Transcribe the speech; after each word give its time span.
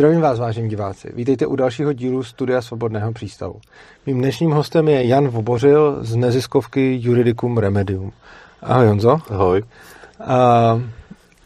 Zdravím 0.00 0.20
vás, 0.20 0.38
vážení 0.38 0.68
diváci. 0.68 1.12
Vítejte 1.14 1.46
u 1.46 1.56
dalšího 1.56 1.92
dílu 1.92 2.22
Studia 2.22 2.62
Svobodného 2.62 3.12
přístavu. 3.12 3.54
Mým 4.06 4.18
dnešním 4.18 4.50
hostem 4.50 4.88
je 4.88 5.06
Jan 5.06 5.28
Vobořil 5.28 5.98
z 6.00 6.16
neziskovky 6.16 6.98
Juridicum 7.02 7.58
Remedium. 7.58 8.12
Ahoj 8.62 8.86
Honzo. 8.86 9.18
Ahoj. 9.30 9.62
Uh, 10.20 10.82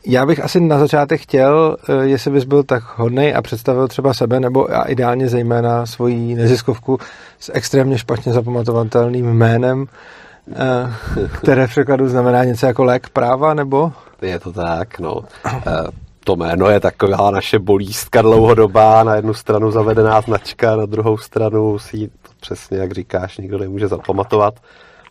já 0.06 0.26
bych 0.26 0.44
asi 0.44 0.60
na 0.60 0.78
začátek 0.78 1.20
chtěl, 1.20 1.76
uh, 1.88 2.02
jestli 2.02 2.30
bys 2.30 2.44
byl 2.44 2.62
tak 2.62 2.98
hodnej 2.98 3.34
a 3.34 3.42
představil 3.42 3.88
třeba 3.88 4.14
sebe, 4.14 4.40
nebo 4.40 4.76
a 4.76 4.82
ideálně 4.82 5.28
zejména 5.28 5.86
svoji 5.86 6.34
neziskovku 6.34 6.98
s 7.38 7.52
extrémně 7.54 7.98
špatně 7.98 8.32
zapamatovatelným 8.32 9.26
jménem, 9.26 9.80
uh, 9.80 11.26
které 11.38 11.66
v 11.66 11.70
překladu 11.70 12.08
znamená 12.08 12.44
něco 12.44 12.66
jako 12.66 12.84
lék 12.84 13.08
práva, 13.08 13.54
nebo? 13.54 13.92
Je 14.22 14.38
to 14.38 14.52
tak, 14.52 14.98
no. 14.98 15.20
to 16.24 16.36
jméno 16.36 16.68
je 16.68 16.80
taková 16.80 17.30
naše 17.30 17.58
bolístka 17.58 18.22
dlouhodobá, 18.22 19.04
na 19.04 19.14
jednu 19.14 19.34
stranu 19.34 19.70
zavedená 19.70 20.20
značka, 20.20 20.76
na 20.76 20.86
druhou 20.86 21.18
stranu 21.18 21.78
si 21.78 22.08
to 22.08 22.30
přesně, 22.40 22.78
jak 22.78 22.92
říkáš, 22.92 23.38
nikdo 23.38 23.58
nemůže 23.58 23.88
zapamatovat. 23.88 24.54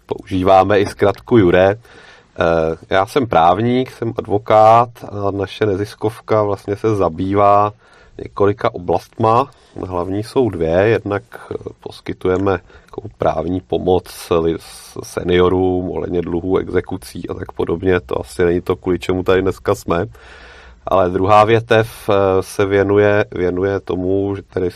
Používáme 0.05 0.79
i 0.79 0.85
zkratku 0.85 1.37
Jure. 1.37 1.75
Já 2.89 3.05
jsem 3.05 3.27
právník, 3.27 3.91
jsem 3.91 4.13
advokát 4.17 4.89
a 5.09 5.31
naše 5.31 5.65
neziskovka 5.65 6.43
vlastně 6.43 6.75
se 6.75 6.95
zabývá 6.95 7.73
několika 8.23 8.73
oblastma. 8.73 9.51
Hlavní 9.87 10.23
jsou 10.23 10.49
dvě. 10.49 10.69
Jednak 10.69 11.23
poskytujeme 11.79 12.59
právní 13.17 13.61
pomoc 13.61 14.31
seniorům, 15.03 15.89
ohledně 15.89 16.21
dluhů, 16.21 16.57
exekucí 16.57 17.29
a 17.29 17.33
tak 17.33 17.51
podobně. 17.51 17.99
To 17.99 18.21
asi 18.21 18.45
není 18.45 18.61
to, 18.61 18.75
kvůli 18.75 18.99
čemu 18.99 19.23
tady 19.23 19.41
dneska 19.41 19.75
jsme. 19.75 20.05
Ale 20.87 21.09
druhá 21.09 21.43
větev 21.43 22.09
eh, 22.09 22.13
se 22.41 22.65
věnuje, 22.65 23.25
věnuje 23.31 23.79
tomu, 23.79 24.35
že 24.35 24.41
tady 24.41 24.69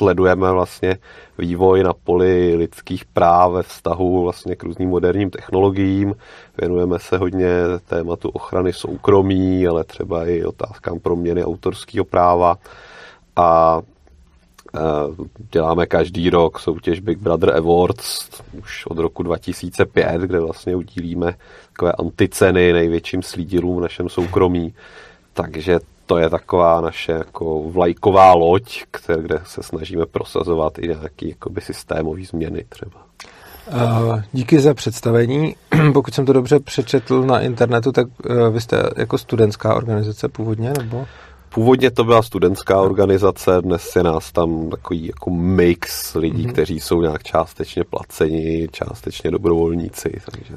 sledujeme 0.00 0.52
vlastně 0.52 0.98
vývoj 1.38 1.82
na 1.82 1.92
poli 1.92 2.54
lidských 2.54 3.04
práv 3.04 3.52
ve 3.52 3.62
vztahu 3.62 4.22
vlastně 4.22 4.56
k 4.56 4.62
různým 4.62 4.88
moderním 4.88 5.30
technologiím. 5.30 6.14
Věnujeme 6.58 6.98
se 6.98 7.18
hodně 7.18 7.48
tématu 7.88 8.28
ochrany 8.28 8.72
soukromí, 8.72 9.66
ale 9.66 9.84
třeba 9.84 10.26
i 10.26 10.44
otázkám 10.44 10.98
proměny 10.98 11.44
autorského 11.44 12.04
práva. 12.04 12.56
A 13.36 13.80
eh, 14.74 14.80
děláme 15.52 15.86
každý 15.86 16.30
rok 16.30 16.58
soutěž 16.58 17.00
Big 17.00 17.18
Brother 17.18 17.56
Awards 17.56 18.28
už 18.58 18.86
od 18.86 18.98
roku 18.98 19.22
2005, 19.22 20.20
kde 20.20 20.40
vlastně 20.40 20.76
udílíme 20.76 21.34
takové 21.72 21.92
anticeny 21.92 22.72
největším 22.72 23.22
slídilům 23.22 23.76
v 23.76 23.80
našem 23.80 24.08
soukromí. 24.08 24.74
Takže 25.32 25.78
to 26.06 26.18
je 26.18 26.30
taková 26.30 26.80
naše 26.80 27.12
jako 27.12 27.62
vlajková 27.62 28.32
loď, 28.32 28.82
které, 28.90 29.22
kde 29.22 29.40
se 29.44 29.62
snažíme 29.62 30.06
prosazovat 30.06 30.78
i 30.78 30.88
nějaký 30.88 31.28
jakoby 31.28 31.60
systémový 31.60 32.24
změny 32.24 32.64
třeba. 32.68 33.00
Díky 34.32 34.60
za 34.60 34.74
představení. 34.74 35.56
Pokud 35.92 36.14
jsem 36.14 36.26
to 36.26 36.32
dobře 36.32 36.60
přečetl 36.60 37.22
na 37.22 37.40
internetu, 37.40 37.92
tak 37.92 38.06
e, 38.30 38.50
vy 38.50 38.60
jste 38.60 38.90
jako 38.96 39.18
studentská 39.18 39.74
organizace 39.74 40.28
původně, 40.28 40.72
nebo? 40.78 41.06
Původně 41.54 41.90
to 41.90 42.04
byla 42.04 42.22
studentská 42.22 42.80
organizace, 42.80 43.62
dnes 43.62 43.96
je 43.96 44.02
nás 44.02 44.32
tam 44.32 44.70
takový 44.70 45.06
jako 45.06 45.30
mix 45.30 46.14
lidí, 46.14 46.46
mm-hmm. 46.46 46.52
kteří 46.52 46.80
jsou 46.80 47.02
nějak 47.02 47.22
částečně 47.22 47.84
placeni, 47.84 48.68
částečně 48.72 49.30
dobrovolníci, 49.30 50.20
takže 50.30 50.54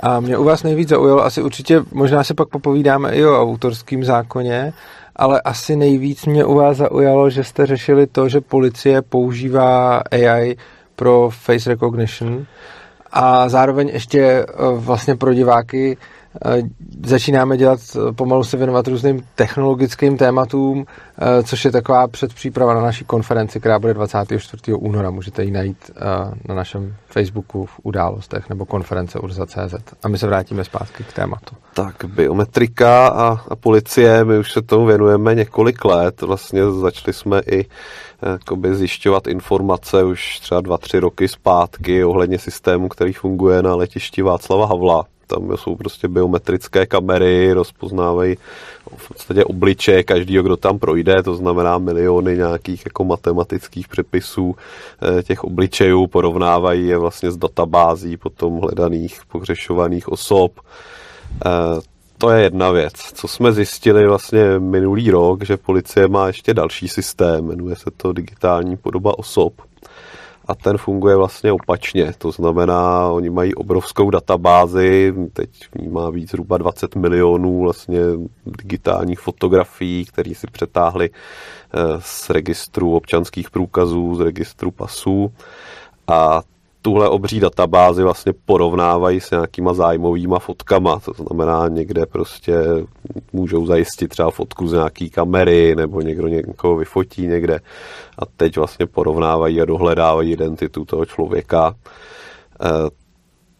a 0.00 0.20
mě 0.20 0.38
u 0.38 0.44
vás 0.44 0.62
nejvíc 0.62 0.88
zaujalo, 0.88 1.24
asi 1.24 1.42
určitě, 1.42 1.82
možná 1.92 2.24
se 2.24 2.34
pak 2.34 2.48
popovídáme 2.48 3.14
i 3.14 3.26
o 3.26 3.40
autorském 3.40 4.04
zákoně, 4.04 4.72
ale 5.16 5.40
asi 5.40 5.76
nejvíc 5.76 6.26
mě 6.26 6.44
u 6.44 6.54
vás 6.54 6.76
zaujalo, 6.76 7.30
že 7.30 7.44
jste 7.44 7.66
řešili 7.66 8.06
to, 8.06 8.28
že 8.28 8.40
policie 8.40 9.02
používá 9.02 10.02
AI 10.10 10.56
pro 10.96 11.30
face 11.32 11.70
recognition 11.70 12.46
a 13.12 13.48
zároveň 13.48 13.88
ještě 13.88 14.20
eh, 14.20 14.46
vlastně 14.74 15.16
pro 15.16 15.34
diváky 15.34 15.96
začínáme 17.06 17.56
dělat, 17.56 17.80
eh, 17.96 18.12
pomalu 18.12 18.44
se 18.44 18.56
věnovat 18.56 18.88
různým 18.88 19.22
technologickým 19.34 20.16
tématům, 20.16 20.86
eh, 21.18 21.42
což 21.42 21.64
je 21.64 21.70
taková 21.70 22.08
předpříprava 22.08 22.74
na 22.74 22.80
naší 22.80 23.04
konferenci, 23.04 23.60
která 23.60 23.78
bude 23.78 23.94
24. 23.94 24.74
února. 24.74 25.10
Můžete 25.10 25.44
ji 25.44 25.50
najít 25.50 25.90
na 26.48 26.54
našem 26.54 26.94
Facebooku 27.08 27.66
v 27.66 27.80
událostech 27.82 28.48
nebo 28.48 28.66
konference 28.66 29.18
urza.cz. 29.18 29.74
A 30.02 30.08
my 30.08 30.18
se 30.18 30.26
vrátíme 30.26 30.64
zpátky 30.64 31.04
k 31.04 31.12
tématu. 31.12 31.56
Tak, 31.74 32.04
biometrika 32.06 33.08
a, 33.08 33.40
a 33.48 33.56
policie, 33.56 34.24
my 34.24 34.38
už 34.38 34.52
se 34.52 34.62
tomu 34.62 34.86
věnujeme 34.86 35.34
několik 35.34 35.84
let. 35.84 36.20
Vlastně 36.20 36.70
začali 36.70 37.12
jsme 37.12 37.40
i 37.40 37.66
jakoby 38.22 38.74
zjišťovat 38.74 39.26
informace 39.26 40.04
už 40.04 40.38
třeba 40.38 40.60
dva, 40.60 40.78
tři 40.78 40.98
roky 40.98 41.28
zpátky 41.28 42.04
ohledně 42.04 42.38
systému, 42.38 42.88
který 42.88 43.12
funguje 43.12 43.62
na 43.62 43.74
letišti 43.74 44.22
Václava 44.22 44.66
Havla 44.66 45.04
tam 45.26 45.56
jsou 45.56 45.76
prostě 45.76 46.08
biometrické 46.08 46.86
kamery, 46.86 47.52
rozpoznávají 47.52 48.36
v 48.96 49.08
podstatě 49.08 49.44
obličeje 49.44 50.02
každého, 50.02 50.42
kdo 50.42 50.56
tam 50.56 50.78
projde, 50.78 51.22
to 51.22 51.34
znamená 51.34 51.78
miliony 51.78 52.36
nějakých 52.36 52.84
jako 52.84 53.04
matematických 53.04 53.88
přepisů 53.88 54.56
eh, 55.18 55.22
těch 55.22 55.44
obličejů, 55.44 56.06
porovnávají 56.06 56.86
je 56.86 56.98
vlastně 56.98 57.30
s 57.30 57.36
databází 57.36 58.16
potom 58.16 58.58
hledaných, 58.58 59.20
pohřešovaných 59.32 60.08
osob. 60.08 60.60
Eh, 61.46 61.80
to 62.18 62.30
je 62.30 62.42
jedna 62.42 62.70
věc. 62.70 62.92
Co 63.14 63.28
jsme 63.28 63.52
zjistili 63.52 64.06
vlastně 64.06 64.58
minulý 64.58 65.10
rok, 65.10 65.44
že 65.44 65.56
policie 65.56 66.08
má 66.08 66.26
ještě 66.26 66.54
další 66.54 66.88
systém, 66.88 67.46
jmenuje 67.46 67.76
se 67.76 67.90
to 67.96 68.12
digitální 68.12 68.76
podoba 68.76 69.18
osob 69.18 69.52
a 70.46 70.54
ten 70.54 70.78
funguje 70.78 71.16
vlastně 71.16 71.52
opačně. 71.52 72.12
To 72.18 72.30
znamená, 72.32 73.08
oni 73.08 73.30
mají 73.30 73.54
obrovskou 73.54 74.10
databázi, 74.10 75.14
teď 75.32 75.50
má 75.90 76.10
být 76.10 76.30
zhruba 76.30 76.58
20 76.58 76.96
milionů 76.96 77.60
vlastně 77.60 78.00
digitálních 78.46 79.20
fotografií, 79.20 80.04
které 80.04 80.34
si 80.34 80.46
přetáhli 80.46 81.10
eh, 81.10 81.78
z 82.00 82.30
registru 82.30 82.96
občanských 82.96 83.50
průkazů, 83.50 84.14
z 84.14 84.20
registru 84.20 84.70
pasů 84.70 85.32
a 86.08 86.42
tuhle 86.82 87.08
obří 87.08 87.40
databázi 87.40 88.02
vlastně 88.02 88.32
porovnávají 88.44 89.20
s 89.20 89.30
nějakýma 89.30 89.74
zájmovýma 89.74 90.38
fotkama, 90.38 91.00
to 91.00 91.12
znamená 91.12 91.68
někde 91.68 92.06
prostě 92.06 92.54
můžou 93.32 93.66
zajistit 93.66 94.08
třeba 94.08 94.30
fotku 94.30 94.68
z 94.68 94.72
nějaký 94.72 95.10
kamery 95.10 95.74
nebo 95.76 96.00
někdo 96.00 96.28
někoho 96.28 96.76
vyfotí 96.76 97.26
někde 97.26 97.60
a 98.18 98.26
teď 98.36 98.56
vlastně 98.56 98.86
porovnávají 98.86 99.60
a 99.60 99.64
dohledávají 99.64 100.32
identitu 100.32 100.84
toho 100.84 101.04
člověka. 101.04 101.74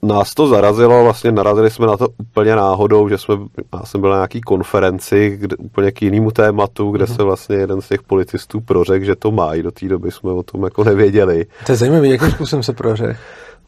Nás 0.05 0.35
to 0.35 0.47
zarazilo, 0.47 1.05
vlastně 1.05 1.33
narazili 1.33 1.71
jsme 1.71 1.87
na 1.87 1.97
to 1.97 2.09
úplně 2.19 2.57
náhodou, 2.57 3.09
že 3.09 3.19
jsme, 3.19 3.35
já 3.75 3.85
jsem 3.85 4.01
byl 4.01 4.11
na 4.11 4.17
nějaký 4.17 4.41
konferenci 4.41 5.37
kde, 5.41 5.57
úplně 5.57 5.93
k 5.93 6.03
jinému 6.03 6.31
tématu, 6.31 6.91
kde 6.91 7.05
mm-hmm. 7.05 7.17
se 7.17 7.23
vlastně 7.23 7.57
jeden 7.57 7.81
z 7.81 7.89
těch 7.89 8.03
policistů 8.03 8.61
prořekl, 8.61 9.05
že 9.05 9.17
to 9.17 9.31
mají. 9.31 9.63
Do 9.63 9.71
té 9.71 9.89
doby 9.89 10.11
jsme 10.11 10.33
o 10.33 10.43
tom 10.43 10.65
jako 10.65 10.85
nevěděli. 10.85 11.47
To 11.67 11.73
je 11.73 11.77
zajímavé, 11.77 12.09
jakým 12.09 12.31
způsobem 12.31 12.63
se 12.63 12.73
prořekl? 12.73 13.19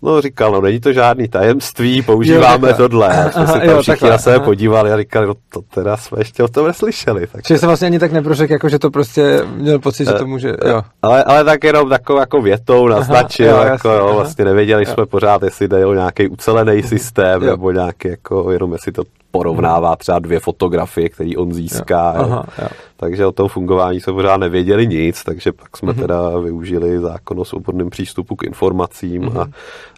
No 0.03 0.21
říkal, 0.21 0.53
no 0.53 0.61
není 0.61 0.81
to 0.81 0.93
žádný 0.93 1.29
tajemství, 1.29 2.03
používáme 2.03 2.69
jo, 2.69 2.75
tohle. 2.77 3.09
A 3.09 3.31
jsme 3.31 3.47
se 3.47 3.53
tam 3.53 3.69
jo, 3.69 3.83
všichni 3.83 4.11
na 4.11 4.19
sebe 4.19 4.41
podívali 4.41 4.93
a 4.93 4.97
říkali, 4.97 5.27
no 5.27 5.35
to 5.49 5.61
teda 5.75 5.97
jsme 5.97 6.21
ještě 6.21 6.43
o 6.43 6.49
tom 6.49 6.67
neslyšeli. 6.67 7.27
Tak 7.27 7.43
Čiže 7.43 7.59
se 7.59 7.67
vlastně 7.67 7.87
ani 7.87 7.99
tak 7.99 8.13
neprořek, 8.13 8.51
jako 8.51 8.69
že 8.69 8.79
to 8.79 8.91
prostě 8.91 9.41
měl 9.57 9.79
pocit, 9.79 10.05
že 10.05 10.13
to 10.13 10.27
může, 10.27 10.53
jo. 10.69 10.83
Ale, 11.03 11.25
ale 11.25 11.45
tak 11.45 11.65
jenom 11.65 11.89
takovou 11.89 12.19
jako 12.19 12.43
větou 12.43 12.89
naznačil, 12.89 13.55
aha, 13.55 13.65
jo, 13.65 13.73
jako 13.73 13.89
jasný, 13.89 14.09
jo, 14.09 14.15
vlastně 14.15 14.45
nevěděli 14.45 14.85
jo. 14.89 14.95
jsme 14.95 15.07
pořád, 15.07 15.43
jestli 15.43 15.69
jde 15.69 15.87
o 15.87 15.95
nějaký 15.95 16.29
ucelený 16.29 16.83
systém, 16.83 17.43
jo. 17.43 17.51
nebo 17.51 17.71
nějaký 17.71 18.09
jako, 18.09 18.51
jenom 18.51 18.73
jestli 18.73 18.93
to 18.93 19.03
porovnává 19.35 19.97
třeba 19.97 20.19
dvě 20.19 20.41
fotografie, 20.41 21.09
které 21.09 21.31
on 21.37 21.53
získá. 21.53 22.15
Jo. 22.17 22.23
Aha, 22.23 22.47
jo. 22.63 22.69
Takže 22.97 23.27
o 23.27 23.33
tom 23.33 23.49
fungování 23.49 24.01
jsme 24.01 24.13
pořád 24.13 24.37
nevěděli 24.37 24.87
nic, 24.87 25.25
takže 25.25 25.53
pak 25.53 25.77
jsme 25.77 25.93
mm-hmm. 25.93 26.01
teda 26.01 26.39
využili 26.39 27.01
zákon 27.01 27.41
o 27.41 27.45
svobodném 27.45 27.91
přístupu 27.91 28.37
k 28.37 28.43
informacím 28.43 29.23
mm-hmm. 29.23 29.51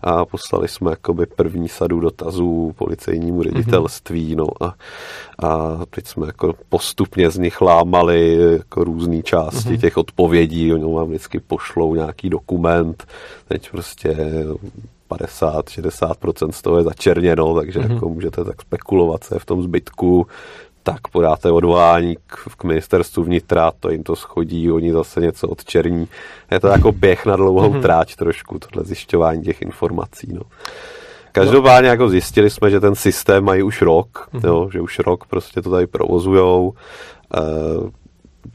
a, 0.02 0.10
a 0.10 0.24
poslali 0.24 0.68
jsme 0.68 0.90
jakoby 0.90 1.26
první 1.26 1.68
sadu 1.68 2.00
dotazů 2.00 2.72
policejnímu 2.78 3.42
ředitelství, 3.42 4.34
mm-hmm. 4.34 4.38
no 4.38 4.66
a, 4.66 4.74
a 5.48 5.78
teď 5.90 6.06
jsme 6.06 6.26
jako 6.26 6.54
postupně 6.68 7.30
z 7.30 7.38
nich 7.38 7.60
lámali 7.60 8.38
jako 8.52 8.84
různé 8.84 9.22
části 9.22 9.68
mm-hmm. 9.68 9.80
těch 9.80 9.96
odpovědí, 9.96 10.72
oni 10.72 10.94
vám 10.94 11.08
vždycky 11.08 11.40
pošlou 11.40 11.94
nějaký 11.94 12.30
dokument, 12.30 13.04
teď 13.48 13.70
prostě 13.70 14.16
50-60% 15.10 16.50
z 16.50 16.62
toho 16.62 16.78
je 16.78 16.84
začerněno, 16.84 17.54
takže 17.54 17.80
mm-hmm. 17.80 17.92
jako 17.92 18.08
můžete 18.08 18.44
tak 18.44 18.62
spekulovat, 18.62 19.20
je 19.34 19.38
v 19.38 19.44
tom 19.44 19.62
zbytku, 19.62 20.26
tak 20.82 21.08
podáte 21.08 21.50
odvolání 21.50 22.16
k, 22.26 22.48
k 22.56 22.64
ministerstvu 22.64 23.22
vnitra, 23.22 23.72
to 23.80 23.90
jim 23.90 24.02
to 24.02 24.16
schodí, 24.16 24.72
oni 24.72 24.92
zase 24.92 25.20
něco 25.20 25.48
odčerní. 25.48 26.08
Je 26.50 26.60
to 26.60 26.68
jako 26.68 26.92
běh 26.92 27.26
na 27.26 27.36
dlouhou 27.36 27.72
mm-hmm. 27.72 27.82
tráč 27.82 28.16
trošku, 28.16 28.58
tohle 28.58 28.84
zjišťování 28.84 29.42
těch 29.42 29.62
informací. 29.62 30.32
No. 30.32 30.40
Každopádně 31.32 31.88
jako 31.88 32.08
zjistili 32.08 32.50
jsme, 32.50 32.70
že 32.70 32.80
ten 32.80 32.94
systém 32.94 33.44
mají 33.44 33.62
už 33.62 33.82
rok, 33.82 34.28
mm-hmm. 34.32 34.48
jo, 34.48 34.68
že 34.72 34.80
už 34.80 34.98
rok 34.98 35.26
prostě 35.26 35.62
to 35.62 35.70
tady 35.70 35.86
provozujou. 35.86 36.72
E, 37.34 37.40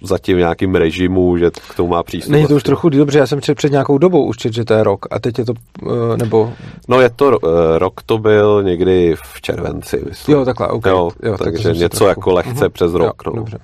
zatím 0.03 0.35
v 0.35 0.39
nějakým 0.39 0.75
režimu, 0.75 1.37
že 1.37 1.51
k 1.69 1.75
tomu 1.75 1.89
má 1.89 2.03
přístup. 2.03 2.31
Není 2.31 2.47
to 2.47 2.55
už 2.55 2.63
trochu 2.63 2.89
protože 2.89 3.19
já 3.19 3.27
jsem 3.27 3.41
četl 3.41 3.55
před 3.55 3.71
nějakou 3.71 3.97
dobou 3.97 4.25
už 4.25 4.37
čet, 4.37 4.53
že 4.53 4.65
to 4.65 4.73
je 4.73 4.83
rok 4.83 5.05
a 5.11 5.19
teď 5.19 5.39
je 5.39 5.45
to, 5.45 5.53
uh, 5.81 6.17
nebo... 6.17 6.53
No 6.87 7.01
je 7.01 7.09
to, 7.09 7.25
uh, 7.25 7.37
rok 7.77 8.01
to 8.05 8.17
byl 8.17 8.63
někdy 8.63 9.15
v 9.23 9.41
červenci, 9.41 10.01
myslím. 10.09 10.35
Jo, 10.35 10.45
takhle, 10.45 10.67
ok. 10.67 10.85
Jo, 10.85 11.09
jo, 11.23 11.37
takže 11.37 11.69
tak 11.69 11.77
něco 11.77 11.97
trochu... 11.97 12.09
jako 12.09 12.31
lehce 12.31 12.65
uh-huh. 12.65 12.69
přes 12.69 12.93
rok. 12.93 13.23
Jo, 13.25 13.31
no. 13.31 13.35
Dobře. 13.35 13.57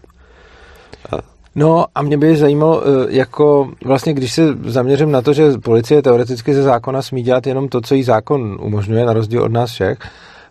No 1.55 1.85
a 1.95 2.01
mě 2.01 2.17
by 2.17 2.37
zajímalo, 2.37 2.83
jako 3.09 3.69
vlastně 3.85 4.13
když 4.13 4.33
se 4.33 4.57
zaměřím 4.65 5.11
na 5.11 5.21
to, 5.21 5.33
že 5.33 5.51
policie 5.63 6.01
teoreticky 6.01 6.53
ze 6.53 6.63
zákona 6.63 7.01
smí 7.01 7.23
dělat 7.23 7.47
jenom 7.47 7.69
to, 7.69 7.81
co 7.81 7.95
jí 7.95 8.03
zákon 8.03 8.57
umožňuje, 8.61 9.05
na 9.05 9.13
rozdíl 9.13 9.43
od 9.43 9.51
nás 9.51 9.71
všech, 9.71 9.97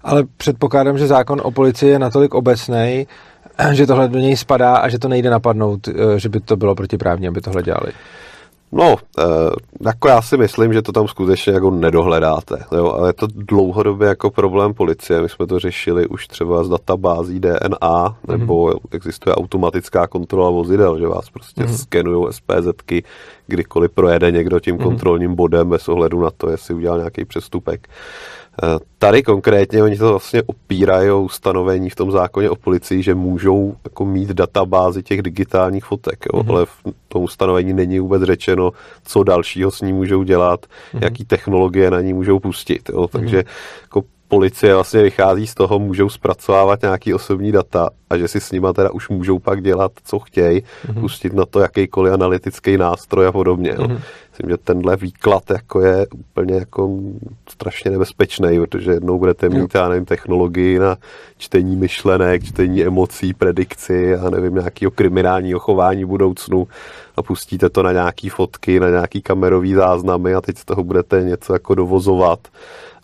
ale 0.03 0.25
předpokládám, 0.37 0.99
že 0.99 1.07
zákon 1.07 1.41
o 1.45 1.51
policii 1.51 1.91
je 1.91 1.99
natolik 1.99 2.35
obecný, 2.35 3.07
že 3.73 3.87
tohle 3.87 4.09
do 4.09 4.19
něj 4.19 4.37
spadá 4.37 4.77
a 4.77 4.89
že 4.89 4.99
to 4.99 5.09
nejde 5.09 5.31
napadnout, 5.31 5.89
eh, 5.89 6.19
že 6.19 6.29
by 6.29 6.41
to 6.41 6.57
bylo 6.57 6.75
protiprávně, 6.75 7.29
aby 7.29 7.41
tohle 7.41 7.63
dělali. 7.63 7.93
No, 8.73 8.97
e, 9.19 9.23
jako 9.87 10.09
já 10.09 10.23
si 10.23 10.37
myslím, 10.37 10.73
že 10.73 10.83
to 10.83 10.93
tam 10.93 11.09
skutečně 11.09 11.53
jako 11.53 11.71
nedohledáte, 11.71 12.65
jo, 12.73 12.93
ale 12.93 13.09
je 13.09 13.13
to 13.13 13.27
dlouhodobě 13.27 14.09
jako 14.09 14.31
problém 14.31 14.75
policie. 14.75 15.23
My 15.23 15.29
jsme 15.29 15.47
to 15.47 15.59
řešili 15.59 16.07
už 16.07 16.27
třeba 16.27 16.65
z 16.65 16.69
databází 16.69 17.41
DNA, 17.41 18.17
nebo 18.29 18.67
mm-hmm. 18.67 18.81
existuje 18.91 19.35
automatická 19.35 20.07
kontrola 20.07 20.51
vozidel, 20.51 20.99
že 20.99 21.07
vás 21.07 21.31
prostě 21.31 21.63
mm-hmm. 21.63 21.77
skenují 21.77 22.33
SPZky, 22.33 23.05
kdykoliv 23.47 23.91
projede 23.91 24.31
někdo 24.31 24.61
tím 24.61 24.77
mm-hmm. 24.77 24.83
kontrolním 24.83 25.35
bodem 25.35 25.69
bez 25.69 25.89
ohledu 25.89 26.23
na 26.23 26.31
to, 26.37 26.51
jestli 26.51 26.75
udělal 26.75 26.99
nějaký 26.99 27.25
přestupek. 27.25 27.89
Eh, 28.63 28.79
tady 28.99 29.23
konkrétně 29.23 29.83
oni 29.83 29.99
to 29.99 30.09
vlastně 30.09 30.43
opírají 30.43 31.11
ustanovení 31.11 31.91
v 31.91 31.95
tom 31.95 32.11
zákoně 32.11 32.51
o 32.51 32.57
policii, 32.57 33.03
že 33.03 33.15
můžou 33.15 33.77
jako 33.85 34.05
mít 34.05 34.29
databázy 34.29 35.03
těch 35.03 35.23
digitálních 35.23 35.85
fotek, 35.85 36.25
jo? 36.33 36.41
Mm-hmm. 36.41 36.51
ale 36.51 36.67
v 36.67 36.83
tom 37.09 37.23
ustanovení 37.23 37.73
není 37.73 38.01
vůbec 38.01 38.23
řečeno, 38.23 38.73
co 39.05 39.23
dalšího 39.23 39.71
s 39.71 39.81
ní 39.81 39.93
můžou 39.93 40.23
dělat, 40.23 40.67
mm-hmm. 40.67 41.05
jaký 41.05 41.25
technologie 41.25 41.91
na 41.91 42.01
ní 42.01 42.13
můžou 42.13 42.39
pustit. 42.39 42.89
Jo? 42.89 43.09
Takže 43.09 43.41
mm-hmm. 43.41 43.83
jako 43.83 44.03
policie 44.29 44.75
vlastně 44.75 45.03
vychází 45.03 45.47
z 45.47 45.55
toho, 45.55 45.79
můžou 45.79 46.09
zpracovávat 46.09 46.83
nějaký 46.83 47.15
osobní 47.15 47.53
data 47.53 47.89
a 48.11 48.17
že 48.17 48.29
si 48.29 48.41
s 48.41 48.53
nima 48.53 48.73
teda 48.73 48.91
už 48.91 49.09
můžou 49.09 49.39
pak 49.39 49.63
dělat, 49.63 49.93
co 50.05 50.19
chtějí, 50.19 50.61
mm-hmm. 50.61 51.01
pustit 51.01 51.33
na 51.33 51.47
to 51.47 51.61
jakýkoliv 51.61 52.15
analytický 52.15 52.77
nástroj 52.77 53.27
a 53.27 53.33
podobně. 53.33 53.73
Mm-hmm. 53.73 54.01
Myslím, 54.31 54.51
že 54.51 54.57
tenhle 54.57 54.97
výklad 54.97 55.51
jako 55.51 55.81
je 55.81 56.07
úplně 56.07 56.55
jako 56.55 56.91
strašně 57.49 57.91
nebezpečný, 57.91 58.59
protože 58.59 58.91
jednou 58.91 59.19
budete 59.19 59.49
mít, 59.49 59.75
já 59.75 59.89
nevím, 59.89 60.05
technologii 60.05 60.79
na 60.79 60.97
čtení 61.39 61.77
myšlenek, 61.77 62.45
čtení 62.45 62.85
emocí, 62.85 63.35
predikci 63.35 64.17
a 64.17 64.31
nevím, 64.31 64.55
nějakého 64.55 64.91
kriminálního 64.91 65.59
chování 65.59 66.05
v 66.05 66.09
budoucnu 66.09 66.69
a 67.17 67.23
pustíte 67.23 67.71
to 67.71 67.83
na 67.83 67.93
nějaký 67.93 68.29
fotky, 68.29 68.81
na 68.81 68.91
nějaký 68.91 69.23
kamerový 69.23 69.75
záznamy 69.75 70.35
a 70.35 70.41
teď 70.41 70.59
z 70.59 70.65
toho 70.65 70.85
budete 70.85 71.23
něco 71.23 71.53
jako 71.53 71.75
dovozovat 71.75 72.39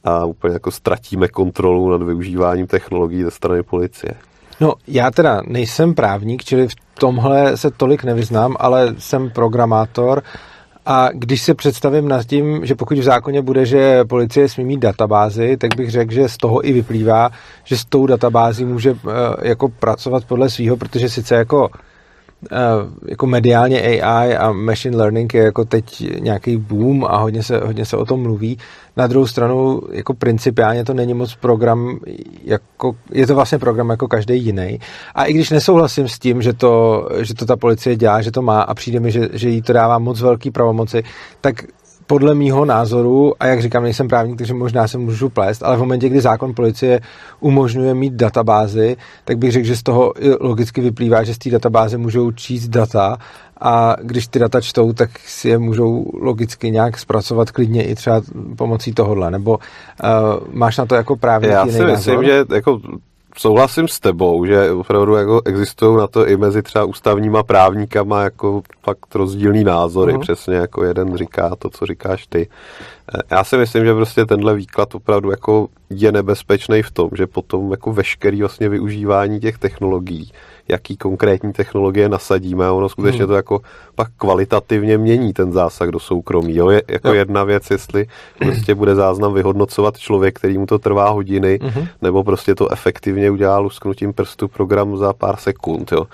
a 0.05 0.25
úplně 0.25 0.55
jako 0.55 0.71
ztratíme 0.71 1.29
kontrolu 1.29 1.91
nad 1.91 2.03
využíváním 2.03 2.67
technologií 2.67 3.23
ze 3.23 3.31
strany 3.31 3.63
policie. 3.63 4.15
No, 4.61 4.75
já 4.89 5.11
teda 5.11 5.43
nejsem 5.47 5.95
právník, 5.95 6.45
čili 6.45 6.69
v 6.69 6.75
tomhle 6.99 7.57
se 7.57 7.71
tolik 7.71 8.05
nevyznám, 8.05 8.57
ale 8.59 8.95
jsem 8.99 9.31
programátor 9.31 10.23
a 10.87 11.09
když 11.13 11.43
se 11.43 11.55
představím 11.55 12.09
nad 12.09 12.25
tím, 12.25 12.67
že 12.67 12.75
pokud 12.75 12.99
v 12.99 13.03
zákoně 13.03 13.43
bude, 13.43 13.67
že 13.67 14.05
policie 14.05 14.49
smí 14.49 14.65
mít 14.65 14.81
databázy, 14.81 15.57
tak 15.57 15.77
bych 15.77 15.91
řekl, 15.91 16.13
že 16.13 16.29
z 16.29 16.37
toho 16.37 16.67
i 16.69 16.73
vyplývá, 16.73 17.31
že 17.65 17.77
s 17.77 17.85
tou 17.85 18.07
databází 18.07 18.65
může 18.65 18.93
uh, 18.93 18.99
jako 19.43 19.69
pracovat 19.69 20.25
podle 20.25 20.51
svého, 20.51 20.77
protože 20.77 21.09
sice 21.09 21.35
jako 21.35 21.71
Eh, 21.73 21.92
jako 23.09 23.27
mediálně 23.27 23.81
AI 23.81 24.37
a 24.37 24.53
machine 24.53 24.97
learning 24.97 25.35
je 25.35 25.43
jako 25.43 25.65
teď 25.65 26.05
nějaký 26.21 26.57
boom 26.57 27.05
a 27.05 27.17
hodně 27.17 27.43
se, 27.43 27.59
hodně 27.59 27.85
se 27.85 27.97
o 27.97 28.05
tom 28.05 28.23
mluví. 28.23 28.59
Na 28.97 29.07
druhou 29.07 29.27
stranu, 29.27 29.83
jako 29.93 30.15
principiálně 30.15 30.85
to 30.85 30.95
není 30.95 31.15
moc 31.15 31.35
program, 31.35 31.99
jako, 32.45 32.97
je 33.13 33.27
to 33.27 33.35
vlastně 33.35 33.59
program 33.59 33.91
jako 33.91 34.09
každý 34.09 34.45
jiný. 34.45 34.79
A 35.15 35.25
i 35.25 35.33
když 35.33 35.51
nesouhlasím 35.51 36.09
s 36.09 36.19
tím, 36.19 36.43
že 36.43 36.53
to, 36.53 37.09
že 37.21 37.35
to 37.35 37.47
ta 37.47 37.57
policie 37.57 37.97
dělá, 37.97 38.23
že 38.23 38.31
to 38.31 38.43
má 38.43 38.63
a 38.63 38.75
přijde 38.75 39.01
mi, 39.01 39.11
že, 39.11 39.29
že 39.33 39.49
jí 39.49 39.63
to 39.63 39.73
dává 39.73 39.99
moc 39.99 40.21
velký 40.21 40.51
pravomoci, 40.51 41.03
tak 41.41 41.65
podle 42.13 42.35
mýho 42.35 42.65
názoru, 42.65 43.35
a 43.41 43.47
jak 43.47 43.63
říkám, 43.63 43.83
nejsem 43.83 44.09
právník, 44.09 44.39
takže 44.39 44.55
možná 44.55 44.89
se 44.89 44.99
můžu 44.99 45.29
plést, 45.29 45.63
ale 45.63 45.77
v 45.77 45.81
momentě, 45.81 46.09
kdy 46.09 46.21
zákon 46.21 46.55
policie 46.55 47.01
umožňuje 47.41 47.95
mít 47.95 48.13
databázy, 48.13 48.97
tak 49.25 49.39
bych 49.39 49.53
řekl, 49.53 49.67
že 49.67 49.77
z 49.77 49.83
toho 49.83 50.13
logicky 50.41 50.81
vyplývá, 50.81 51.25
že 51.25 51.35
z 51.35 51.39
té 51.39 51.51
databáze 51.51 51.99
můžou 51.99 52.31
číst 52.33 52.69
data 52.69 53.17
a 53.61 53.97
když 54.03 54.27
ty 54.27 54.39
data 54.39 54.61
čtou, 54.61 54.93
tak 54.93 55.11
si 55.19 55.49
je 55.49 55.59
můžou 55.59 56.11
logicky 56.21 56.71
nějak 56.71 56.99
zpracovat 56.99 57.51
klidně 57.51 57.85
i 57.85 57.95
třeba 57.95 58.23
pomocí 58.57 58.93
tohohle, 58.93 59.31
nebo 59.31 59.59
uh, 59.59 60.09
máš 60.53 60.77
na 60.77 60.87
to 60.87 60.95
jako 60.95 61.17
právník 61.17 61.51
Já 61.51 61.67
si 61.67 61.71
myslím, 61.71 61.89
názor? 61.89 62.25
že 62.25 62.45
jako 62.55 62.81
souhlasím 63.37 63.89
s 63.89 64.01
tebou, 64.01 64.47
že 64.47 64.71
opravdu 64.71 65.15
jako 65.15 65.43
existují 65.45 65.97
na 65.97 66.07
to 66.07 66.27
i 66.27 66.37
mezi 66.37 66.63
třeba 66.63 66.85
ústavníma 66.85 67.43
právníkama 67.43 68.23
jako 68.23 68.63
fakt 68.83 69.15
rozdílný 69.15 69.65
názory, 69.65 70.13
uh-huh. 70.13 70.21
přesně 70.21 70.55
jako 70.55 70.85
jeden 70.85 71.17
říká 71.17 71.57
to, 71.59 71.71
co 71.71 71.87
říkáš 71.87 72.27
ty. 72.27 72.49
Já 73.31 73.45
si 73.45 73.57
myslím, 73.57 73.85
že 73.85 73.95
prostě 73.95 74.27
tenhle 74.27 74.55
výklad 74.55 74.95
opravdu 74.95 75.31
jako 75.31 75.69
je 75.91 76.13
nebezpečný 76.13 76.83
v 76.83 76.91
tom, 76.91 77.11
že 77.17 77.27
potom 77.27 77.71
jako 77.71 77.93
veškerý 77.93 78.41
vlastně 78.41 78.69
využívání 78.69 79.41
těch 79.41 79.59
technologií 79.59 80.33
jaký 80.69 80.97
konkrétní 80.97 81.53
technologie 81.53 82.09
nasadíme 82.09 82.67
a 82.67 82.73
ono 82.73 82.89
skutečně 82.89 83.19
hmm. 83.19 83.29
to 83.29 83.35
jako 83.35 83.61
pak 83.95 84.09
kvalitativně 84.17 84.99
mění 84.99 85.33
ten 85.33 85.53
zásah 85.53 85.89
do 85.89 85.99
soukromí. 85.99 86.57
Jo? 86.57 86.71
Je 86.71 86.83
jako 86.89 87.09
jo. 87.09 87.15
jedna 87.15 87.45
věc, 87.45 87.71
jestli 87.71 88.07
prostě 88.39 88.75
bude 88.75 88.95
záznam 88.95 89.35
vyhodnocovat 89.35 89.99
člověk, 89.99 90.39
který 90.39 90.59
mu 90.59 90.67
to 90.67 90.79
trvá 90.79 91.09
hodiny, 91.09 91.59
hmm. 91.63 91.87
nebo 92.03 92.25
prostě 92.25 92.55
to 92.55 92.73
efektivně 92.73 93.31
udělá 93.31 93.59
lusknutím 93.59 94.13
prstu 94.13 94.49
program 94.49 94.97
za 94.97 95.13
pár 95.13 95.37
sekund. 95.37 95.93
Jo? 95.93 96.07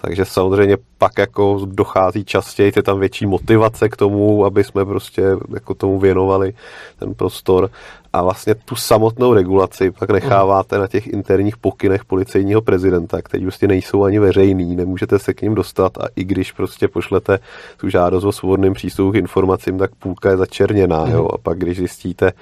Takže 0.00 0.24
samozřejmě 0.24 0.76
pak 0.98 1.18
jako 1.18 1.60
dochází 1.64 2.24
častěji, 2.24 2.72
je 2.76 2.82
tam 2.82 3.00
větší 3.00 3.26
motivace 3.26 3.88
k 3.88 3.96
tomu, 3.96 4.44
aby 4.44 4.64
jsme 4.64 4.84
prostě 4.84 5.22
jako 5.54 5.74
tomu 5.74 5.98
věnovali 5.98 6.54
ten 6.98 7.14
prostor. 7.14 7.70
A 8.12 8.22
vlastně 8.22 8.54
tu 8.54 8.76
samotnou 8.76 9.34
regulaci 9.34 9.90
pak 9.90 10.10
necháváte 10.10 10.78
na 10.78 10.86
těch 10.86 11.06
interních 11.06 11.56
pokynech 11.56 12.04
policejního 12.04 12.62
prezidenta, 12.62 13.22
který 13.22 13.42
prostě 13.44 13.68
nejsou 13.68 14.04
ani 14.04 14.18
veřejný, 14.18 14.76
nemůžete 14.76 15.18
se 15.18 15.34
k 15.34 15.42
ním 15.42 15.54
dostat 15.54 15.98
a 15.98 16.06
i 16.16 16.24
když 16.24 16.52
prostě 16.52 16.88
pošlete 16.88 17.38
tu 17.76 17.88
žádost 17.88 18.24
o 18.24 18.32
svobodným 18.32 18.72
přístupu 18.72 19.12
k 19.12 19.16
informacím, 19.16 19.78
tak 19.78 19.94
půlka 19.94 20.30
je 20.30 20.36
začerněná, 20.36 21.06
jo, 21.08 21.28
a 21.34 21.38
pak 21.38 21.58
když 21.58 21.78
zjistíte, 21.78 22.32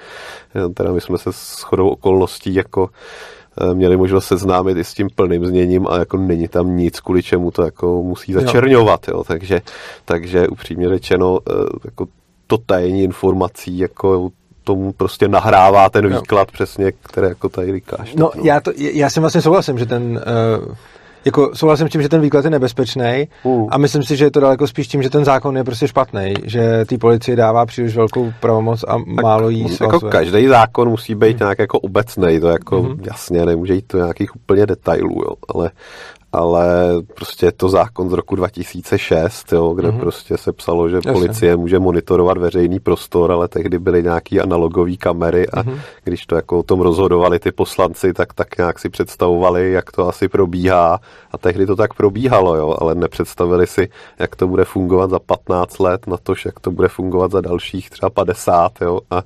teda 0.73 0.91
my 0.91 1.01
jsme 1.01 1.17
se 1.17 1.33
s 1.33 1.61
chodou 1.61 1.89
okolností 1.89 2.53
jako 2.53 2.89
eh, 2.89 3.34
měli 3.73 3.97
možnost 3.97 4.25
seznámit 4.25 4.77
i 4.77 4.83
s 4.83 4.93
tím 4.93 5.07
plným 5.15 5.45
zněním 5.45 5.87
a 5.87 5.99
jako 5.99 6.17
není 6.17 6.47
tam 6.47 6.77
nic, 6.77 6.99
kvůli 6.99 7.23
čemu 7.23 7.51
to 7.51 7.63
jako 7.63 8.03
musí 8.03 8.33
začerňovat, 8.33 9.07
jo. 9.07 9.23
Takže, 9.23 9.61
takže 10.05 10.47
upřímně 10.47 10.89
řečeno, 10.89 11.39
eh, 11.49 11.53
jako 11.85 12.07
to 12.47 12.57
tajení 12.57 13.03
informací 13.03 13.77
jako 13.77 14.29
tomu 14.63 14.91
prostě 14.91 15.27
nahrává 15.27 15.89
ten 15.89 16.15
výklad 16.15 16.47
no. 16.47 16.53
přesně, 16.53 16.91
které 16.91 17.27
jako 17.27 17.49
tady 17.49 17.71
říkáš. 17.71 18.15
No, 18.15 18.31
no. 18.35 18.43
Já, 18.43 18.59
to, 18.59 18.71
já 18.75 19.09
si 19.09 19.19
vlastně 19.19 19.41
souhlasím, 19.41 19.77
že 19.77 19.85
ten 19.85 20.21
uh, 20.67 20.75
jako 21.25 21.51
souhlasím 21.53 21.87
s 21.87 21.91
tím, 21.91 22.01
že 22.01 22.09
ten 22.09 22.21
výklad 22.21 22.45
je 22.45 22.51
nebezpečný 22.51 23.27
uh. 23.43 23.67
a 23.71 23.77
myslím 23.77 24.03
si, 24.03 24.15
že 24.15 24.25
je 24.25 24.31
to 24.31 24.39
daleko 24.39 24.67
spíš 24.67 24.87
tím, 24.87 25.03
že 25.03 25.09
ten 25.09 25.25
zákon 25.25 25.57
je 25.57 25.63
prostě 25.63 25.87
špatný, 25.87 26.33
že 26.43 26.85
té 26.85 26.97
policii 26.97 27.35
dává 27.35 27.65
příliš 27.65 27.95
velkou 27.95 28.33
pravomoc 28.39 28.83
a 28.83 28.97
tak 28.97 29.23
málo 29.23 29.49
jí 29.49 29.67
Jako 29.81 29.99
každý 29.99 30.47
zákon 30.47 30.89
musí 30.89 31.15
být 31.15 31.37
hmm. 31.37 31.39
nějak 31.39 31.59
jako 31.59 31.79
obecný, 31.79 32.39
to 32.39 32.47
jako 32.47 32.81
hmm. 32.81 32.99
jasně 33.05 33.45
nemůže 33.45 33.73
jít 33.73 33.87
to 33.87 33.97
nějakých 33.97 34.35
úplně 34.35 34.65
detailů, 34.65 35.21
jo, 35.21 35.33
ale 35.55 35.71
ale 36.35 36.93
prostě 37.15 37.45
je 37.45 37.51
to 37.51 37.69
zákon 37.69 38.09
z 38.09 38.13
roku 38.13 38.35
2006, 38.35 39.51
jo, 39.51 39.73
kde 39.73 39.87
mm-hmm. 39.87 39.99
prostě 39.99 40.37
se 40.37 40.53
psalo, 40.53 40.89
že 40.89 40.95
Jasně. 40.95 41.11
policie 41.11 41.57
může 41.57 41.79
monitorovat 41.79 42.37
veřejný 42.37 42.79
prostor, 42.79 43.31
ale 43.31 43.47
tehdy 43.47 43.79
byly 43.79 44.03
nějaký 44.03 44.39
analogové 44.39 44.95
kamery 44.95 45.47
a 45.47 45.63
mm-hmm. 45.63 45.79
když 46.03 46.25
to 46.25 46.35
jako 46.35 46.59
o 46.59 46.63
tom 46.63 46.81
rozhodovali 46.81 47.39
ty 47.39 47.51
poslanci, 47.51 48.13
tak 48.13 48.33
tak 48.33 48.57
nějak 48.57 48.79
si 48.79 48.89
představovali, 48.89 49.71
jak 49.71 49.91
to 49.91 50.07
asi 50.07 50.27
probíhá 50.27 50.99
a 51.31 51.37
tehdy 51.37 51.65
to 51.65 51.75
tak 51.75 51.93
probíhalo, 51.93 52.55
jo, 52.55 52.75
ale 52.79 52.95
nepředstavili 52.95 53.67
si, 53.67 53.89
jak 54.19 54.35
to 54.35 54.47
bude 54.47 54.65
fungovat 54.65 55.09
za 55.09 55.19
15 55.19 55.79
let, 55.79 56.07
na 56.07 56.17
to, 56.17 56.33
jak 56.45 56.59
to 56.59 56.71
bude 56.71 56.87
fungovat 56.87 57.31
za 57.31 57.41
dalších 57.41 57.89
třeba 57.89 58.09
50, 58.09 58.71
jo, 58.81 58.99
a 59.11 59.23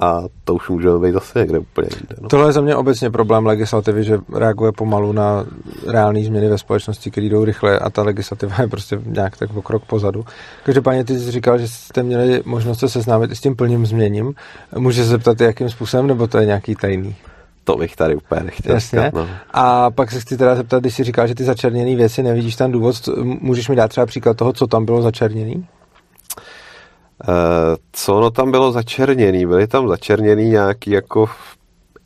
a 0.00 0.22
to 0.44 0.54
už 0.54 0.68
může 0.68 0.88
být 1.02 1.12
zase 1.12 1.38
někde 1.38 1.58
úplně 1.58 1.88
jinde. 1.94 2.16
No. 2.20 2.28
Tohle 2.28 2.48
je 2.48 2.52
za 2.52 2.60
mě 2.60 2.76
obecně 2.76 3.10
problém 3.10 3.46
legislativy, 3.46 4.04
že 4.04 4.18
reaguje 4.34 4.72
pomalu 4.72 5.12
na 5.12 5.44
reální 5.86 6.24
změny 6.24 6.48
ve 6.48 6.58
společnosti, 6.58 7.10
které 7.10 7.26
jdou 7.26 7.44
rychle 7.44 7.78
a 7.78 7.90
ta 7.90 8.02
legislativa 8.02 8.54
je 8.60 8.68
prostě 8.68 9.00
nějak 9.06 9.36
tak 9.36 9.56
o 9.56 9.62
krok 9.62 9.84
pozadu. 9.84 10.24
Každopádně 10.64 11.04
ty 11.04 11.18
jsi 11.18 11.30
říkal, 11.30 11.58
že 11.58 11.68
jste 11.68 12.02
měli 12.02 12.42
možnost 12.44 12.78
se 12.78 12.88
seznámit 12.88 13.30
i 13.30 13.36
s 13.36 13.40
tím 13.40 13.56
plným 13.56 13.86
změním. 13.86 14.34
Může 14.78 15.02
se 15.02 15.08
zeptat, 15.08 15.40
jakým 15.40 15.70
způsobem, 15.70 16.06
nebo 16.06 16.26
to 16.26 16.38
je 16.38 16.46
nějaký 16.46 16.74
tajný? 16.74 17.16
to 17.66 17.76
bych 17.76 17.96
tady 17.96 18.16
úplně 18.16 18.40
nechtěl 18.40 18.74
Jasně. 18.74 18.98
Říkat, 18.98 19.14
no. 19.14 19.28
A 19.50 19.90
pak 19.90 20.10
se 20.10 20.20
chci 20.20 20.36
teda 20.36 20.54
zeptat, 20.54 20.80
když 20.80 20.94
jsi 20.94 21.04
říkal, 21.04 21.26
že 21.26 21.34
ty 21.34 21.44
začerněné 21.44 21.96
věci 21.96 22.22
nevidíš 22.22 22.56
tam 22.56 22.72
důvod, 22.72 23.08
můžeš 23.24 23.68
mi 23.68 23.76
dát 23.76 23.88
třeba 23.88 24.06
příklad 24.06 24.36
toho, 24.36 24.52
co 24.52 24.66
tam 24.66 24.84
bylo 24.84 25.02
začerněný? 25.02 25.66
Uh, 27.28 27.34
co 27.92 28.16
ono 28.16 28.30
tam 28.30 28.50
bylo 28.50 28.72
začerněný? 28.72 29.46
Byly 29.46 29.66
tam 29.66 29.88
začerněný 29.88 30.48
nějaký 30.48 30.90
jako 30.90 31.26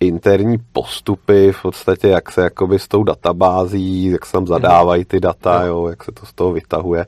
interní 0.01 0.57
postupy, 0.73 1.53
v 1.53 1.63
podstatě 1.63 2.09
jak 2.09 2.33
se 2.33 2.43
jakoby 2.43 2.79
s 2.79 2.89
tou 2.89 3.05
databází, 3.05 4.11
jak 4.11 4.27
se 4.27 4.33
tam 4.33 4.47
zadávají 4.47 5.05
ty 5.05 5.21
data, 5.21 5.65
jo, 5.65 5.89
jak 5.89 6.05
se 6.05 6.13
to 6.13 6.27
z 6.27 6.33
toho 6.33 6.53
vytahuje. 6.53 7.07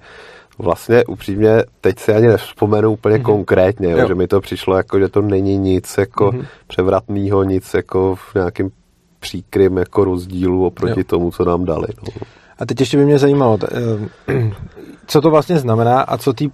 Vlastně 0.59 1.05
upřímně, 1.05 1.65
teď 1.81 1.99
si 1.99 2.15
ani 2.15 2.27
nevzpomenu 2.27 2.93
úplně 2.93 3.17
mm-hmm. 3.17 3.23
konkrétně, 3.23 3.91
jo, 3.91 3.99
jo. 3.99 4.09
že 4.09 4.15
mi 4.15 4.27
to 4.27 4.41
přišlo 4.41 4.77
jako, 4.77 4.99
že 4.99 5.09
to 5.09 5.23
není 5.23 5.59
nic 5.59 5.99
jako 5.99 6.31
mm-hmm. 6.31 6.47
převratného, 6.67 7.45
nic 7.45 7.75
jako 7.75 8.15
v 8.15 8.35
nějakým 8.35 8.71
příkrym 9.21 9.77
jako 9.77 10.05
rozdílu 10.05 10.67
oproti 10.67 11.01
jo. 11.01 11.05
tomu, 11.05 11.31
co 11.31 11.45
nám 11.45 11.65
dali. 11.65 11.87
No. 12.03 12.23
A 12.59 12.67
teď 12.67 12.81
ještě 12.81 12.97
by 12.97 13.05
mě 13.05 13.19
zajímalo, 13.19 13.59
eh, 13.65 14.53
co 15.07 15.21
to 15.21 15.31
vlastně 15.31 15.59
znamená 15.59 16.01
a 16.01 16.19
co 16.19 16.33
té 16.33 16.45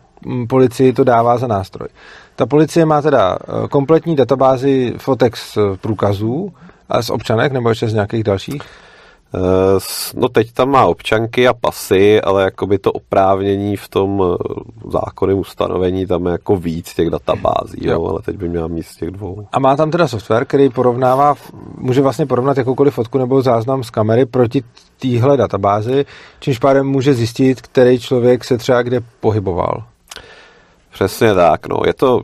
policii 0.48 0.92
to 0.92 1.04
dává 1.04 1.38
za 1.38 1.46
nástroj. 1.46 1.88
Ta 2.36 2.46
policie 2.46 2.86
má 2.86 3.02
teda 3.02 3.38
eh, 3.40 3.68
kompletní 3.68 4.16
databázi 4.16 4.94
fotek 4.98 5.36
z 5.36 5.58
průkazů, 5.80 6.52
a 6.88 7.02
z 7.02 7.10
občanek 7.10 7.52
nebo 7.52 7.68
ještě 7.68 7.88
z 7.88 7.94
nějakých 7.94 8.24
dalších? 8.24 8.62
Eh, 9.34 9.78
no 10.14 10.28
teď 10.28 10.52
tam 10.52 10.70
má 10.70 10.86
občanky 10.86 11.48
a 11.48 11.54
pasy, 11.54 12.20
ale 12.20 12.42
jakoby 12.42 12.78
to 12.78 12.92
oprávnění 12.92 13.76
v 13.76 13.88
tom 13.88 14.22
eh, 14.24 14.36
zákonném 14.90 15.38
ustanovení 15.38 16.06
tam 16.06 16.26
je 16.26 16.32
jako 16.32 16.56
víc 16.56 16.94
těch 16.94 17.10
databází, 17.10 17.78
jo. 17.80 17.92
Jo, 17.92 18.06
ale 18.06 18.22
teď 18.22 18.36
by 18.36 18.48
měla 18.48 18.68
mít 18.68 18.82
z 18.82 18.96
těch 18.96 19.10
dvou. 19.10 19.46
A 19.52 19.58
má 19.58 19.76
tam 19.76 19.90
teda 19.90 20.08
software, 20.08 20.44
který 20.44 20.68
porovnává, 20.68 21.34
může 21.78 22.02
vlastně 22.02 22.26
porovnat 22.26 22.56
jakoukoliv 22.56 22.94
fotku 22.94 23.18
nebo 23.18 23.42
záznam 23.42 23.84
z 23.84 23.90
kamery 23.90 24.26
proti 24.26 24.62
téhle 25.00 25.36
databázi, 25.36 26.06
čímž 26.40 26.58
pádem 26.58 26.86
může 26.86 27.14
zjistit, 27.14 27.60
který 27.60 27.98
člověk 27.98 28.44
se 28.44 28.58
třeba 28.58 28.82
kde 28.82 29.00
pohyboval. 29.20 29.82
Přesně 30.92 31.34
tak, 31.34 31.68
no. 31.68 31.76
Je 31.86 31.94
to, 31.94 32.22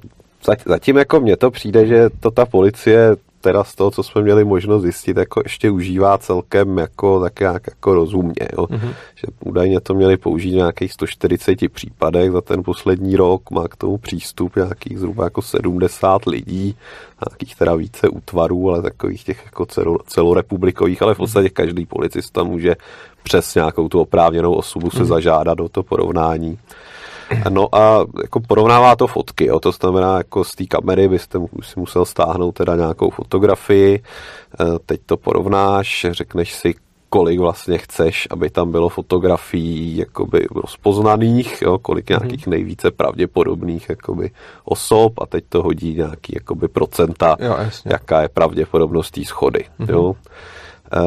zatím 0.66 0.97
jako 0.97 1.21
mně 1.21 1.37
to 1.37 1.50
přijde, 1.50 1.87
že 1.87 2.11
to 2.21 2.30
ta 2.30 2.47
policie 2.47 3.16
teda 3.44 3.64
z 3.64 3.75
toho, 3.75 3.90
co 3.90 4.02
jsme 4.02 4.23
měli 4.23 4.44
možnost 4.44 4.83
zjistit, 4.83 5.16
jako 5.16 5.40
ještě 5.44 5.71
užívá 5.71 6.18
celkem 6.18 6.78
jako, 6.78 7.21
tak 7.21 7.40
jak 7.40 7.62
jako 7.66 7.94
rozumně. 7.94 8.49
Jo. 8.59 8.64
Mm-hmm. 8.64 8.94
Že 9.14 9.26
údajně 9.44 9.80
to 9.80 9.94
měli 9.94 10.16
použít 10.16 10.50
v 10.50 10.54
nějakých 10.54 10.92
140 10.92 11.73
případech 11.73 12.33
za 12.33 12.40
ten 12.40 12.62
poslední 12.62 13.16
rok, 13.16 13.50
má 13.50 13.68
k 13.68 13.76
tomu 13.76 13.99
přístup 13.99 14.56
nějakých 14.56 14.99
zhruba 14.99 15.25
jako 15.25 15.42
70 15.42 16.26
lidí, 16.26 16.76
nějakých 17.28 17.56
teda 17.56 17.75
více 17.75 18.09
útvarů, 18.09 18.71
ale 18.71 18.83
takových 18.83 19.25
těch 19.25 19.42
jako 19.44 19.66
celo, 19.66 19.99
celorepublikových, 20.06 21.02
ale 21.02 21.14
v 21.14 21.18
podstatě 21.18 21.49
každý 21.49 21.87
policista 21.87 22.42
může 22.42 22.76
přes 23.23 23.54
nějakou 23.54 23.88
tu 23.88 24.00
oprávněnou 24.00 24.54
osobu 24.54 24.90
se 24.90 24.99
mm-hmm. 24.99 25.04
zažádat 25.04 25.59
do 25.59 25.68
to 25.68 25.83
porovnání. 25.83 26.59
No 27.49 27.75
a 27.75 28.05
jako 28.23 28.41
porovnává 28.41 28.97
to 28.97 29.07
fotky, 29.07 29.47
jo, 29.47 29.61
to 29.61 29.73
znamená, 29.73 30.17
jako 30.17 30.45
z 30.45 30.55
té 30.55 30.67
kamery 30.67 31.09
byste 31.09 31.38
si 31.62 31.81
musel 31.81 32.05
stáhnout 32.05 32.53
teda 32.53 32.76
nějakou 32.76 33.11
fotografii, 33.11 34.03
eh, 34.61 34.64
teď 34.87 35.00
to 35.07 35.17
porovnáš, 35.17 36.07
řekneš 36.11 36.53
si, 36.53 36.75
kolik 37.14 37.41
vlastně 37.41 37.79
chceš, 37.79 38.29
aby 38.31 38.50
tam 38.50 38.71
bylo 38.71 38.88
fotografií 38.88 39.97
jakoby 39.97 40.47
rozpoznaných, 40.55 41.62
jo, 41.62 41.79
kolik 41.79 42.11
mhm. 42.11 42.19
nějakých 42.19 42.47
nejvíce 42.47 42.91
pravděpodobných 42.91 43.88
jakoby 43.88 44.31
osob 44.64 45.12
a 45.21 45.26
teď 45.26 45.45
to 45.49 45.62
hodí 45.62 45.95
nějaký 45.95 46.33
jakoby 46.35 46.69
procenta, 46.69 47.37
jo, 47.38 47.57
jaká 47.85 48.23
je 48.23 48.29
pravděpodobnost 48.29 49.11
té 49.11 49.25
schody. 49.25 49.64
Mm-hmm. 49.81 49.93
Jo. 49.93 50.14
E, 50.93 51.00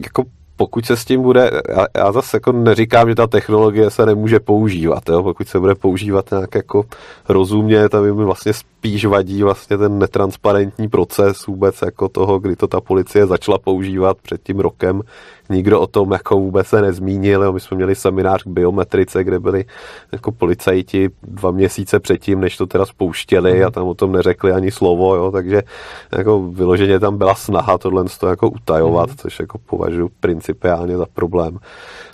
jako 0.00 0.24
pokud 0.60 0.86
se 0.86 0.96
s 0.96 1.04
tím 1.04 1.22
bude, 1.22 1.50
já, 1.68 1.86
já 1.96 2.12
zase 2.12 2.36
jako 2.36 2.52
neříkám, 2.52 3.08
že 3.08 3.14
ta 3.14 3.26
technologie 3.26 3.90
se 3.90 4.06
nemůže 4.06 4.40
používat, 4.40 5.08
jo? 5.08 5.22
pokud 5.22 5.48
se 5.48 5.60
bude 5.60 5.74
používat 5.74 6.30
nějak 6.30 6.54
jako 6.54 6.84
rozumně, 7.28 7.88
tak 7.88 8.02
mi 8.02 8.24
vlastně 8.24 8.52
spíš 8.52 9.04
vadí 9.04 9.42
vlastně 9.42 9.78
ten 9.78 9.98
netransparentní 9.98 10.88
proces 10.88 11.46
vůbec 11.46 11.82
jako 11.82 12.08
toho, 12.08 12.38
kdy 12.38 12.56
to 12.56 12.66
ta 12.66 12.80
policie 12.80 13.26
začala 13.26 13.58
používat 13.58 14.16
před 14.22 14.42
tím 14.42 14.60
rokem, 14.60 15.02
nikdo 15.50 15.80
o 15.80 15.86
tom 15.86 16.12
jako 16.12 16.36
vůbec 16.36 16.66
se 16.66 16.82
nezmínil. 16.82 17.42
Jo. 17.42 17.52
My 17.52 17.60
jsme 17.60 17.76
měli 17.76 17.94
seminář 17.94 18.42
k 18.42 18.46
biometrice, 18.46 19.24
kde 19.24 19.38
byli 19.40 19.64
jako 20.12 20.32
policajti 20.32 21.10
dva 21.22 21.50
měsíce 21.50 22.00
předtím, 22.00 22.40
než 22.40 22.56
to 22.56 22.66
teda 22.66 22.86
spouštěli 22.86 23.58
mm. 23.58 23.66
a 23.66 23.70
tam 23.70 23.88
o 23.88 23.94
tom 23.94 24.12
neřekli 24.12 24.52
ani 24.52 24.70
slovo, 24.70 25.16
jo. 25.16 25.30
takže 25.30 25.62
jako 26.16 26.42
vyloženě 26.42 26.98
tam 26.98 27.18
byla 27.18 27.34
snaha 27.34 27.78
tohle 27.78 28.04
to 28.20 28.26
jako 28.26 28.50
utajovat, 28.50 29.10
mm. 29.10 29.16
což 29.16 29.40
jako 29.40 29.58
považuji 29.58 30.10
principiálně 30.20 30.96
za 30.96 31.06
problém. 31.14 31.58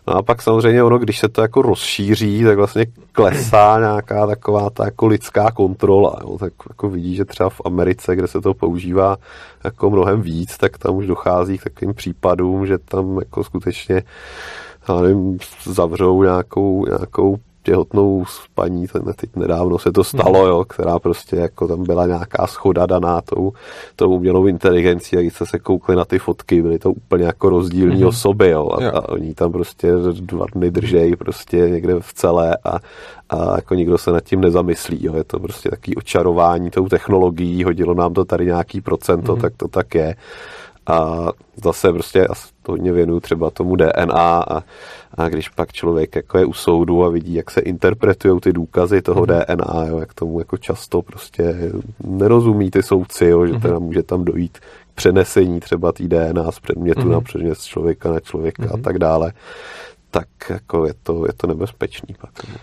No 0.06 0.14
a 0.14 0.22
pak 0.22 0.42
samozřejmě 0.42 0.82
ono, 0.82 0.98
když 0.98 1.18
se 1.18 1.28
to 1.28 1.42
jako 1.42 1.62
rozšíří, 1.62 2.44
tak 2.44 2.56
vlastně 2.56 2.86
klesá 3.12 3.78
nějaká 3.78 4.26
taková 4.26 4.70
ta 4.70 4.84
jako 4.84 5.06
lidská 5.06 5.50
kontrola. 5.50 6.16
Jo. 6.20 6.38
Tak 6.38 6.52
jako 6.68 6.88
vidí, 6.88 7.16
že 7.16 7.24
třeba 7.24 7.48
v 7.50 7.60
Americe, 7.64 8.16
kde 8.16 8.28
se 8.28 8.40
to 8.40 8.54
používá 8.54 9.16
jako 9.64 9.90
mnohem 9.90 10.22
víc, 10.22 10.58
tak 10.58 10.78
tam 10.78 10.96
už 10.96 11.06
dochází 11.06 11.58
k 11.58 11.64
takovým 11.64 11.94
případům, 11.94 12.66
že 12.66 12.78
tam 12.78 13.18
jako 13.18 13.44
skutečně 13.44 14.02
já 14.88 15.00
nevím, 15.00 15.38
zavřou 15.64 16.22
nějakou, 16.22 16.86
nějakou 16.86 17.36
těhotnou 17.66 18.24
paní, 18.54 18.86
teď 19.16 19.30
nedávno 19.36 19.78
se 19.78 19.92
to 19.92 20.04
stalo, 20.04 20.46
jo, 20.46 20.64
která 20.64 20.98
prostě 20.98 21.36
jako 21.36 21.68
tam 21.68 21.82
byla 21.82 22.06
nějaká 22.06 22.46
schoda 22.46 22.86
daná 22.86 23.20
tou, 23.20 23.52
tou 23.96 24.10
umělou 24.10 24.46
inteligencí 24.46 25.16
a 25.16 25.20
když 25.20 25.32
se 25.44 25.58
koukli 25.58 25.96
na 25.96 26.04
ty 26.04 26.18
fotky, 26.18 26.62
byly 26.62 26.78
to 26.78 26.90
úplně 26.90 27.24
jako 27.24 27.48
rozdílní 27.48 28.02
mm-hmm. 28.02 28.08
osoby, 28.08 28.50
jo, 28.50 28.70
a, 28.70 28.90
a 28.90 29.08
oni 29.08 29.34
tam 29.34 29.52
prostě 29.52 29.92
dva 30.12 30.46
dny 30.54 30.70
držejí 30.70 31.16
prostě 31.16 31.56
někde 31.56 32.00
v 32.00 32.12
celé 32.14 32.56
a, 32.64 32.78
a 33.30 33.56
jako 33.56 33.74
nikdo 33.74 33.98
se 33.98 34.10
nad 34.12 34.24
tím 34.24 34.40
nezamyslí, 34.40 35.04
jo, 35.04 35.16
je 35.16 35.24
to 35.24 35.40
prostě 35.40 35.70
takový 35.70 35.96
očarování 35.96 36.70
tou 36.70 36.88
technologií, 36.88 37.64
hodilo 37.64 37.94
nám 37.94 38.14
to 38.14 38.24
tady 38.24 38.46
nějaký 38.46 38.80
procento, 38.80 39.36
mm-hmm. 39.36 39.40
tak 39.40 39.52
to 39.56 39.68
tak 39.68 39.94
je. 39.94 40.14
A 40.86 41.28
zase 41.64 41.92
prostě 41.92 42.26
to 42.66 42.72
hodně 42.72 42.92
věnuju 42.92 43.20
třeba 43.20 43.50
tomu 43.50 43.76
DNA 43.76 44.40
a, 44.40 44.62
a 45.14 45.28
když 45.28 45.48
pak 45.48 45.72
člověk 45.72 46.16
jako 46.16 46.38
je 46.38 46.44
u 46.44 46.52
soudu 46.52 47.04
a 47.04 47.08
vidí, 47.08 47.34
jak 47.34 47.50
se 47.50 47.60
interpretují 47.60 48.40
ty 48.40 48.52
důkazy 48.52 49.02
toho 49.02 49.20
mm. 49.20 49.26
DNA, 49.26 49.84
jo, 49.88 49.98
jak 49.98 50.14
tomu 50.14 50.38
jako 50.38 50.56
často 50.56 51.02
prostě 51.02 51.72
nerozumí 52.04 52.70
ty 52.70 52.82
soudci, 52.82 53.24
jo, 53.24 53.46
že 53.46 53.52
mm. 53.52 53.60
teda 53.60 53.78
může 53.78 54.02
tam 54.02 54.24
dojít 54.24 54.58
k 54.58 54.62
přenesení 54.94 55.60
třeba 55.60 55.92
té 55.92 56.08
DNA 56.08 56.52
z 56.52 56.60
předmětu 56.60 57.00
mm. 57.00 57.10
na 57.12 57.20
předmět 57.20 57.54
z 57.54 57.64
člověka 57.64 58.12
na 58.12 58.20
člověka 58.20 58.62
mm. 58.62 58.70
a 58.74 58.76
tak 58.76 58.98
dále, 58.98 59.32
tak 60.10 60.28
jako 60.50 60.86
je 60.86 60.94
to, 61.02 61.26
je 61.26 61.32
to 61.32 61.46
nebezpečný 61.46 62.14
pak. 62.20 62.48
No. 62.48 62.54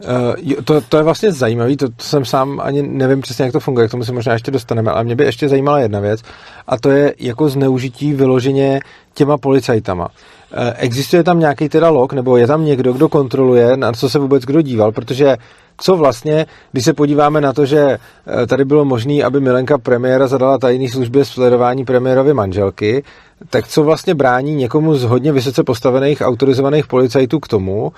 Uh, 0.00 0.62
to, 0.64 0.80
to 0.80 0.96
je 0.96 1.02
vlastně 1.02 1.32
zajímavé, 1.32 1.76
to, 1.76 1.88
to 1.88 2.04
jsem 2.04 2.24
sám 2.24 2.60
ani 2.62 2.82
nevím 2.82 3.20
přesně, 3.20 3.44
jak 3.44 3.52
to 3.52 3.60
funguje, 3.60 3.88
k 3.88 3.90
tomu 3.90 4.04
se 4.04 4.12
možná 4.12 4.32
ještě 4.32 4.50
dostaneme, 4.50 4.90
ale 4.90 5.04
mě 5.04 5.16
by 5.16 5.24
ještě 5.24 5.48
zajímala 5.48 5.78
jedna 5.78 6.00
věc 6.00 6.22
a 6.66 6.78
to 6.78 6.90
je 6.90 7.14
jako 7.18 7.48
zneužití 7.48 8.12
vyloženě 8.12 8.80
těma 9.14 9.38
policajtama. 9.38 10.04
Uh, 10.04 10.58
existuje 10.76 11.24
tam 11.24 11.40
nějaký 11.40 11.68
teda 11.68 11.88
log, 11.88 12.12
nebo 12.12 12.36
je 12.36 12.46
tam 12.46 12.64
někdo, 12.64 12.92
kdo 12.92 13.08
kontroluje, 13.08 13.76
na 13.76 13.92
co 13.92 14.08
se 14.08 14.18
vůbec 14.18 14.42
kdo 14.44 14.62
díval, 14.62 14.92
protože 14.92 15.36
co 15.80 15.96
vlastně, 15.96 16.46
když 16.72 16.84
se 16.84 16.92
podíváme 16.92 17.40
na 17.40 17.52
to, 17.52 17.66
že 17.66 17.80
eh, 17.80 18.46
tady 18.46 18.64
bylo 18.64 18.84
možné, 18.84 19.22
aby 19.22 19.40
Milenka 19.40 19.78
premiéra 19.78 20.26
zadala 20.26 20.58
tajný 20.58 20.88
službě 20.88 21.24
sledování 21.24 21.84
premiérovy 21.84 22.34
manželky, 22.34 23.04
tak 23.50 23.68
co 23.68 23.82
vlastně 23.82 24.14
brání 24.14 24.54
někomu 24.54 24.94
z 24.94 25.04
hodně 25.04 25.32
vysoce 25.32 25.64
postavených 25.64 26.20
autorizovaných 26.20 26.86
policajtů 26.86 27.40
k 27.40 27.48
tomu, 27.48 27.92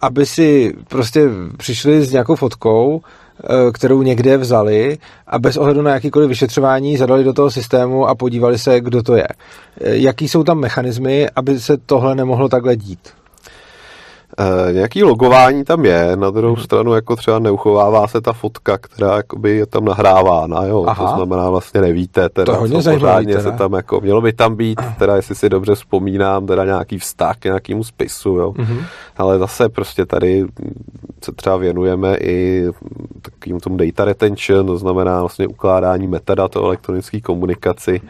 aby 0.00 0.26
si 0.26 0.74
prostě 0.88 1.28
přišli 1.56 2.04
s 2.04 2.12
nějakou 2.12 2.34
fotkou, 2.34 3.00
eh, 3.44 3.72
kterou 3.72 4.02
někde 4.02 4.36
vzali 4.36 4.98
a 5.26 5.38
bez 5.38 5.56
ohledu 5.56 5.82
na 5.82 5.90
jakýkoliv 5.90 6.28
vyšetřování 6.28 6.96
zadali 6.96 7.24
do 7.24 7.32
toho 7.32 7.50
systému 7.50 8.06
a 8.06 8.14
podívali 8.14 8.58
se, 8.58 8.80
kdo 8.80 9.02
to 9.02 9.16
je. 9.16 9.28
Eh, 9.80 9.96
jaký 9.96 10.28
jsou 10.28 10.44
tam 10.44 10.58
mechanismy, 10.58 11.28
aby 11.36 11.60
se 11.60 11.76
tohle 11.76 12.14
nemohlo 12.14 12.48
takhle 12.48 12.76
dít? 12.76 13.17
E, 14.38 14.72
nějaký 14.72 15.04
logování 15.04 15.64
tam 15.64 15.84
je, 15.84 16.16
na 16.16 16.30
druhou 16.30 16.54
hmm. 16.54 16.64
stranu 16.64 16.94
jako 16.94 17.16
třeba 17.16 17.38
neuchovává 17.38 18.06
se 18.06 18.20
ta 18.20 18.32
fotka, 18.32 18.78
která 18.78 19.16
jakoby 19.16 19.56
je 19.56 19.66
tam 19.66 19.84
nahrávána, 19.84 20.64
jo, 20.64 20.84
Aha. 20.88 21.10
to 21.10 21.16
znamená 21.16 21.50
vlastně 21.50 21.80
nevíte, 21.80 22.28
teda, 22.28 22.52
to 22.52 22.60
hodně 22.60 22.82
teda. 22.82 23.40
se 23.40 23.52
tam 23.52 23.72
jako, 23.72 24.00
mělo 24.00 24.20
by 24.20 24.32
tam 24.32 24.56
být, 24.56 24.80
teda 24.98 25.16
jestli 25.16 25.34
si 25.34 25.48
dobře 25.48 25.74
vzpomínám, 25.74 26.46
teda 26.46 26.64
nějaký 26.64 26.98
vztah 26.98 27.36
k 27.36 27.44
nějakému 27.44 27.84
spisu, 27.84 28.30
jo, 28.30 28.54
hmm. 28.58 28.80
ale 29.16 29.38
zase 29.38 29.68
prostě 29.68 30.06
tady 30.06 30.46
se 31.24 31.32
třeba 31.32 31.56
věnujeme 31.56 32.16
i 32.16 32.66
takovým 33.22 33.60
tomu 33.60 33.76
data 33.76 34.04
retention, 34.04 34.66
to 34.66 34.78
znamená 34.78 35.20
vlastně 35.20 35.46
ukládání 35.46 36.06
metadat 36.06 36.56
o 36.56 36.64
elektronické 36.64 37.20
komunikaci, 37.20 38.00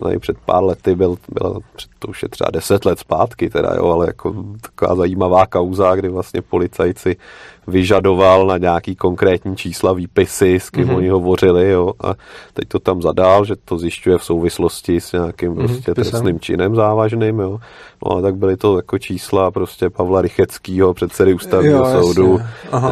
no, 0.00 0.20
před 0.20 0.38
pár 0.38 0.64
lety 0.64 0.94
byl, 0.94 1.16
byla, 1.28 1.60
před, 1.76 1.90
to 1.98 2.08
už 2.08 2.22
je 2.22 2.28
třeba 2.28 2.50
deset 2.50 2.84
let 2.84 2.98
zpátky 2.98 3.50
teda, 3.50 3.72
jo, 3.76 3.86
ale 3.86 4.06
jako 4.06 4.34
taková 4.60 4.94
zajímavá 4.94 5.46
kauza, 5.46 5.94
kdy 5.94 6.08
vlastně 6.08 6.42
policajci 6.42 7.16
vyžadoval 7.66 8.46
na 8.46 8.58
nějaký 8.58 8.96
konkrétní 8.96 9.56
čísla 9.56 9.92
výpisy, 9.92 10.60
s 10.60 10.70
kým 10.70 10.88
mm-hmm. 10.88 10.96
oni 10.96 11.08
hovořili, 11.08 11.70
jo, 11.70 11.92
a 12.04 12.14
teď 12.54 12.68
to 12.68 12.78
tam 12.78 13.02
zadal, 13.02 13.44
že 13.44 13.56
to 13.56 13.78
zjišťuje 13.78 14.18
v 14.18 14.24
souvislosti 14.24 15.00
s 15.00 15.12
nějakým 15.12 15.52
mm-hmm, 15.52 15.66
prostě 15.66 15.94
trestným 15.94 16.40
činem 16.40 16.74
závažným, 16.74 17.38
jo. 17.38 17.58
No 18.04 18.12
ale 18.12 18.22
tak 18.22 18.36
byly 18.36 18.56
to 18.56 18.76
jako 18.76 18.98
čísla 18.98 19.50
prostě 19.50 19.90
Pavla 19.90 20.22
Rycheckýho, 20.22 20.94
předsedy 20.94 21.34
ústavního 21.34 21.78
jo, 21.78 22.02
soudu, 22.02 22.40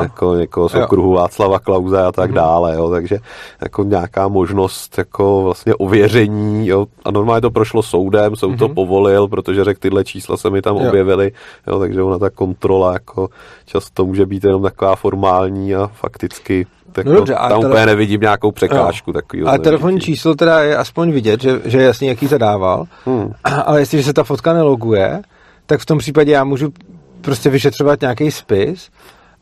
jako 0.03 0.35
někoho 0.35 0.69
z 0.69 0.75
okruhu 0.75 1.13
Václava 1.13 1.59
Klauze 1.59 2.03
a 2.03 2.13
tak 2.13 2.31
mm-hmm. 2.31 2.35
dále, 2.35 2.75
jo, 2.75 2.91
takže 2.91 3.19
jako 3.61 3.85
nějaká 3.85 4.29
možnost 4.29 4.99
jako 4.99 5.43
vlastně 5.43 5.75
ověření, 5.75 6.69
jo, 6.69 6.87
a 7.05 7.11
normálně 7.11 7.41
to 7.41 7.51
prošlo 7.51 7.83
soudem, 7.83 8.37
soud 8.37 8.51
mm-hmm. 8.51 8.59
to 8.59 8.67
mhm. 8.67 8.75
povolil, 8.75 9.29
protože 9.29 9.65
řekl, 9.65 9.81
tyhle 9.81 10.05
čísla 10.05 10.37
se 10.37 10.51
mi 10.51 10.63
tam 10.63 10.77
jo. 10.77 10.89
objevily, 10.89 11.33
jo, 11.67 11.79
takže 11.79 12.03
ona 12.03 12.19
ta 12.19 12.31
kontrola 12.31 12.93
jako 12.93 13.29
často 13.67 14.07
může 14.07 14.27
být 14.27 14.45
jenom 14.45 14.63
taková 14.63 14.97
formální 14.97 15.75
a 15.75 15.87
fakticky 15.87 16.67
tak 16.93 17.07
no 17.07 17.13
dobře, 17.13 17.35
tam 17.49 17.65
úplně 17.65 17.87
nevidím 17.87 18.21
nějakou 18.21 18.53
překážku. 18.53 19.13
Takový 19.13 19.43
ale 19.43 19.59
telefonní 19.59 20.01
číslo 20.01 20.35
teda 20.35 20.61
je 20.63 20.77
aspoň 20.77 21.13
vidět, 21.13 21.43
že, 21.43 21.61
že 21.65 21.83
jasně 21.83 22.09
jaký 22.09 22.27
zadával, 22.27 22.85
hmm. 23.07 23.33
ale 23.45 23.81
jestliže 23.81 24.05
se 24.05 24.13
ta 24.13 24.25
fotka 24.25 24.53
neloguje, 24.53 25.23
tak 25.67 25.81
v 25.81 25.87
tom 25.87 25.99
případě 25.99 26.33
já 26.33 26.45
můžu 26.45 26.73
prostě 27.21 27.51
vyšetřovat 27.51 28.01
nějaký 28.01 28.31
spis 28.31 28.91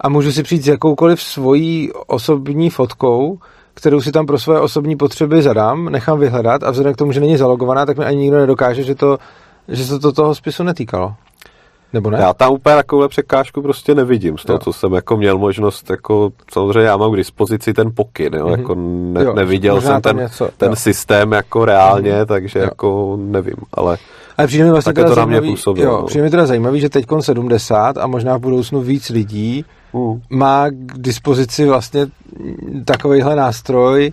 a 0.00 0.08
můžu 0.08 0.32
si 0.32 0.42
přijít 0.42 0.62
s 0.62 0.68
jakoukoliv 0.68 1.22
svojí 1.22 1.90
osobní 2.06 2.70
fotkou, 2.70 3.38
kterou 3.74 4.00
si 4.00 4.12
tam 4.12 4.26
pro 4.26 4.38
své 4.38 4.60
osobní 4.60 4.96
potřeby 4.96 5.42
zadám, 5.42 5.84
nechám 5.84 6.18
vyhledat 6.18 6.62
a 6.62 6.70
vzhledem 6.70 6.94
k 6.94 6.96
tomu, 6.96 7.12
že 7.12 7.20
není 7.20 7.36
zalogovaná, 7.36 7.86
tak 7.86 7.98
mi 7.98 8.04
ani 8.04 8.18
nikdo 8.18 8.38
nedokáže, 8.38 8.82
že, 8.82 8.94
to, 8.94 9.18
že 9.68 9.84
se 9.84 9.98
to 9.98 10.12
toho 10.12 10.34
spisu 10.34 10.62
netýkalo. 10.62 11.14
Nebo 11.92 12.10
ne? 12.10 12.18
Já 12.20 12.34
tam 12.34 12.52
úplně 12.52 12.76
takovou 12.76 13.08
překážku 13.08 13.62
prostě 13.62 13.94
nevidím 13.94 14.38
z 14.38 14.44
toho, 14.44 14.54
jo. 14.54 14.58
co 14.58 14.72
jsem 14.72 14.92
jako 14.92 15.16
měl 15.16 15.38
možnost, 15.38 15.90
jako 15.90 16.30
samozřejmě 16.52 16.88
já 16.88 16.96
mám 16.96 17.12
k 17.12 17.16
dispozici 17.16 17.72
ten 17.72 17.90
pokyn, 17.94 18.34
jo, 18.34 18.46
mm-hmm. 18.46 18.58
jako 18.58 18.74
ne, 19.12 19.24
jo, 19.24 19.34
neviděl 19.34 19.80
jsem 19.80 20.02
ten, 20.02 20.16
něco, 20.16 20.48
ten 20.56 20.76
systém 20.76 21.32
jako 21.32 21.64
reálně, 21.64 22.12
mm-hmm. 22.12 22.26
takže 22.26 22.58
jo. 22.58 22.64
jako 22.64 23.16
nevím, 23.20 23.56
ale 23.74 23.98
ale 24.38 24.46
přijde 24.46 24.64
mi 24.64 24.70
vlastně 24.70 24.92
teda 24.92 25.08
to 25.08 25.14
zajímavý, 25.14 25.50
působilo, 25.50 25.92
jo, 25.92 25.98
no. 26.00 26.06
přijde 26.06 26.24
mi 26.24 26.30
teda 26.30 26.46
zajímavý, 26.46 26.80
že 26.80 26.88
teď 26.88 27.06
70 27.20 27.98
a 27.98 28.06
možná 28.06 28.36
v 28.36 28.40
budoucnu 28.40 28.80
víc 28.80 29.08
lidí 29.08 29.64
mm. 29.92 30.20
má 30.30 30.68
k 30.70 30.98
dispozici 30.98 31.66
vlastně 31.66 32.06
takovýhle 32.84 33.36
nástroj, 33.36 34.12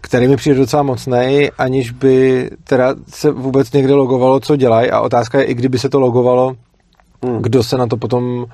který 0.00 0.28
mi 0.28 0.36
přijde 0.36 0.58
docela 0.58 0.82
mocný, 0.82 1.50
aniž 1.58 1.90
by 1.90 2.50
teda 2.64 2.94
se 3.08 3.30
vůbec 3.30 3.72
někde 3.72 3.94
logovalo, 3.94 4.40
co 4.40 4.56
dělají 4.56 4.90
a 4.90 5.00
otázka 5.00 5.38
je, 5.38 5.44
i 5.44 5.54
kdyby 5.54 5.78
se 5.78 5.88
to 5.88 6.00
logovalo, 6.00 6.54
hmm. 7.22 7.42
kdo 7.42 7.62
se 7.62 7.76
na 7.76 7.86
to 7.86 7.96
potom 7.96 8.46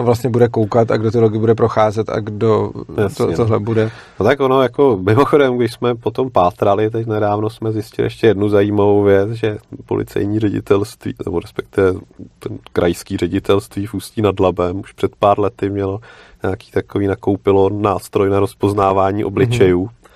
vlastně 0.00 0.30
bude 0.30 0.48
koukat 0.48 0.90
a 0.90 0.96
kdo 0.96 1.10
ty 1.10 1.18
logy 1.18 1.38
bude 1.38 1.54
procházet 1.54 2.08
a 2.08 2.20
kdo 2.20 2.72
Jasně, 2.96 3.26
to, 3.26 3.32
tohle 3.32 3.58
bude. 3.58 3.90
No 4.20 4.26
tak 4.26 4.40
ono, 4.40 4.62
jako 4.62 4.98
mimochodem, 5.02 5.56
když 5.56 5.72
jsme 5.72 5.94
potom 5.94 6.30
pátrali, 6.30 6.90
teď 6.90 7.06
nedávno 7.06 7.50
jsme 7.50 7.72
zjistili 7.72 8.06
ještě 8.06 8.26
jednu 8.26 8.48
zajímavou 8.48 9.02
věc, 9.02 9.30
že 9.30 9.58
policejní 9.86 10.38
ředitelství, 10.38 11.14
nebo 11.24 11.40
respektive 11.40 11.92
ten 12.38 12.58
krajský 12.72 13.16
ředitelství 13.16 13.86
v 13.86 13.94
Ústí 13.94 14.22
nad 14.22 14.40
Labem 14.40 14.80
už 14.80 14.92
před 14.92 15.16
pár 15.16 15.40
lety 15.40 15.70
mělo 15.70 16.00
nějaký 16.42 16.70
takový 16.70 17.06
nakoupilo 17.06 17.70
nástroj 17.70 18.30
na 18.30 18.40
rozpoznávání 18.40 19.24
obličejů. 19.24 19.84
Mm-hmm. 19.84 20.08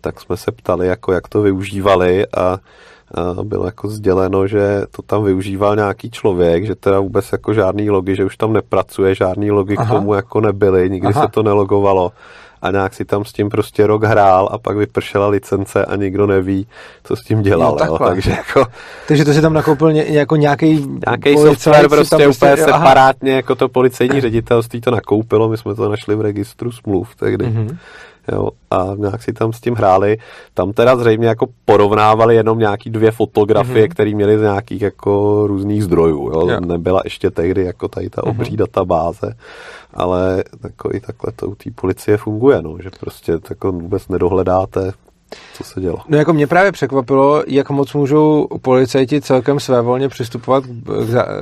Tak 0.00 0.20
jsme 0.20 0.36
se 0.36 0.52
ptali, 0.52 0.86
jako 0.86 1.12
jak 1.12 1.28
to 1.28 1.42
využívali 1.42 2.26
a 2.26 2.58
bylo 3.42 3.66
jako 3.66 3.88
sděleno, 3.88 4.46
že 4.46 4.82
to 4.90 5.02
tam 5.02 5.24
využíval 5.24 5.76
nějaký 5.76 6.10
člověk, 6.10 6.66
že 6.66 6.74
teda 6.74 7.00
vůbec 7.00 7.32
jako 7.32 7.54
žádný 7.54 7.90
logy, 7.90 8.16
že 8.16 8.24
už 8.24 8.36
tam 8.36 8.52
nepracuje, 8.52 9.14
žádný 9.14 9.50
logy 9.50 9.76
Aha. 9.76 9.86
k 9.86 9.90
tomu 9.90 10.14
jako 10.14 10.40
nebyly, 10.40 10.90
nikdy 10.90 11.08
Aha. 11.08 11.22
se 11.22 11.28
to 11.28 11.42
nelogovalo 11.42 12.12
a 12.62 12.70
nějak 12.70 12.94
si 12.94 13.04
tam 13.04 13.24
s 13.24 13.32
tím 13.32 13.48
prostě 13.48 13.86
rok 13.86 14.04
hrál 14.04 14.48
a 14.52 14.58
pak 14.58 14.76
vypršela 14.76 15.28
licence 15.28 15.84
a 15.84 15.96
nikdo 15.96 16.26
neví, 16.26 16.66
co 17.04 17.16
s 17.16 17.20
tím 17.20 17.42
dělal. 17.42 17.76
Jo, 17.80 17.86
jo, 17.86 17.98
takže, 17.98 18.30
jako, 18.30 18.66
takže 19.08 19.24
to 19.24 19.32
si 19.32 19.40
tam 19.40 19.52
nakoupil 19.52 19.92
ně, 19.92 20.04
jako 20.08 20.36
nějaký 20.36 20.86
nějaký 21.06 21.36
software 21.36 21.88
prostě, 21.88 22.16
prostě 22.16 22.28
úplně 22.28 22.56
separátně, 22.56 23.32
jako 23.32 23.54
to 23.54 23.68
policejní 23.68 24.20
ředitelství 24.20 24.80
to 24.80 24.90
nakoupilo, 24.90 25.48
my 25.48 25.56
jsme 25.56 25.74
to 25.74 25.88
našli 25.88 26.14
v 26.14 26.20
registru 26.20 26.72
smluv 26.72 27.14
tehdy. 27.14 27.46
Mm-hmm 27.46 27.76
jo, 28.32 28.48
a 28.70 28.90
nějak 28.96 29.22
si 29.22 29.32
tam 29.32 29.52
s 29.52 29.60
tím 29.60 29.74
hráli. 29.74 30.18
Tam 30.54 30.72
teda 30.72 30.96
zřejmě 30.96 31.28
jako 31.28 31.46
porovnávali 31.64 32.34
jenom 32.34 32.58
nějaký 32.58 32.90
dvě 32.90 33.10
fotografie, 33.10 33.86
mm-hmm. 33.86 33.90
které 33.90 34.14
měly 34.14 34.38
z 34.38 34.42
nějakých 34.42 34.82
jako 34.82 35.42
různých 35.46 35.84
zdrojů, 35.84 36.30
jo. 36.34 36.48
jo. 36.48 36.60
Nebyla 36.60 37.00
ještě 37.04 37.30
tehdy 37.30 37.64
jako 37.64 37.88
tady 37.88 38.10
ta 38.10 38.24
obří 38.24 38.52
mm-hmm. 38.52 38.56
databáze, 38.56 39.34
ale 39.94 40.44
jako 40.62 40.90
i 40.92 41.00
takhle 41.00 41.32
to 41.36 41.48
u 41.48 41.54
té 41.54 41.70
policie 41.74 42.16
funguje, 42.16 42.62
no, 42.62 42.76
že 42.82 42.90
prostě 43.00 43.32
jako 43.50 43.72
vůbec 43.72 44.08
nedohledáte 44.08 44.92
co 45.54 45.64
se 45.64 45.80
dělo? 45.80 45.98
No 46.08 46.18
jako 46.18 46.32
mě 46.32 46.46
právě 46.46 46.72
překvapilo, 46.72 47.42
jak 47.46 47.70
moc 47.70 47.94
můžou 47.94 48.46
policajti 48.62 49.20
celkem 49.20 49.60
svévolně 49.60 50.08
přistupovat 50.08 50.64
k 50.64 50.70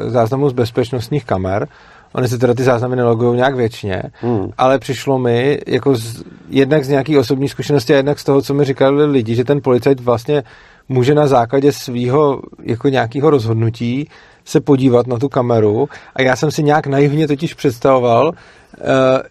záznamu 0.08 0.48
z 0.48 0.52
bezpečnostních 0.52 1.24
kamer, 1.24 1.68
Oni 2.14 2.28
se 2.28 2.38
teda 2.38 2.54
ty 2.54 2.62
záznamy 2.62 2.96
nelogují 2.96 3.36
nějak 3.36 3.54
věčně, 3.54 4.02
hmm. 4.20 4.50
ale 4.58 4.78
přišlo 4.78 5.18
mi 5.18 5.58
jako 5.66 5.94
z, 5.94 6.22
jednak 6.48 6.84
z 6.84 6.88
nějaký 6.88 7.18
osobní 7.18 7.48
zkušenosti 7.48 7.94
a 7.94 7.96
jednak 7.96 8.18
z 8.18 8.24
toho, 8.24 8.42
co 8.42 8.54
mi 8.54 8.64
říkali 8.64 9.06
lidi, 9.06 9.34
že 9.34 9.44
ten 9.44 9.60
policajt 9.60 10.00
vlastně 10.00 10.42
může 10.88 11.14
na 11.14 11.26
základě 11.26 11.72
svého 11.72 12.42
jako 12.62 12.88
nějakého 12.88 13.30
rozhodnutí 13.30 14.08
se 14.44 14.60
podívat 14.60 15.06
na 15.06 15.18
tu 15.18 15.28
kameru 15.28 15.88
a 16.16 16.22
já 16.22 16.36
jsem 16.36 16.50
si 16.50 16.62
nějak 16.62 16.86
naivně 16.86 17.28
totiž 17.28 17.54
představoval, 17.54 18.28
uh, 18.28 18.34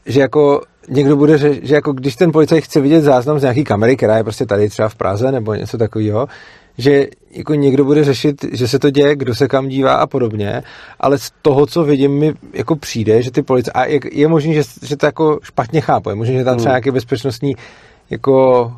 že 0.05 0.21
jako 0.21 0.61
někdo 0.89 1.15
bude, 1.15 1.37
že, 1.37 1.53
že 1.65 1.75
jako 1.75 1.93
když 1.93 2.15
ten 2.15 2.31
policajt 2.31 2.63
chce 2.63 2.81
vidět 2.81 3.01
záznam 3.01 3.39
z 3.39 3.41
nějaký 3.41 3.63
kamery, 3.63 3.97
která 3.97 4.17
je 4.17 4.23
prostě 4.23 4.45
tady 4.45 4.69
třeba 4.69 4.89
v 4.89 4.95
Praze 4.95 5.31
nebo 5.31 5.53
něco 5.53 5.77
takového, 5.77 6.27
že 6.79 7.07
jako 7.31 7.53
někdo 7.53 7.85
bude 7.85 8.03
řešit, 8.03 8.45
že 8.51 8.67
se 8.67 8.79
to 8.79 8.89
děje, 8.89 9.15
kdo 9.15 9.35
se 9.35 9.47
kam 9.47 9.67
dívá 9.67 9.93
a 9.93 10.07
podobně, 10.07 10.63
ale 10.99 11.17
z 11.17 11.31
toho, 11.41 11.65
co 11.65 11.83
vidím, 11.83 12.11
mi 12.11 12.33
jako 12.53 12.75
přijde, 12.75 13.21
že 13.21 13.31
ty 13.31 13.41
policie, 13.41 13.73
a 13.73 13.85
je, 13.85 13.99
je 14.11 14.27
možné, 14.27 14.53
že, 14.53 14.63
že 14.81 14.97
to 14.97 15.05
jako 15.05 15.39
špatně 15.43 15.81
chápu, 15.81 16.09
je 16.09 16.15
možné, 16.15 16.37
že 16.37 16.43
tam 16.43 16.57
třeba 16.57 16.71
hmm. 16.71 16.75
nějaký 16.75 16.91
bezpečnostní 16.91 17.55
jako 18.09 18.73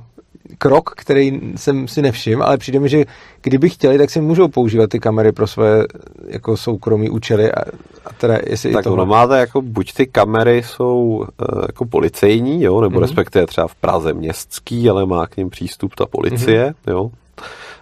krok, 0.58 0.90
který 0.98 1.42
jsem 1.56 1.88
si 1.88 2.02
nevšiml, 2.02 2.44
ale 2.44 2.58
přijde 2.58 2.80
mi, 2.80 2.90
že 2.90 3.06
kdyby 3.42 3.70
chtěli, 3.70 3.98
tak 3.98 4.10
si 4.10 4.22
můžou 4.22 4.48
používat 4.48 4.90
ty 4.90 5.00
kamery 5.00 5.32
pro 5.32 5.48
své 5.48 5.86
jako 6.28 6.58
soukromí 6.58 7.10
účely 7.10 7.52
a, 7.52 7.62
a 8.06 8.14
teda 8.18 8.38
jestli 8.48 8.72
tak 8.72 8.86
i 8.86 8.90
ono 8.90 9.06
máte 9.06 9.40
jako 9.40 9.62
buď 9.62 9.94
ty 9.94 10.08
kamery 10.08 10.64
jsou 10.64 10.98
uh, 10.98 11.26
jako 11.68 11.86
policejní, 11.86 12.64
jo, 12.64 12.82
nebo 12.82 12.98
mm-hmm. 12.98 13.02
respektive 13.02 13.48
třeba 13.48 13.68
v 13.68 13.76
Praze 13.76 14.14
městský, 14.14 14.90
ale 14.90 15.06
má 15.06 15.28
k 15.28 15.38
ním 15.38 15.50
přístup 15.50 15.96
ta 15.96 16.06
policie, 16.06 16.70
mm-hmm. 16.70 16.92
jo, 16.92 17.12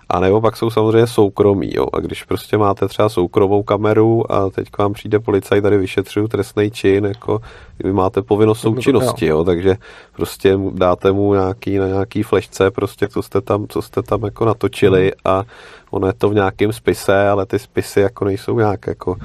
a 0.09 0.19
nebo 0.19 0.41
pak 0.41 0.57
jsou 0.57 0.69
samozřejmě 0.69 1.07
soukromí, 1.07 1.69
jo. 1.73 1.87
A 1.93 1.99
když 1.99 2.23
prostě 2.23 2.57
máte 2.57 2.87
třeba 2.87 3.09
soukromou 3.09 3.63
kameru 3.63 4.31
a 4.31 4.49
teď 4.49 4.69
k 4.69 4.77
vám 4.77 4.93
přijde 4.93 5.19
policajt, 5.19 5.63
tady 5.63 5.77
vyšetřují 5.77 6.27
trestný 6.27 6.71
čin, 6.71 7.05
jako 7.05 7.41
vy 7.79 7.93
máte 7.93 8.21
povinnost 8.21 8.59
součinnosti, 8.59 9.25
jo. 9.25 9.43
Takže 9.43 9.75
prostě 10.15 10.59
dáte 10.71 11.11
mu 11.11 11.33
nějaký, 11.33 11.77
na 11.77 11.87
nějaký 11.87 12.23
flešce, 12.23 12.71
prostě 12.71 13.07
co 13.07 13.21
jste 13.21 13.41
tam, 13.41 13.67
co 13.67 13.81
jste 13.81 14.01
tam 14.03 14.23
jako 14.23 14.45
natočili 14.45 15.01
hmm. 15.01 15.11
a 15.25 15.43
ono 15.91 16.07
je 16.07 16.13
to 16.13 16.29
v 16.29 16.33
nějakém 16.33 16.73
spise, 16.73 17.29
ale 17.29 17.45
ty 17.45 17.59
spisy 17.59 17.99
jako 17.99 18.25
nejsou 18.25 18.59
nějak 18.59 18.87
jako 18.87 19.15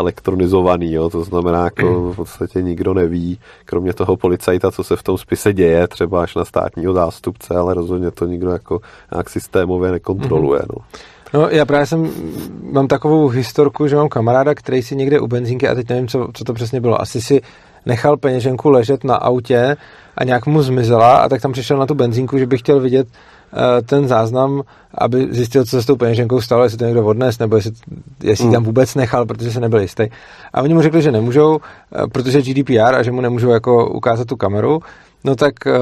elektronizovaný, 0.00 0.92
jo, 0.92 1.10
to 1.10 1.24
znamená 1.24 1.64
jako 1.64 2.12
v 2.12 2.16
podstatě 2.16 2.62
nikdo 2.62 2.94
neví, 2.94 3.38
kromě 3.64 3.92
toho 3.92 4.16
policajta, 4.16 4.70
co 4.70 4.84
se 4.84 4.96
v 4.96 5.02
tom 5.02 5.18
spise 5.18 5.52
děje, 5.52 5.88
třeba 5.88 6.22
až 6.22 6.34
na 6.34 6.44
státního 6.44 6.92
zástupce, 6.92 7.54
ale 7.54 7.74
rozhodně 7.74 8.10
to 8.10 8.26
nikdo 8.26 8.50
jako 8.50 8.80
nějak 9.12 9.30
systémově 9.30 9.92
nekontroluje, 9.92 10.60
mhm. 10.60 10.68
no. 10.76 10.84
No, 11.34 11.48
já 11.48 11.64
právě 11.64 11.86
jsem, 11.86 12.10
mám 12.72 12.88
takovou 12.88 13.28
historku, 13.28 13.88
že 13.88 13.96
mám 13.96 14.08
kamaráda, 14.08 14.54
který 14.54 14.82
si 14.82 14.96
někde 14.96 15.20
u 15.20 15.26
benzínky, 15.26 15.68
a 15.68 15.74
teď 15.74 15.88
nevím, 15.88 16.08
co, 16.08 16.28
co 16.34 16.44
to 16.44 16.52
přesně 16.52 16.80
bylo, 16.80 17.00
asi 17.00 17.20
si 17.20 17.40
nechal 17.86 18.16
peněženku 18.16 18.70
ležet 18.70 19.04
na 19.04 19.16
autě 19.16 19.76
a 20.16 20.24
nějak 20.24 20.46
mu 20.46 20.62
zmizela 20.62 21.16
a 21.16 21.28
tak 21.28 21.42
tam 21.42 21.52
přišel 21.52 21.78
na 21.78 21.86
tu 21.86 21.94
benzínku, 21.94 22.38
že 22.38 22.46
by 22.46 22.58
chtěl 22.58 22.80
vidět 22.80 23.08
ten 23.86 24.08
záznam, 24.08 24.62
aby 24.94 25.28
zjistil, 25.30 25.64
co 25.64 25.70
se 25.70 25.82
s 25.82 25.86
tou 25.86 25.96
peněženkou 25.96 26.40
stalo, 26.40 26.64
jestli 26.64 26.78
to 26.78 26.84
někdo 26.84 27.06
odnes, 27.06 27.38
nebo 27.38 27.56
jestli, 27.56 27.72
jestli 28.22 28.46
mm. 28.46 28.52
tam 28.52 28.64
vůbec 28.64 28.94
nechal, 28.94 29.26
protože 29.26 29.52
se 29.52 29.60
nebyl 29.60 29.80
jistý. 29.80 30.08
A 30.52 30.62
oni 30.62 30.74
mu 30.74 30.82
řekli, 30.82 31.02
že 31.02 31.12
nemůžou, 31.12 31.58
eh, 31.58 32.06
protože 32.12 32.42
GDPR 32.42 32.94
a 32.94 33.02
že 33.02 33.12
mu 33.12 33.20
nemůžou 33.20 33.50
jako 33.50 33.90
ukázat 33.90 34.28
tu 34.28 34.36
kameru. 34.36 34.80
No 35.24 35.36
tak 35.36 35.54
uh, 35.66 35.72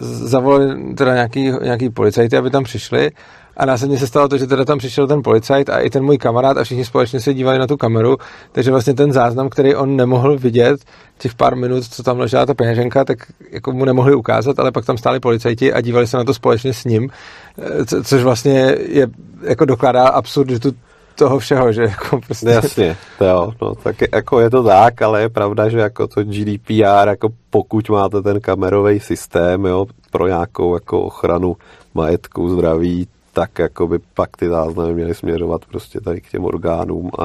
zavolali 0.00 0.94
teda 0.94 1.14
nějaký, 1.14 1.52
nějaký 1.62 1.90
policajty, 1.90 2.36
aby 2.36 2.50
tam 2.50 2.64
přišli 2.64 3.10
a 3.56 3.66
následně 3.66 3.98
se 3.98 4.06
stalo 4.06 4.28
to, 4.28 4.38
že 4.38 4.46
teda 4.46 4.64
tam 4.64 4.78
přišel 4.78 5.06
ten 5.06 5.22
policajt 5.22 5.70
a 5.70 5.78
i 5.78 5.90
ten 5.90 6.04
můj 6.04 6.18
kamarád 6.18 6.56
a 6.56 6.64
všichni 6.64 6.84
společně 6.84 7.20
se 7.20 7.34
dívali 7.34 7.58
na 7.58 7.66
tu 7.66 7.76
kameru, 7.76 8.16
takže 8.52 8.70
vlastně 8.70 8.94
ten 8.94 9.12
záznam, 9.12 9.48
který 9.48 9.74
on 9.74 9.96
nemohl 9.96 10.38
vidět, 10.38 10.80
těch 11.18 11.34
pár 11.34 11.56
minut, 11.56 11.84
co 11.84 12.02
tam 12.02 12.18
ležela 12.18 12.46
ta 12.46 12.54
peněženka, 12.54 13.04
tak 13.04 13.18
jako 13.50 13.72
mu 13.72 13.84
nemohli 13.84 14.14
ukázat, 14.14 14.58
ale 14.58 14.72
pak 14.72 14.84
tam 14.84 14.98
stáli 14.98 15.20
policajti 15.20 15.72
a 15.72 15.80
dívali 15.80 16.06
se 16.06 16.16
na 16.16 16.24
to 16.24 16.34
společně 16.34 16.74
s 16.74 16.84
ním, 16.84 17.10
eh, 17.58 17.84
co, 17.84 18.04
což 18.04 18.22
vlastně 18.22 18.76
je, 18.88 19.08
jako 19.42 19.64
dokládá 19.64 20.08
absurditu 20.08 20.72
toho 21.14 21.38
všeho, 21.38 21.72
že 21.72 21.82
jako 21.82 22.20
prostě... 22.26 22.48
Jasně, 22.48 22.96
to 23.18 23.24
jo, 23.24 23.52
no, 23.62 23.74
tak 23.74 23.96
jako 24.12 24.40
je 24.40 24.50
to 24.50 24.62
tak, 24.62 25.02
ale 25.02 25.20
je 25.20 25.28
pravda, 25.28 25.68
že 25.68 25.78
jako 25.78 26.06
to 26.06 26.24
GDPR, 26.24 27.08
jako 27.08 27.28
pokud 27.50 27.88
máte 27.88 28.22
ten 28.22 28.40
kamerový 28.40 29.00
systém, 29.00 29.64
jo, 29.64 29.86
pro 30.10 30.26
nějakou 30.26 30.74
jako 30.74 31.00
ochranu 31.00 31.56
majetku, 31.94 32.48
zdraví, 32.48 33.08
tak 33.32 33.58
jako 33.58 33.86
by 33.86 33.98
pak 33.98 34.36
ty 34.36 34.48
záznamy 34.48 34.94
měly 34.94 35.14
směřovat 35.14 35.64
prostě 35.64 36.00
tady 36.00 36.20
k 36.20 36.30
těm 36.30 36.44
orgánům 36.44 37.10
a, 37.18 37.22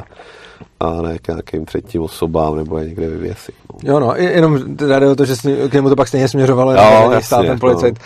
a 0.80 1.02
ne 1.02 1.20
k 1.20 1.28
nějakým 1.28 1.66
třetím 1.66 2.02
osobám 2.02 2.56
nebo 2.56 2.78
je 2.78 2.86
někde 2.86 3.10
vyvěsit. 3.10 3.56
No. 3.74 3.94
Jo 3.94 4.00
no, 4.00 4.14
jenom 4.16 4.60
jde 4.76 5.10
o 5.10 5.16
to, 5.16 5.26
že 5.26 5.36
k 5.70 5.74
němu 5.74 5.90
to 5.90 5.96
pak 5.96 6.08
stejně 6.08 6.28
směřovalo, 6.28 6.72
jo, 6.72 7.12
jasně, 7.12 7.22
stál 7.22 7.44
ten 7.44 7.60
policajt. 7.60 8.00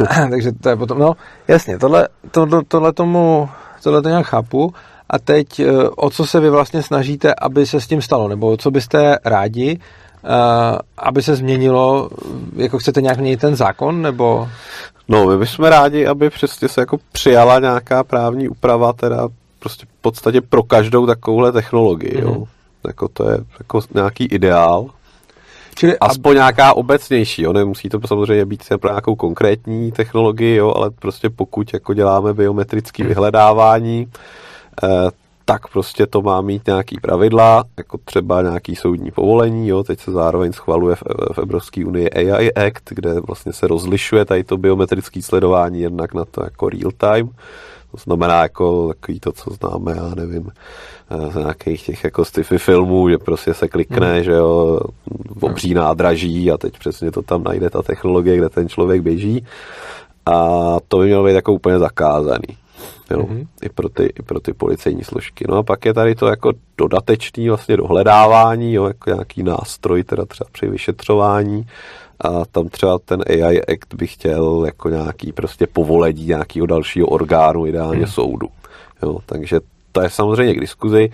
No. 0.00 0.06
Takže 0.30 0.52
to 0.52 0.68
je 0.68 0.76
potom, 0.76 0.98
no 0.98 1.12
jasně, 1.48 1.78
tohle, 1.78 2.08
tohle, 2.30 2.62
tohle 2.68 2.92
tomu, 2.92 3.48
tohle 3.82 4.02
to 4.02 4.08
nějak 4.08 4.26
chápu. 4.26 4.72
A 5.10 5.18
teď, 5.18 5.60
eh, 5.60 5.88
o 5.96 6.10
co 6.10 6.26
se 6.26 6.40
vy 6.40 6.50
vlastně 6.50 6.82
snažíte, 6.82 7.34
aby 7.34 7.66
se 7.66 7.80
s 7.80 7.86
tím 7.86 8.02
stalo? 8.02 8.28
Nebo 8.28 8.56
co 8.56 8.70
byste 8.70 9.18
rádi, 9.24 9.80
aby 10.98 11.22
se 11.22 11.36
změnilo? 11.36 12.10
Jako 12.56 12.78
chcete 12.78 13.02
nějak 13.02 13.18
měnit 13.18 13.40
ten 13.40 13.56
zákon? 13.56 14.02
Nebo... 14.02 14.48
No, 15.08 15.26
my 15.26 15.36
bychom 15.38 15.64
rádi, 15.64 16.06
aby 16.06 16.30
přesně 16.30 16.68
se 16.68 16.80
jako 16.80 16.98
přijala 17.12 17.60
nějaká 17.60 18.04
právní 18.04 18.48
úprava, 18.48 18.92
teda 18.92 19.28
prostě 19.58 19.86
v 19.86 20.00
podstatě 20.00 20.40
pro 20.40 20.62
každou 20.62 21.06
takovouhle 21.06 21.52
technologii, 21.52 22.14
mm-hmm. 22.14 22.22
jo. 22.22 22.30
Mhm. 22.30 22.44
Jako 22.86 23.08
to 23.08 23.30
je 23.30 23.38
jako 23.58 23.80
nějaký 23.94 24.24
ideál. 24.24 24.86
Čili 25.74 25.98
aspoň 25.98 26.30
ab... 26.30 26.36
nějaká 26.36 26.74
obecnější, 26.74 27.42
jo, 27.42 27.52
nemusí 27.52 27.88
to 27.88 28.00
samozřejmě 28.06 28.44
být 28.44 28.62
pro 28.80 28.90
nějakou 28.90 29.14
konkrétní 29.14 29.92
technologii, 29.92 30.56
jo, 30.56 30.72
ale 30.76 30.90
prostě 30.90 31.30
pokud 31.30 31.74
jako 31.74 31.94
děláme 31.94 32.34
biometrické 32.34 33.04
vyhledávání, 33.04 34.08
Eh, 34.82 35.10
tak 35.48 35.68
prostě 35.68 36.06
to 36.06 36.22
má 36.22 36.40
mít 36.40 36.66
nějaký 36.66 36.96
pravidla, 37.02 37.64
jako 37.76 37.98
třeba 38.04 38.42
nějaký 38.42 38.76
soudní 38.76 39.10
povolení, 39.10 39.68
jo, 39.68 39.82
teď 39.82 40.00
se 40.00 40.12
zároveň 40.12 40.52
schvaluje 40.52 40.96
v, 40.96 41.02
v 41.32 41.38
Evropské 41.38 41.84
unii 41.84 42.10
AI 42.10 42.52
Act, 42.54 42.82
kde 42.90 43.20
vlastně 43.20 43.52
se 43.52 43.66
rozlišuje 43.66 44.24
tady 44.24 44.44
to 44.44 44.56
biometrické 44.56 45.22
sledování 45.22 45.80
jednak 45.80 46.14
na 46.14 46.24
to 46.24 46.44
jako 46.44 46.68
real 46.68 46.90
time, 46.98 47.28
to 47.90 47.96
znamená 47.96 48.42
jako 48.42 48.88
takový 48.88 49.20
to, 49.20 49.32
co 49.32 49.50
známe, 49.50 49.94
já 49.96 50.14
nevím, 50.14 50.50
eh, 51.10 51.32
z 51.32 51.34
nějakých 51.34 51.86
těch 51.86 52.04
jako 52.04 52.24
sci-fi 52.24 52.58
filmů, 52.58 53.08
že 53.08 53.18
prostě 53.18 53.54
se 53.54 53.68
klikne, 53.68 54.14
hmm. 54.14 54.24
že 54.24 54.32
jo, 54.32 54.80
obří 55.40 55.74
nádraží 55.74 56.50
a 56.50 56.58
teď 56.58 56.78
přesně 56.78 57.10
to 57.10 57.22
tam 57.22 57.44
najde 57.44 57.70
ta 57.70 57.82
technologie, 57.82 58.36
kde 58.36 58.48
ten 58.48 58.68
člověk 58.68 59.02
běží. 59.02 59.46
A 60.26 60.76
to 60.88 60.98
by 60.98 61.06
mělo 61.06 61.24
být 61.24 61.34
jako 61.34 61.52
úplně 61.52 61.78
zakázaný 61.78 62.56
jo, 63.10 63.18
mm-hmm. 63.18 63.46
i, 63.62 63.68
pro 63.68 63.88
ty, 63.88 64.04
i 64.04 64.22
pro 64.22 64.40
ty 64.40 64.52
policejní 64.52 65.04
složky. 65.04 65.44
No 65.48 65.56
a 65.56 65.62
pak 65.62 65.84
je 65.84 65.94
tady 65.94 66.14
to 66.14 66.26
jako 66.26 66.52
dodatečný 66.78 67.48
vlastně 67.48 67.76
dohledávání, 67.76 68.74
jo, 68.74 68.84
jako 68.84 69.10
nějaký 69.10 69.42
nástroj 69.42 70.04
teda 70.04 70.24
třeba 70.26 70.48
při 70.52 70.66
vyšetřování 70.66 71.66
a 72.20 72.44
tam 72.44 72.68
třeba 72.68 72.98
ten 72.98 73.22
AI 73.28 73.62
Act 73.62 73.94
by 73.94 74.06
chtěl 74.06 74.62
jako 74.66 74.88
nějaký 74.88 75.32
prostě 75.32 75.66
povolení 75.66 76.24
nějakého 76.26 76.66
dalšího 76.66 77.06
orgánu, 77.06 77.66
ideálně 77.66 78.00
mm. 78.00 78.06
soudu. 78.06 78.48
Jo, 79.02 79.18
takže 79.26 79.60
to 79.92 80.02
je 80.02 80.10
samozřejmě 80.10 80.54
k 80.54 80.60
diskuzi, 80.60 81.10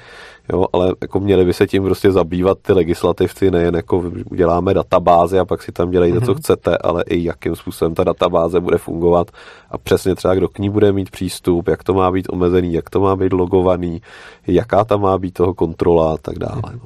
jo, 0.52 0.66
ale 0.72 0.94
jako 1.02 1.20
měli 1.20 1.44
by 1.44 1.52
se 1.52 1.66
tím 1.66 1.82
prostě 1.82 2.12
zabývat 2.12 2.58
ty 2.62 2.72
legislativci, 2.72 3.50
nejen 3.50 3.74
jako 3.74 4.02
uděláme 4.30 4.74
databáze 4.74 5.40
a 5.40 5.44
pak 5.44 5.62
si 5.62 5.72
tam 5.72 5.90
dělejte, 5.90 6.18
mm-hmm. 6.18 6.26
co 6.26 6.32
mhm. 6.32 6.40
chcete, 6.40 6.78
ale 6.78 7.04
i 7.08 7.24
jakým 7.24 7.56
způsobem 7.56 7.94
ta 7.94 8.04
databáze 8.04 8.60
bude 8.60 8.78
fungovat 8.78 9.30
a 9.70 9.78
přesně 9.78 10.14
třeba 10.14 10.34
kdo 10.34 10.48
k 10.48 10.58
ní 10.58 10.70
bude 10.70 10.92
mít 10.92 11.10
přístup, 11.10 11.68
jak 11.68 11.84
to 11.84 11.94
má 11.94 12.10
být 12.10 12.26
omezený, 12.30 12.72
jak 12.72 12.90
to 12.90 13.00
má 13.00 13.16
být 13.16 13.32
logovaný, 13.32 14.02
jaká 14.46 14.84
tam 14.84 15.00
má 15.00 15.18
být 15.18 15.34
toho 15.34 15.54
kontrola 15.54 16.14
a 16.14 16.16
tak 16.16 16.38
dále. 16.38 16.62
No. 16.72 16.80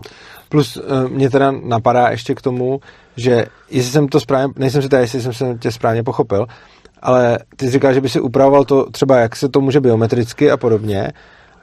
Plus 0.48 0.76
eh, 0.76 1.08
mě 1.08 1.30
teda 1.30 1.50
napadá 1.50 2.08
ještě 2.08 2.34
k 2.34 2.42
tomu, 2.42 2.80
že 3.16 3.46
jestli 3.70 3.92
jsem 3.92 4.08
to 4.08 4.20
správně, 4.20 4.54
nejsem 4.56 4.82
si 4.82 4.88
tady, 4.88 5.02
jestli 5.02 5.20
jsem 5.20 5.32
se 5.32 5.58
tě 5.60 5.72
správně 5.72 6.02
pochopil, 6.02 6.46
ale 7.02 7.38
ty 7.56 7.66
jsi 7.66 7.72
říkal, 7.72 7.94
že 7.94 8.00
by 8.00 8.08
si 8.08 8.20
upravoval 8.20 8.64
to 8.64 8.90
třeba, 8.90 9.18
jak 9.18 9.36
se 9.36 9.48
to 9.48 9.60
může 9.60 9.80
biometricky 9.80 10.50
a 10.50 10.56
podobně, 10.56 11.12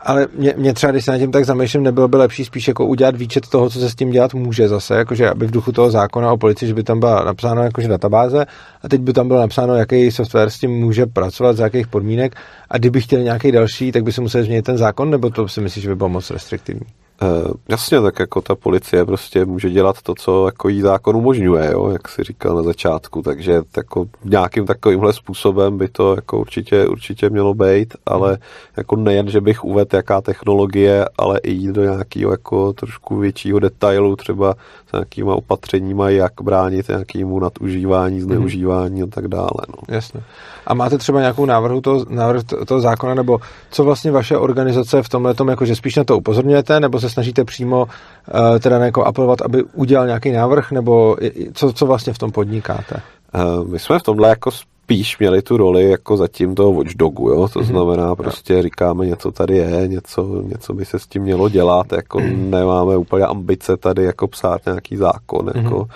ale 0.05 0.27
mě, 0.37 0.53
mě 0.57 0.73
třeba, 0.73 0.91
když 0.91 1.05
se 1.05 1.11
na 1.11 1.17
tím 1.17 1.31
tak 1.31 1.45
zamýšlím, 1.45 1.83
nebylo 1.83 2.07
by 2.07 2.17
lepší 2.17 2.45
spíš 2.45 2.67
jako 2.67 2.85
udělat 2.85 3.15
výčet 3.15 3.47
toho, 3.47 3.69
co 3.69 3.79
se 3.79 3.89
s 3.89 3.95
tím 3.95 4.11
dělat 4.11 4.33
může 4.33 4.67
zase, 4.67 4.95
jakože 4.95 5.29
aby 5.29 5.47
v 5.47 5.51
duchu 5.51 5.71
toho 5.71 5.91
zákona 5.91 6.31
o 6.31 6.37
policii, 6.37 6.67
že 6.67 6.73
by 6.73 6.83
tam 6.83 6.99
byla 6.99 7.23
napsáno 7.23 7.63
jakože 7.63 7.87
databáze 7.87 8.45
a 8.83 8.89
teď 8.89 9.01
by 9.01 9.13
tam 9.13 9.27
bylo 9.27 9.39
napsáno, 9.39 9.75
jaký 9.75 10.11
software 10.11 10.49
s 10.49 10.59
tím 10.59 10.71
může 10.71 11.05
pracovat, 11.05 11.57
za 11.57 11.63
jakých 11.63 11.87
podmínek 11.87 12.35
a 12.69 12.77
kdyby 12.77 13.01
chtěl 13.01 13.19
nějaký 13.19 13.51
další, 13.51 13.91
tak 13.91 14.03
by 14.03 14.11
se 14.11 14.21
musel 14.21 14.43
změnit 14.43 14.65
ten 14.65 14.77
zákon, 14.77 15.09
nebo 15.09 15.29
to 15.29 15.47
si 15.47 15.61
myslíš, 15.61 15.83
že 15.83 15.89
by 15.89 15.95
bylo 15.95 16.09
moc 16.09 16.31
restriktivní? 16.31 16.85
Uh, 17.21 17.51
jasně, 17.69 18.01
tak 18.01 18.19
jako 18.19 18.41
ta 18.41 18.55
policie 18.55 19.05
prostě 19.05 19.45
může 19.45 19.69
dělat 19.69 20.01
to, 20.01 20.15
co 20.15 20.45
jako 20.45 20.69
jí 20.69 20.81
zákon 20.81 21.15
umožňuje, 21.15 21.69
jo, 21.71 21.89
jak 21.89 22.07
si 22.07 22.23
říkal 22.23 22.55
na 22.55 22.63
začátku, 22.63 23.21
takže 23.21 23.61
jako 23.77 24.05
nějakým 24.23 24.65
takovýmhle 24.65 25.13
způsobem 25.13 25.77
by 25.77 25.87
to 25.87 26.15
jako 26.15 26.39
určitě, 26.39 26.87
určitě 26.87 27.29
mělo 27.29 27.53
být, 27.53 27.93
ale 28.05 28.37
jako 28.77 28.95
nejen, 28.95 29.29
že 29.29 29.41
bych 29.41 29.63
uvedl 29.63 29.95
jaká 29.95 30.21
technologie, 30.21 31.05
ale 31.17 31.39
i 31.39 31.51
jít 31.51 31.71
do 31.71 31.83
nějakého 31.83 32.31
jako 32.31 32.73
trošku 32.73 33.17
většího 33.17 33.59
detailu, 33.59 34.15
třeba 34.15 34.55
s 34.89 34.91
nějakýma 34.93 35.35
opatřeníma, 35.35 36.09
jak 36.09 36.33
bránit 36.41 36.87
nějakému 36.87 37.39
nadužívání, 37.39 38.21
zneužívání 38.21 39.01
mm. 39.01 39.03
a 39.03 39.15
tak 39.15 39.27
dále. 39.27 39.61
No. 39.69 39.95
Jasně. 39.95 40.21
A 40.67 40.73
máte 40.73 40.97
třeba 40.97 41.19
nějakou 41.19 41.45
návrhu 41.45 41.81
toho, 41.81 42.05
návrh 42.09 42.43
toho 42.65 42.81
zákona, 42.81 43.13
nebo 43.13 43.39
co 43.71 43.83
vlastně 43.83 44.11
vaše 44.11 44.37
organizace 44.37 45.03
v 45.03 45.09
tomhle 45.09 45.33
tom, 45.33 45.47
jakože 45.47 45.75
spíš 45.75 45.95
na 45.95 46.03
to 46.03 46.17
upozorňujete, 46.17 46.79
nebo 46.79 46.99
se 47.03 47.09
snažíte 47.09 47.43
přímo 47.43 47.83
uh, 47.83 48.59
teda 48.59 48.85
jako 48.85 49.03
apelovat, 49.03 49.41
aby 49.41 49.63
udělal 49.63 50.07
nějaký 50.07 50.31
návrh, 50.31 50.71
nebo 50.71 51.17
co, 51.53 51.73
co 51.73 51.85
vlastně 51.85 52.13
v 52.13 52.17
tom 52.17 52.31
podnikáte? 52.31 53.01
Uh, 53.35 53.67
my 53.67 53.79
jsme 53.79 53.99
v 53.99 54.03
tomhle 54.03 54.29
jako 54.29 54.51
spíš 54.51 55.19
měli 55.19 55.41
tu 55.41 55.57
roli 55.57 55.89
jako 55.89 56.17
zatím 56.17 56.55
toho 56.55 56.73
watchdogu, 56.73 57.29
jo? 57.29 57.47
to 57.47 57.59
mm-hmm. 57.59 57.63
znamená 57.63 58.15
prostě 58.15 58.61
říkáme 58.61 59.05
něco 59.05 59.31
tady 59.31 59.57
je, 59.57 59.87
něco, 59.87 60.41
něco 60.41 60.73
by 60.73 60.85
se 60.85 60.99
s 60.99 61.07
tím 61.07 61.23
mělo 61.23 61.49
dělat, 61.49 61.91
jako 61.91 62.19
mm-hmm. 62.19 62.49
nemáme 62.49 62.97
úplně 62.97 63.25
ambice 63.25 63.77
tady 63.77 64.03
jako 64.03 64.27
psát 64.27 64.65
nějaký 64.65 64.97
zákon, 64.97 65.45
mm-hmm. 65.45 65.63
jako 65.63 65.87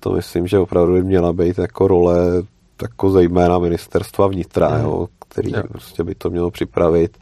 to 0.00 0.12
myslím, 0.12 0.46
že 0.46 0.58
opravdu 0.58 0.92
by 0.92 1.02
měla 1.02 1.32
být 1.32 1.58
jako 1.58 1.88
role 1.88 2.16
jako 2.82 3.10
zejména 3.10 3.58
ministerstva 3.58 4.26
vnitra, 4.26 4.68
mm. 4.68 4.84
jo, 4.84 5.06
který 5.28 5.52
jo. 5.52 5.62
prostě 5.68 6.04
by 6.04 6.14
to 6.14 6.30
mělo 6.30 6.50
připravit. 6.50 7.18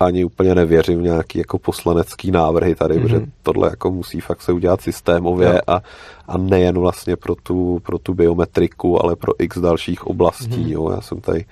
Ani 0.00 0.24
úplně 0.24 0.54
nevěřím 0.54 0.98
v 0.98 1.02
nějaký 1.02 1.38
jako 1.38 1.58
poslanecký 1.58 2.30
návrhy 2.30 2.74
tady, 2.74 2.94
mm. 2.94 3.02
protože 3.02 3.20
tohle 3.42 3.68
jako 3.70 3.90
musí 3.90 4.20
fakt 4.20 4.42
se 4.42 4.52
udělat 4.52 4.80
systémově 4.80 5.62
a, 5.66 5.82
a 6.28 6.38
nejen 6.38 6.78
vlastně 6.78 7.16
pro 7.16 7.34
tu, 7.34 7.80
pro 7.82 7.98
tu 7.98 8.14
biometriku, 8.14 9.04
ale 9.04 9.16
pro 9.16 9.32
x 9.38 9.58
dalších 9.58 10.06
oblastí. 10.06 10.64
Mm. 10.64 10.72
Jo. 10.72 10.90
Já 10.90 11.00
jsem 11.00 11.20
tady 11.20 11.44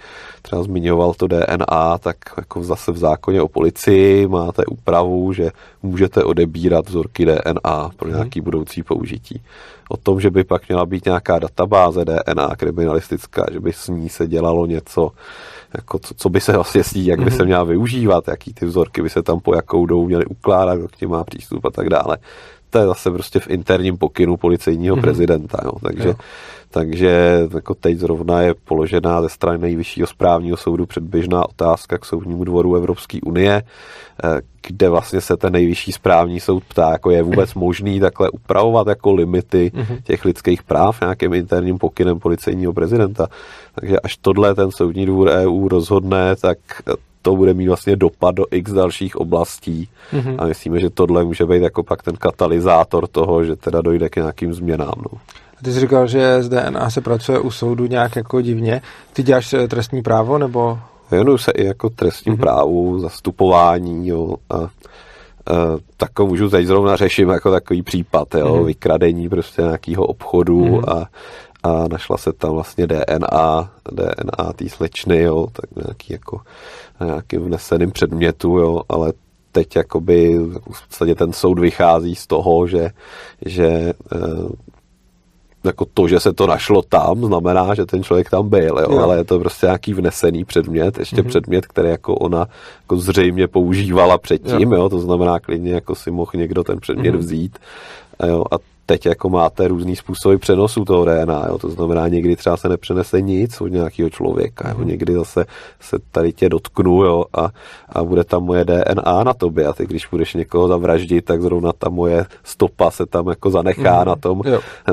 třeba 0.43 0.63
zmiňoval 0.63 1.15
to 1.15 1.27
DNA, 1.27 1.99
tak 1.99 2.17
jako 2.37 2.65
zase 2.65 2.93
v 2.93 2.99
zákoně 2.99 3.43
o 3.43 3.49
policii 3.49 4.27
máte 4.27 4.65
úpravu, 4.67 5.33
že 5.33 5.51
můžete 5.83 6.25
odebírat 6.25 6.89
vzorky 6.89 7.27
DNA 7.27 7.91
pro 7.97 8.09
mhm. 8.09 8.17
nějaký 8.17 8.41
mm. 8.41 8.45
budoucí 8.45 8.83
použití 8.83 9.43
o 9.89 9.97
tom, 9.97 10.21
že 10.21 10.31
by 10.31 10.45
pak 10.45 10.69
měla 10.69 10.87
být 10.87 11.05
nějaká 11.05 11.39
databáze 11.39 12.05
DNA 12.05 12.57
kriminalistická, 12.57 13.47
že 13.53 13.61
by 13.61 13.73
s 13.73 13.89
ní 13.89 14.09
se 14.09 14.27
dělalo 14.27 14.67
něco, 14.67 15.11
jako 15.75 15.99
co, 15.99 16.15
co 16.15 16.29
by 16.29 16.41
se 16.41 16.53
vlastně 16.53 16.85
s 16.85 16.95
ní, 16.95 17.07
jak 17.07 17.21
by 17.21 17.31
se 17.31 17.37
mhm. 17.37 17.47
měla 17.47 17.65
využívat, 17.65 18.29
jaký 18.29 18.55
ty 18.55 18.67
vzorky 18.67 19.03
by 19.03 19.11
se 19.11 19.23
tam 19.23 19.41
po 19.41 19.55
jakou 19.55 19.87
jdou 19.87 20.07
měly 20.07 20.27
ukládat, 20.27 20.77
kdo 20.79 20.89
k 20.89 21.03
má 21.03 21.25
přístup 21.25 21.65
a 21.65 21.71
tak 21.71 21.89
dále. 21.89 22.17
To 22.71 22.79
je 22.79 22.87
zase 22.87 23.11
prostě 23.11 23.41
v 23.41 23.51
interním 23.51 23.99
pokynu 23.99 24.37
policejního 24.37 24.97
mm-hmm. 24.97 25.01
prezidenta, 25.01 25.59
jo. 25.65 25.73
takže 25.83 26.09
jo. 26.09 26.15
Takže 26.71 27.41
jako 27.55 27.75
teď 27.75 27.99
zrovna 27.99 28.41
je 28.41 28.55
položená 28.55 29.23
ze 29.23 29.29
strany 29.29 29.59
nejvyššího 29.59 30.07
správního 30.07 30.57
soudu 30.57 30.87
předběžná 30.87 31.49
otázka 31.49 31.99
k 31.99 32.05
soudnímu 32.05 32.45
dvoru 32.45 32.77
Evropské 32.77 33.19
unie, 33.21 33.63
eh, 34.25 34.41
kde 34.67 34.89
vlastně 34.89 35.21
se 35.21 35.37
ten 35.37 35.53
nejvyšší 35.53 35.93
správní 35.93 36.41
soud 36.41 36.65
ptá, 36.65 36.91
jako 36.91 37.11
je 37.11 37.23
vůbec 37.23 37.55
možný 37.55 38.01
takhle 38.01 38.31
upravovat 38.31 38.87
jako 38.87 39.13
limity 39.13 39.73
mhm. 39.75 39.99
těch 40.05 40.25
lidských 40.25 40.63
práv 40.63 41.01
nějakým 41.01 41.35
interním 41.35 41.79
pokynem 41.79 42.19
policejního 42.19 42.73
prezidenta. 42.73 43.27
Takže 43.75 44.01
až 44.01 44.17
tohle 44.17 44.55
ten 44.55 44.71
soudní 44.71 45.07
dvůr 45.07 45.29
EU 45.29 45.69
rozhodne, 45.69 46.37
tak 46.37 46.59
to 47.23 47.37
bude 47.37 47.55
mít 47.55 47.69
vlastně 47.69 47.97
dopad 47.97 48.35
do 48.35 48.45
x 48.51 48.73
dalších 48.73 49.17
oblastí 49.17 49.89
mm-hmm. 50.13 50.35
a 50.39 50.47
myslíme, 50.47 50.81
že 50.81 50.91
tohle 50.91 51.25
může 51.25 51.47
být 51.47 51.63
jako 51.63 51.83
pak 51.83 52.03
ten 52.03 52.17
katalyzátor 52.17 53.07
toho, 53.07 53.45
že 53.45 53.57
teda 53.57 53.81
dojde 53.81 54.09
k 54.09 54.17
nějakým 54.17 54.55
změnám. 54.55 54.95
No. 54.97 55.21
Ty 55.65 55.73
jsi 55.73 55.81
říkal, 55.81 56.07
že 56.07 56.43
z 56.43 56.49
DNA 56.49 56.91
se 56.91 57.01
pracuje 57.01 57.39
u 57.39 57.51
soudu 57.51 57.87
nějak 57.87 58.17
jako 58.17 58.41
divně. 58.41 58.83
Ty 59.13 59.23
děláš 59.23 59.53
eh, 59.53 59.69
trestní 59.69 60.03
právo, 60.03 60.39
nebo? 60.39 60.79
Věnuju 61.11 61.39
se 61.39 61.51
i 61.51 61.65
jako 61.65 61.91
trestním 61.91 62.35
mm-hmm. 62.35 62.41
právu, 62.41 62.99
zastupování 62.99 64.09
jo, 64.09 64.35
a, 64.51 64.57
a 64.57 64.69
tak 65.97 66.21
můžu 66.21 66.51
teď 66.51 66.67
zrovna 66.67 66.97
řeším 66.97 67.29
jako 67.29 67.51
takový 67.51 67.83
případ, 67.83 68.35
jo, 68.35 68.55
mm-hmm. 68.55 68.65
vykradení 68.65 69.29
prostě 69.29 69.63
nějakého 69.63 70.07
obchodu 70.07 70.65
mm-hmm. 70.65 70.93
a, 70.93 71.07
a 71.63 71.89
našla 71.89 72.17
se 72.17 72.33
tam 72.33 72.51
vlastně 72.51 72.87
DNA, 72.87 73.71
DNA 73.93 74.53
té 74.57 74.69
slečny, 74.69 75.23
jo, 75.23 75.47
tak 75.53 75.85
nějaký 75.85 76.13
jako 76.13 76.41
nějakým 77.05 77.41
vneseným 77.41 77.91
předmětu, 77.91 78.59
jo, 78.59 78.83
ale 78.89 79.13
teď 79.53 79.77
jakoby 79.77 80.39
v 80.39 80.87
podstatě 80.89 81.15
ten 81.15 81.33
soud 81.33 81.59
vychází 81.59 82.15
z 82.15 82.27
toho, 82.27 82.67
že, 82.67 82.91
že 83.47 83.67
eh, 83.67 84.19
jako 85.65 85.85
to, 85.95 86.09
že 86.09 86.21
se 86.21 86.33
to 86.33 86.47
našlo 86.47 86.83
tam, 86.83 87.25
znamená, 87.25 87.75
že 87.75 87.87
ten 87.87 88.03
člověk 88.03 88.31
tam 88.31 88.49
byl, 88.49 88.79
jo? 88.79 88.87
Jo. 88.91 88.99
ale 88.99 89.17
je 89.17 89.25
to 89.25 89.39
prostě 89.39 89.67
nějaký 89.67 89.95
vnesený 89.95 90.45
předmět, 90.45 90.99
ještě 90.99 91.17
mm-hmm. 91.17 91.29
předmět, 91.29 91.67
který 91.67 91.89
jako 91.89 92.15
ona 92.15 92.47
jako 92.81 92.97
zřejmě 92.97 93.49
používala 93.49 94.19
předtím, 94.19 94.73
jo. 94.73 94.79
Jo? 94.79 94.89
to 94.89 94.99
znamená 94.99 95.41
klidně 95.41 95.73
jako 95.73 95.95
si 95.95 96.11
mohl 96.11 96.31
někdo 96.35 96.65
ten 96.65 96.81
předmět 96.81 97.15
mm-hmm. 97.15 97.19
vzít 97.19 97.59
jo? 98.27 98.45
a 98.51 98.78
teď 98.89 99.07
jako 99.07 99.29
máte 99.29 99.69
různý 99.69 99.97
způsoby 99.97 100.37
přenosu 100.37 100.85
toho 100.85 101.05
DNA, 101.05 101.47
jo? 101.49 101.59
to 101.59 101.71
znamená 101.71 102.09
někdy 102.09 102.37
třeba 102.37 102.57
se 102.57 102.69
nepřenese 102.69 103.21
nic 103.21 103.61
od 103.61 103.69
nějakého 103.69 104.11
člověka, 104.11 104.69
jo? 104.69 104.75
Mhm. 104.79 104.89
někdy 104.89 105.13
zase 105.13 105.45
se 105.81 105.97
tady 106.11 106.33
tě 106.33 106.49
dotknu 106.49 107.03
jo? 107.03 107.25
A, 107.33 107.49
a 107.89 108.05
bude 108.05 108.25
tam 108.25 108.45
moje 108.45 108.65
DNA 108.65 109.25
na 109.25 109.35
tobě 109.35 109.67
a 109.67 109.73
ty 109.73 109.87
když 109.87 110.07
budeš 110.07 110.35
někoho 110.35 110.69
zavraždit, 110.69 111.25
tak 111.25 111.43
zrovna 111.43 111.73
ta 111.79 111.89
moje 111.89 112.27
stopa 112.45 112.91
se 112.91 113.07
tam 113.07 113.29
jako 113.29 113.51
zanechá 113.51 113.99
mm. 114.01 114.07
na, 114.07 114.17
tom, 114.17 114.43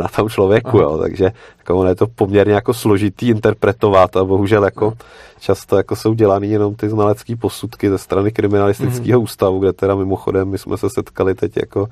na 0.02 0.08
tom 0.08 0.30
člověku, 0.30 0.78
jo? 0.78 0.98
takže 0.98 1.32
jako 1.58 1.76
ono 1.76 1.90
je 1.90 1.96
to 1.96 2.08
poměrně 2.08 2.54
jako 2.54 2.74
složitý 2.74 3.30
interpretovat 3.30 4.18
a 4.18 4.24
bohužel 4.24 4.64
jako 4.64 4.94
často 5.40 5.78
jako 5.78 5.96
jsou 5.96 6.14
dělaný 6.14 6.50
jenom 6.50 6.76
ty 6.76 6.90
znalecké 6.90 7.36
posudky 7.36 7.90
ze 7.90 7.98
strany 7.98 8.32
kriminalistického 8.32 9.20
mm. 9.20 9.24
ústavu, 9.24 9.60
kde 9.60 9.74
teda 9.74 9.96
mimochodem 9.96 10.50
my 10.50 10.58
jsme 10.58 10.78
se 10.78 10.90
setkali 10.90 11.36
teď 11.36 11.58
jako 11.58 11.88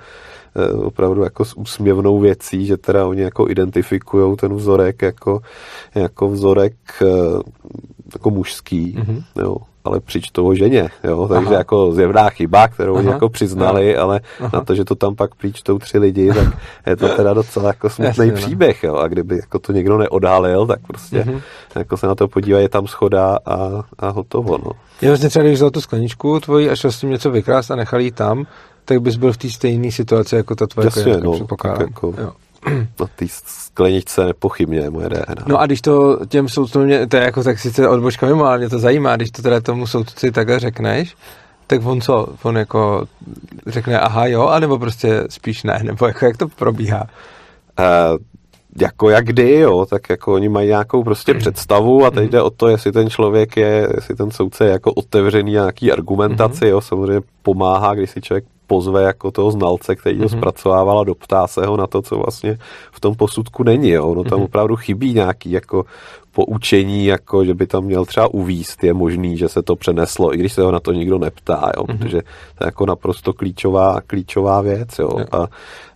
opravdu 0.83 1.23
jako 1.23 1.45
s 1.45 1.57
úsměvnou 1.57 2.19
věcí, 2.19 2.65
že 2.65 2.77
teda 2.77 3.05
oni 3.05 3.21
jako 3.21 3.49
identifikují 3.49 4.37
ten 4.37 4.53
vzorek 4.53 5.01
jako, 5.01 5.41
jako 5.95 6.29
vzorek 6.29 6.73
eh, 7.01 7.05
jako 8.13 8.29
mužský, 8.29 8.95
mm-hmm. 8.97 9.23
jo, 9.41 9.57
ale 9.83 9.99
přičtou 9.99 10.47
o 10.47 10.55
ženě, 10.55 10.89
jo, 11.03 11.27
takže 11.27 11.47
Aha. 11.47 11.57
jako 11.57 11.91
zjevná 11.91 12.29
chyba, 12.29 12.67
kterou 12.67 12.93
Aha. 12.93 12.99
oni 12.99 13.09
jako 13.09 13.29
přiznali, 13.29 13.95
Aha. 13.95 14.03
ale 14.03 14.21
Aha. 14.39 14.49
na 14.53 14.61
to, 14.61 14.75
že 14.75 14.85
to 14.85 14.95
tam 14.95 15.15
pak 15.15 15.35
přičtou 15.35 15.79
tři 15.79 15.97
lidi, 15.97 16.33
tak 16.33 16.47
je 16.87 16.95
to 16.95 17.09
teda 17.09 17.33
docela 17.33 17.67
jako 17.67 17.89
smutný 17.89 18.27
no. 18.27 18.33
příběh, 18.33 18.83
jo, 18.83 18.95
a 18.95 19.07
kdyby 19.07 19.35
jako 19.35 19.59
to 19.59 19.71
někdo 19.71 19.97
neodhalil, 19.97 20.67
tak 20.67 20.79
prostě 20.87 21.19
mm-hmm. 21.19 21.41
jako 21.75 21.97
se 21.97 22.07
na 22.07 22.15
to 22.15 22.27
podívá, 22.27 22.59
je 22.59 22.69
tam 22.69 22.87
schoda 22.87 23.37
a, 23.45 23.83
a 23.99 24.09
hotovo, 24.09 24.57
no. 24.65 24.71
Je 25.01 25.09
vlastně 25.09 25.29
třeba, 25.29 25.43
když 25.43 25.55
vzal 25.55 25.71
tu 25.71 25.81
skleničku 25.81 26.39
tvoji 26.39 26.69
a 26.69 26.75
šel 26.75 26.91
s 26.91 26.99
tím 26.99 27.09
něco 27.09 27.31
vykrást 27.31 27.71
a 27.71 27.75
nechal 27.75 27.99
jí 27.99 28.11
tam, 28.11 28.45
tak 28.85 29.01
bys 29.01 29.15
byl 29.15 29.33
v 29.33 29.37
té 29.37 29.49
stejné 29.49 29.91
situaci 29.91 30.35
jako 30.35 30.55
ta 30.55 30.67
tvoje 30.67 30.85
Jasně, 30.85 31.03
klientka, 31.03 31.25
no, 31.25 31.33
předpokládám. 31.33 31.87
Jako, 31.87 32.13
jo. 32.17 32.31
Na 32.99 33.07
té 33.15 33.25
skleničce 33.29 34.25
nepochybně 34.25 34.89
moje 34.89 35.09
DNA. 35.09 35.45
No 35.47 35.59
a 35.59 35.65
když 35.65 35.81
to 35.81 36.19
těm 36.25 36.49
soudcům, 36.49 36.89
to 37.09 37.17
je 37.17 37.23
jako 37.23 37.43
tak 37.43 37.59
sice 37.59 37.87
odbočka 37.87 38.25
mimo, 38.25 38.45
ale 38.45 38.57
mě 38.57 38.69
to 38.69 38.79
zajímá, 38.79 39.15
když 39.15 39.31
to 39.31 39.41
teda 39.41 39.61
tomu 39.61 39.87
soudci 39.87 40.31
takhle 40.31 40.59
řekneš, 40.59 41.15
tak 41.67 41.85
on 41.85 42.01
co? 42.01 42.27
On 42.43 42.57
jako 42.57 43.05
řekne 43.67 43.99
aha 43.99 44.27
jo, 44.27 44.47
anebo 44.47 44.79
prostě 44.79 45.23
spíš 45.29 45.63
ne, 45.63 45.79
nebo 45.83 46.07
jako 46.07 46.25
jak 46.25 46.37
to 46.37 46.47
probíhá? 46.47 47.03
Uh, 47.79 48.17
jako 48.81 49.09
jak 49.09 49.25
kdy, 49.25 49.55
jo, 49.59 49.85
tak 49.85 50.09
jako 50.09 50.33
oni 50.33 50.49
mají 50.49 50.67
nějakou 50.67 51.03
prostě 51.03 51.31
hmm. 51.31 51.39
představu 51.39 52.05
a 52.05 52.11
teď 52.11 52.19
hmm. 52.19 52.29
jde 52.29 52.41
o 52.41 52.49
to, 52.49 52.67
jestli 52.67 52.91
ten 52.91 53.09
člověk 53.09 53.57
je, 53.57 53.89
jestli 53.95 54.15
ten 54.15 54.31
soudce 54.31 54.65
je 54.65 54.71
jako 54.71 54.93
otevřený 54.93 55.51
nějaký 55.51 55.91
argumentaci, 55.91 56.65
mm-hmm. 56.65 56.69
jo, 56.69 56.81
samozřejmě 56.81 57.21
pomáhá, 57.43 57.95
když 57.95 58.09
si 58.09 58.21
člověk 58.21 58.45
pozve 58.73 59.03
jako 59.03 59.31
toho 59.31 59.51
znalce, 59.51 59.95
který 59.95 60.17
to 60.17 60.25
mm-hmm. 60.25 60.37
zpracovával 60.37 60.99
a 60.99 61.03
doptá 61.03 61.47
se 61.47 61.65
ho 61.65 61.77
na 61.77 61.87
to, 61.87 62.01
co 62.01 62.17
vlastně 62.17 62.57
v 62.91 62.99
tom 62.99 63.15
posudku 63.15 63.63
není. 63.63 63.89
Jo. 63.89 64.15
No 64.15 64.23
tam 64.23 64.39
mm-hmm. 64.39 64.43
opravdu 64.43 64.75
chybí 64.75 65.13
nějaký 65.13 65.51
jako 65.51 65.85
poučení, 66.31 67.05
jako 67.05 67.45
že 67.45 67.53
by 67.53 67.67
tam 67.67 67.83
měl 67.83 68.05
třeba 68.05 68.33
uvíst, 68.33 68.83
je 68.83 68.93
možný, 68.93 69.37
že 69.37 69.49
se 69.49 69.61
to 69.61 69.75
přeneslo, 69.75 70.33
i 70.33 70.37
když 70.37 70.53
se 70.53 70.61
ho 70.61 70.71
na 70.71 70.79
to 70.79 70.91
nikdo 70.91 71.17
neptá, 71.17 71.71
jo, 71.77 71.83
mm-hmm. 71.83 71.97
protože 71.97 72.21
to 72.57 72.63
je 72.63 72.65
jako 72.65 72.85
naprosto 72.85 73.33
klíčová, 73.33 74.01
klíčová 74.07 74.61
věc. 74.61 74.99
Jo. 74.99 75.09
Jo. 75.19 75.25
A, 75.31 75.47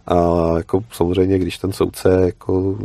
a 0.08 0.54
jako 0.58 0.84
samozřejmě, 0.92 1.40
když 1.40 1.58
ten 1.58 1.74
soudce 1.74 2.22
jako, 2.26 2.76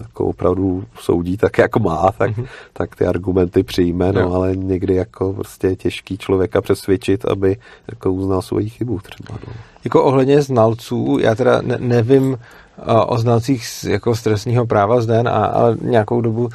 jako 0.00 0.24
opravdu 0.24 0.84
soudí 1.00 1.36
tak, 1.36 1.58
jak 1.58 1.76
má, 1.76 2.12
tak, 2.18 2.30
mm-hmm. 2.30 2.46
tak 2.72 2.96
ty 2.96 3.06
argumenty 3.06 3.62
přijme, 3.62 4.12
no, 4.12 4.34
ale 4.34 4.56
někdy 4.56 4.94
jako 4.94 5.32
prostě 5.32 5.76
těžký 5.76 6.18
člověka 6.18 6.60
přesvědčit, 6.60 7.24
aby 7.24 7.56
jako 7.90 8.12
uznal 8.12 8.42
svoji 8.42 8.68
chybu 8.68 8.98
třeba. 8.98 9.38
No. 9.46 9.52
Jako 9.84 10.04
ohledně 10.04 10.42
znalců, 10.42 11.18
já 11.20 11.34
teda 11.34 11.60
ne, 11.62 11.76
nevím 11.80 12.38
o 13.06 13.18
znalcích 13.18 13.66
z, 13.66 13.84
jako 13.84 14.14
stresního 14.14 14.66
práva 14.66 15.00
z 15.00 15.06
den, 15.06 15.28
a, 15.28 15.30
ale 15.30 15.76
nějakou 15.82 16.20
dobu 16.20 16.42
uh, 16.42 16.50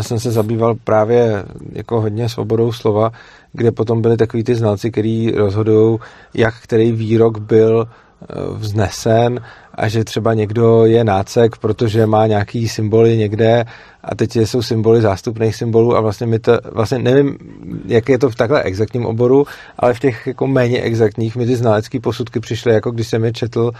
jsem 0.00 0.20
se 0.20 0.30
zabýval 0.30 0.74
právě 0.84 1.44
jako 1.72 2.00
hodně 2.00 2.28
svobodou 2.28 2.72
slova, 2.72 3.12
kde 3.52 3.70
potom 3.70 4.02
byly 4.02 4.16
takový 4.16 4.44
ty 4.44 4.54
znalci, 4.54 4.90
který 4.90 5.30
rozhodují, 5.30 5.98
jak 6.34 6.54
který 6.62 6.92
výrok 6.92 7.38
byl 7.38 7.88
Eh, 7.88 8.09
vznesen 8.54 9.40
a 9.74 9.88
že 9.88 10.04
třeba 10.04 10.34
někdo 10.34 10.84
je 10.84 11.04
nácek, 11.04 11.56
protože 11.56 12.06
má 12.06 12.26
nějaký 12.26 12.68
symboly 12.68 13.16
někde 13.16 13.64
a 14.04 14.14
teď 14.14 14.36
jsou 14.36 14.62
symboly 14.62 15.00
zástupných 15.00 15.56
symbolů 15.56 15.96
a 15.96 16.00
vlastně 16.00 16.26
mi 16.26 16.38
to, 16.38 16.58
vlastně 16.72 16.98
nevím, 16.98 17.38
jak 17.86 18.08
je 18.08 18.18
to 18.18 18.30
v 18.30 18.34
takhle 18.34 18.62
exaktním 18.62 19.06
oboru, 19.06 19.46
ale 19.78 19.94
v 19.94 20.00
těch 20.00 20.26
jako 20.26 20.46
méně 20.46 20.80
exaktních 20.80 21.36
mi 21.36 21.46
ty 21.46 21.56
znalecké 21.56 22.00
posudky 22.00 22.40
přišly, 22.40 22.74
jako 22.74 22.90
když 22.90 23.08
jsem 23.08 23.24
je 23.24 23.32
četl 23.32 23.70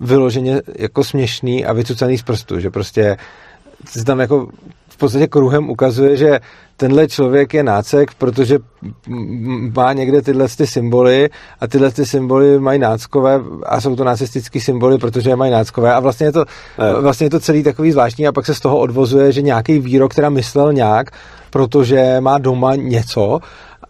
vyloženě 0.00 0.62
jako 0.78 1.04
směšný 1.04 1.64
a 1.64 1.72
vycucaný 1.72 2.18
z 2.18 2.22
prstu, 2.22 2.60
že 2.60 2.70
prostě 2.70 3.16
se 3.84 4.04
tam 4.04 4.20
jako 4.20 4.48
podstatě 4.98 5.26
kruhem 5.26 5.70
ukazuje, 5.70 6.16
že 6.16 6.40
tenhle 6.76 7.08
člověk 7.08 7.54
je 7.54 7.62
nácek, 7.62 8.14
protože 8.14 8.58
má 9.76 9.92
někde 9.92 10.22
tyhle 10.22 10.48
ty 10.48 10.66
symboly 10.66 11.30
a 11.60 11.66
tyhle 11.66 11.90
ty 11.90 12.06
symboly 12.06 12.60
mají 12.60 12.78
náckové 12.78 13.40
a 13.66 13.80
jsou 13.80 13.96
to 13.96 14.04
nacistické 14.04 14.60
symboly, 14.60 14.98
protože 14.98 15.30
je 15.30 15.36
mají 15.36 15.52
náckové. 15.52 15.94
A 15.94 16.00
vlastně 16.00 16.26
je 16.26 16.32
to, 16.32 16.44
vlastně 17.00 17.26
je 17.26 17.30
to 17.30 17.40
celý 17.40 17.62
takový 17.62 17.92
zvláštní 17.92 18.26
a 18.26 18.32
pak 18.32 18.46
se 18.46 18.54
z 18.54 18.60
toho 18.60 18.78
odvozuje, 18.78 19.32
že 19.32 19.42
nějaký 19.42 19.78
výrok, 19.78 20.12
která 20.12 20.30
myslel 20.30 20.72
nějak, 20.72 21.10
protože 21.50 22.16
má 22.20 22.38
doma 22.38 22.74
něco 22.74 23.40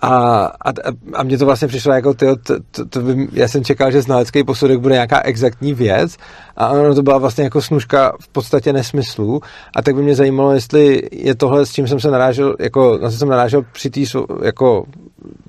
a, 0.01 0.45
a, 0.47 0.73
a 1.15 1.23
mně 1.23 1.39
to 1.39 1.47
vlastně 1.47 1.69
přišlo 1.69 1.93
jako, 1.93 2.15
tyjo, 2.15 2.37
to, 2.37 2.55
to, 2.71 2.85
to 2.85 3.01
by, 3.01 3.29
já 3.33 3.49
jsem 3.49 3.65
čekal, 3.65 3.91
že 3.91 4.03
znalecký 4.03 4.45
posudek 4.45 4.79
bude 4.79 4.95
nějaká 4.95 5.21
exaktní 5.21 5.75
věc 5.75 6.17
a 6.57 6.69
ono 6.69 6.95
to 6.95 7.03
byla 7.03 7.19
vlastně 7.19 7.45
jako 7.45 7.63
snužka 7.63 8.13
v 8.21 8.29
podstatě 8.29 8.73
nesmyslu 8.73 9.41
a 9.77 9.83
tak 9.83 9.95
by 9.95 10.03
mě 10.03 10.15
zajímalo, 10.15 10.53
jestli 10.53 11.03
je 11.13 11.35
tohle, 11.35 11.67
s 11.67 11.73
čím 11.73 11.89
jsem 11.89 12.01
se 12.01 12.11
narážel, 12.11 12.57
jako, 12.59 12.99
na 13.03 13.11
co 13.11 13.17
jsem 13.17 13.29
narážel 13.29 13.65
při 13.73 13.91
té 13.91 14.01
jako 14.45 14.85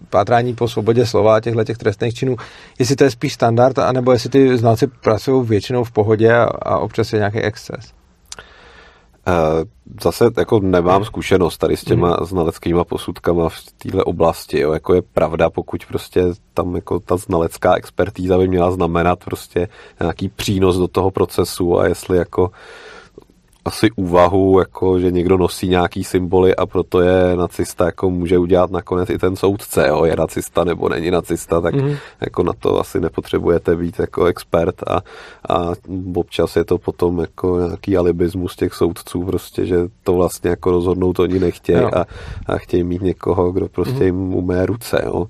pátrání 0.10 0.56
po 0.56 0.68
svobodě 0.68 1.06
slova 1.06 1.40
těchto 1.40 1.64
těch 1.64 1.78
trestných 1.78 2.14
činů, 2.14 2.36
jestli 2.80 2.96
to 2.96 3.04
je 3.04 3.12
spíš 3.12 3.34
standard, 3.34 3.80
anebo 3.80 4.12
jestli 4.12 4.30
ty 4.30 4.58
znalci 4.58 4.88
pracují 4.88 5.46
většinou 5.48 5.84
v 5.84 5.92
pohodě 5.92 6.34
a, 6.34 6.44
a 6.44 6.78
občas 6.78 7.14
je 7.14 7.20
nějaký 7.20 7.40
exces. 7.40 7.99
Eh, 9.30 9.66
zase 10.04 10.26
jako 10.38 10.60
nemám 10.60 11.06
zkušenost 11.06 11.58
tady 11.58 11.78
s 11.78 11.84
těma 11.84 12.18
znaleckýma 12.22 12.84
posudkama 12.84 13.50
v 13.50 13.56
této 13.78 14.04
oblasti. 14.04 14.60
Jo. 14.60 14.74
Jako 14.74 14.94
je 14.94 15.02
pravda, 15.02 15.50
pokud 15.50 15.86
prostě 15.86 16.24
tam 16.54 16.76
jako 16.76 17.00
ta 17.00 17.18
znalecká 17.18 17.76
expertíza 17.76 18.38
by 18.38 18.48
měla 18.48 18.72
znamenat 18.72 19.24
prostě 19.26 19.68
nějaký 20.02 20.30
přínos 20.30 20.78
do 20.78 20.88
toho 20.88 21.12
procesu 21.12 21.80
a 21.80 21.88
jestli 21.88 22.18
jako 22.18 22.52
asi 23.66 23.92
úvahu, 23.96 24.60
jako 24.60 25.00
že 25.00 25.12
někdo 25.12 25.38
nosí 25.38 25.68
nějaký 25.68 26.04
symboly 26.04 26.56
a 26.56 26.66
proto 26.66 27.02
je 27.02 27.36
nacista, 27.36 27.86
jako 27.86 28.10
může 28.10 28.38
udělat 28.38 28.72
nakonec 28.72 29.10
i 29.10 29.18
ten 29.18 29.36
soudce, 29.36 29.88
jo, 29.88 30.06
je 30.06 30.16
nacista 30.16 30.64
nebo 30.64 30.90
není 30.90 31.12
nacista, 31.12 31.62
tak 31.62 31.76
mm-hmm. 31.76 31.98
jako 32.22 32.44
na 32.44 32.54
to 32.60 32.80
asi 32.80 33.00
nepotřebujete 33.00 33.76
být 33.76 34.00
jako 34.00 34.26
expert 34.26 34.76
a, 34.88 35.02
a 35.50 35.72
občas 36.16 36.56
je 36.56 36.66
to 36.66 36.78
potom 36.78 37.20
jako 37.20 37.60
nějaký 37.60 37.98
alibismus 37.98 38.56
těch 38.56 38.74
soudců 38.74 39.24
prostě, 39.24 39.66
že 39.66 39.78
to 40.04 40.14
vlastně 40.14 40.50
jako 40.50 40.72
rozhodnout 40.72 41.20
oni 41.20 41.40
nechtějí 41.40 41.80
a, 41.80 42.06
a 42.48 42.58
chtějí 42.58 42.84
mít 42.84 43.02
někoho, 43.02 43.52
kdo 43.52 43.68
prostě 43.70 43.94
mm-hmm. 43.94 44.04
jim 44.04 44.34
umé 44.34 44.66
ruce, 44.66 45.02
jo 45.06 45.28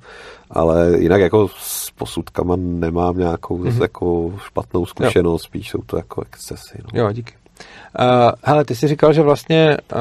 ale 0.52 1.00
jinak 1.00 1.22
jako 1.22 1.48
s 1.58 1.92
posudkama 1.92 2.56
nemám 2.56 3.18
nějakou 3.18 3.58
mm-hmm. 3.58 3.82
jako 3.82 4.34
špatnou 4.46 4.86
zkušenost, 4.86 5.42
jo. 5.44 5.48
spíš 5.48 5.70
jsou 5.70 5.82
to 5.86 5.98
jako 5.98 6.22
excesy. 6.22 6.78
No. 6.84 7.00
Jo, 7.00 7.12
díky. 7.12 7.34
Uh, 8.00 8.32
hele, 8.44 8.66
ty 8.66 8.76
jsi 8.76 8.88
říkal, 8.88 9.14
že 9.14 9.22
vlastně 9.22 9.78
uh, 9.94 10.00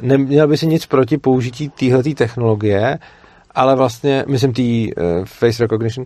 neměl 0.00 0.48
by 0.48 0.56
si 0.56 0.66
nic 0.66 0.86
proti 0.86 1.18
použití 1.18 1.68
téhle 1.68 2.02
technologie, 2.02 2.98
ale 3.54 3.76
vlastně, 3.76 4.24
myslím 4.28 4.52
tý 4.52 4.94
uh, 4.94 5.04
face 5.24 5.62
recognition, 5.62 6.04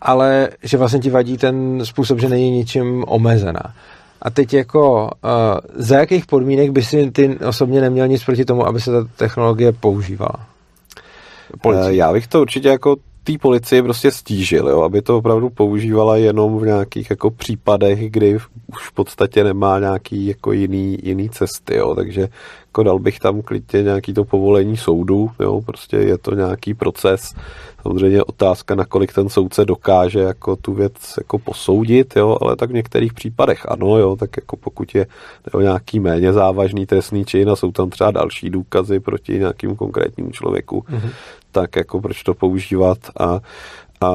ale 0.00 0.48
že 0.62 0.76
vlastně 0.76 1.00
ti 1.00 1.10
vadí 1.10 1.38
ten 1.38 1.80
způsob, 1.84 2.20
že 2.20 2.28
není 2.28 2.50
ničím 2.50 3.04
omezená. 3.06 3.74
A 4.22 4.30
teď 4.30 4.54
jako, 4.54 5.10
uh, 5.24 5.30
za 5.74 5.98
jakých 5.98 6.26
podmínek 6.26 6.70
by 6.70 6.82
si 6.82 7.10
ty 7.10 7.38
osobně 7.38 7.80
neměl 7.80 8.08
nic 8.08 8.24
proti 8.24 8.44
tomu, 8.44 8.66
aby 8.66 8.80
se 8.80 8.90
ta 8.90 9.08
technologie 9.16 9.72
používala? 9.72 10.46
policii? 11.60 11.96
Já 11.96 12.12
bych 12.12 12.26
to 12.26 12.40
určitě 12.40 12.68
jako 12.68 12.96
té 13.32 13.38
policii 13.38 13.82
prostě 13.82 14.10
stížil, 14.10 14.68
jo, 14.68 14.82
aby 14.82 15.02
to 15.02 15.16
opravdu 15.16 15.50
používala 15.50 16.16
jenom 16.16 16.58
v 16.58 16.66
nějakých 16.66 17.10
jako 17.10 17.30
případech, 17.30 18.10
kdy 18.10 18.34
už 18.66 18.88
v 18.88 18.92
podstatě 18.92 19.44
nemá 19.44 19.78
nějaký 19.78 20.26
jako 20.26 20.52
jiný, 20.52 20.98
jiný 21.02 21.30
cesty, 21.30 21.76
jo, 21.76 21.94
takže 21.94 22.28
jako 22.66 22.82
dal 22.82 22.98
bych 22.98 23.18
tam 23.18 23.42
klidně 23.42 23.82
nějaký 23.82 24.14
to 24.14 24.24
povolení 24.24 24.76
soudu, 24.76 25.30
jo, 25.40 25.60
prostě 25.66 25.96
je 25.96 26.18
to 26.18 26.34
nějaký 26.34 26.74
proces, 26.74 27.34
samozřejmě 27.82 28.22
otázka, 28.22 28.74
nakolik 28.74 29.12
ten 29.12 29.28
soudce 29.28 29.64
dokáže 29.64 30.20
jako 30.20 30.56
tu 30.56 30.74
věc 30.74 31.14
jako 31.18 31.38
posoudit, 31.38 32.16
jo, 32.16 32.38
ale 32.40 32.56
tak 32.56 32.70
v 32.70 32.74
některých 32.74 33.12
případech 33.12 33.66
ano, 33.68 33.98
jo, 33.98 34.16
tak 34.16 34.30
jako 34.36 34.56
pokud 34.56 34.94
je 34.94 35.06
o 35.52 35.60
nějaký 35.60 36.00
méně 36.00 36.32
závažný 36.32 36.86
trestný 36.86 37.24
čin 37.24 37.50
a 37.50 37.56
jsou 37.56 37.72
tam 37.72 37.90
třeba 37.90 38.10
další 38.10 38.50
důkazy 38.50 39.00
proti 39.00 39.38
nějakému 39.38 39.76
konkrétnímu 39.76 40.30
člověku, 40.30 40.84
mm-hmm 40.90 41.10
tak 41.60 41.76
jako 41.76 42.00
proč 42.00 42.22
to 42.22 42.34
používat 42.34 42.98
a, 43.20 43.40
a 44.00 44.10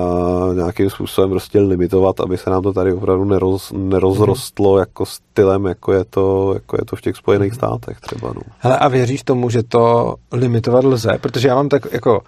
nějakým 0.54 0.90
způsobem 0.90 1.30
prostě 1.30 1.60
limitovat, 1.60 2.20
aby 2.20 2.38
se 2.38 2.50
nám 2.50 2.64
to 2.64 2.74
tady 2.74 2.94
opravdu 2.94 3.26
neroz, 3.26 3.72
nerozrostlo 3.76 4.74
mm. 4.74 4.80
jako 4.80 5.06
stylem, 5.06 5.66
jako 5.66 5.94
je 5.94 6.04
to, 6.04 6.52
jako 6.54 6.78
je 6.80 6.86
to 6.86 6.96
v 6.96 7.02
těch 7.02 7.16
Spojených 7.16 7.52
mhm. 7.52 7.56
státech 7.56 8.00
třeba. 8.00 8.34
No. 8.36 8.42
Hele, 8.60 8.78
a 8.78 8.88
věříš 8.88 9.24
tomu, 9.24 9.50
že 9.50 9.64
to 9.64 10.16
limitovat 10.32 10.84
lze? 10.84 11.18
Protože 11.22 11.48
já 11.48 11.56
mám 11.56 11.70
tak 11.70 11.88
jako 11.92 12.22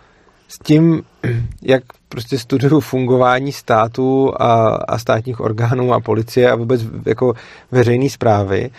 s 0.47 0.59
tím, 0.59 1.03
jak 1.61 1.83
prostě 2.09 2.39
studuju 2.39 2.79
fungování 2.79 3.51
státu 3.51 4.33
a, 4.39 4.67
a 4.67 4.97
státních 4.97 5.39
orgánů 5.39 5.93
a 5.93 5.99
policie 5.99 6.51
a 6.51 6.55
vůbec 6.55 6.81
jako 7.05 7.33
veřejné 7.71 8.09
zprávy, 8.09 8.69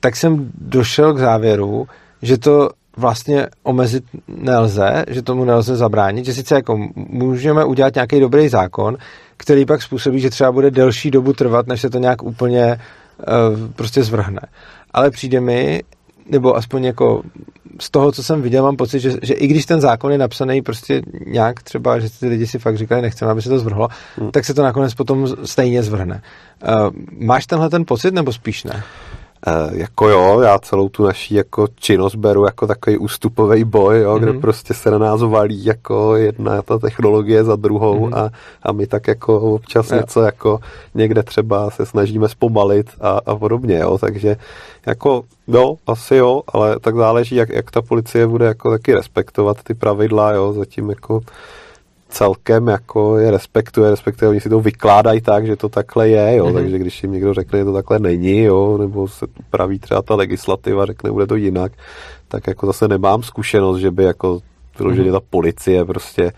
tak 0.00 0.16
jsem 0.16 0.50
došel 0.58 1.14
k 1.14 1.18
závěru, 1.18 1.86
že 2.22 2.38
to 2.38 2.70
vlastně 2.96 3.46
omezit 3.62 4.04
nelze, 4.28 5.04
že 5.08 5.22
tomu 5.22 5.44
nelze 5.44 5.76
zabránit, 5.76 6.24
že 6.24 6.34
sice 6.34 6.54
jako 6.54 6.88
můžeme 6.94 7.64
udělat 7.64 7.94
nějaký 7.94 8.20
dobrý 8.20 8.48
zákon, 8.48 8.96
který 9.36 9.66
pak 9.66 9.82
způsobí, 9.82 10.20
že 10.20 10.30
třeba 10.30 10.52
bude 10.52 10.70
delší 10.70 11.10
dobu 11.10 11.32
trvat, 11.32 11.66
než 11.66 11.80
se 11.80 11.90
to 11.90 11.98
nějak 11.98 12.22
úplně 12.22 12.80
uh, 13.18 13.68
prostě 13.76 14.02
zvrhne. 14.02 14.40
Ale 14.90 15.10
přijde 15.10 15.40
mi, 15.40 15.82
nebo 16.30 16.56
aspoň 16.56 16.84
jako 16.84 17.22
z 17.80 17.90
toho, 17.90 18.12
co 18.12 18.22
jsem 18.22 18.42
viděl, 18.42 18.62
mám 18.62 18.76
pocit, 18.76 19.00
že, 19.00 19.12
že 19.22 19.34
i 19.34 19.46
když 19.46 19.66
ten 19.66 19.80
zákon 19.80 20.12
je 20.12 20.18
napsaný 20.18 20.62
prostě 20.62 21.02
nějak 21.26 21.62
třeba, 21.62 21.98
že 21.98 22.10
ty 22.10 22.26
lidi 22.26 22.46
si 22.46 22.58
fakt 22.58 22.78
říkali, 22.78 23.02
nechceme, 23.02 23.30
aby 23.30 23.42
se 23.42 23.48
to 23.48 23.58
zvrhlo, 23.58 23.88
hmm. 24.16 24.30
tak 24.30 24.44
se 24.44 24.54
to 24.54 24.62
nakonec 24.62 24.94
potom 24.94 25.28
stejně 25.44 25.82
zvrhne. 25.82 26.22
Uh, 26.62 26.90
máš 27.18 27.46
tenhle 27.46 27.70
ten 27.70 27.84
pocit, 27.84 28.14
nebo 28.14 28.32
spíš 28.32 28.64
ne? 28.64 28.82
Uh, 29.46 29.78
jako 29.78 30.08
jo, 30.08 30.40
já 30.40 30.58
celou 30.58 30.88
tu 30.88 31.04
naší 31.04 31.34
jako 31.34 31.68
činnost 31.74 32.14
beru 32.14 32.44
jako 32.44 32.66
takový 32.66 32.98
ústupový 32.98 33.64
boj, 33.64 34.00
jo, 34.00 34.14
mm-hmm. 34.14 34.18
kde 34.18 34.32
mhm. 34.32 34.40
prostě 34.40 34.74
se 34.74 34.90
na 34.90 34.98
nás 34.98 35.20
valí 35.22 35.64
jako 35.64 36.16
jedna 36.16 36.62
ta 36.62 36.78
technologie 36.78 37.44
za 37.44 37.56
druhou 37.56 38.08
mm-hmm. 38.08 38.18
a, 38.18 38.30
a 38.62 38.72
my 38.72 38.86
tak 38.86 39.08
jako 39.08 39.40
občas 39.40 39.90
jo. 39.90 39.96
něco 39.96 40.22
jako 40.22 40.60
někde 40.94 41.22
třeba 41.22 41.70
se 41.70 41.86
snažíme 41.86 42.28
zpomalit 42.28 42.90
a, 43.00 43.20
a 43.26 43.36
podobně, 43.36 43.78
jo, 43.78 43.98
takže 43.98 44.36
jako 44.86 45.22
jo, 45.48 45.76
asi 45.86 46.16
jo, 46.16 46.42
ale 46.48 46.80
tak 46.80 46.96
záleží, 46.96 47.36
jak, 47.36 47.48
jak 47.48 47.70
ta 47.70 47.82
policie 47.82 48.26
bude 48.26 48.46
jako 48.46 48.70
taky 48.70 48.94
respektovat 48.94 49.62
ty 49.62 49.74
pravidla, 49.74 50.32
jo, 50.32 50.52
zatím 50.52 50.90
jako 50.90 51.20
celkem 52.08 52.68
jako 52.68 53.18
je 53.18 53.30
respektuje, 53.30 53.90
respektive 53.90 54.30
oni 54.30 54.40
si 54.40 54.48
to 54.48 54.60
vykládají 54.60 55.20
tak, 55.20 55.46
že 55.46 55.56
to 55.56 55.68
takhle 55.68 56.08
je, 56.08 56.36
jo, 56.36 56.46
mm-hmm. 56.46 56.54
takže 56.54 56.78
když 56.78 57.02
jim 57.02 57.12
někdo 57.12 57.34
řekne, 57.34 57.58
že 57.58 57.64
to 57.64 57.72
takhle 57.72 57.98
není, 57.98 58.38
jo, 58.38 58.78
nebo 58.78 59.08
se 59.08 59.26
praví 59.50 59.78
třeba 59.78 60.02
ta 60.02 60.14
legislativa, 60.14 60.86
řekne, 60.86 61.10
bude 61.10 61.26
to 61.26 61.36
jinak, 61.36 61.72
tak 62.28 62.46
jako 62.46 62.66
zase 62.66 62.88
nemám 62.88 63.22
zkušenost, 63.22 63.78
že 63.78 63.90
by 63.90 64.04
jako 64.04 64.40
vyloženě 64.78 65.12
ta 65.12 65.20
policie 65.30 65.84
prostě, 65.84 66.32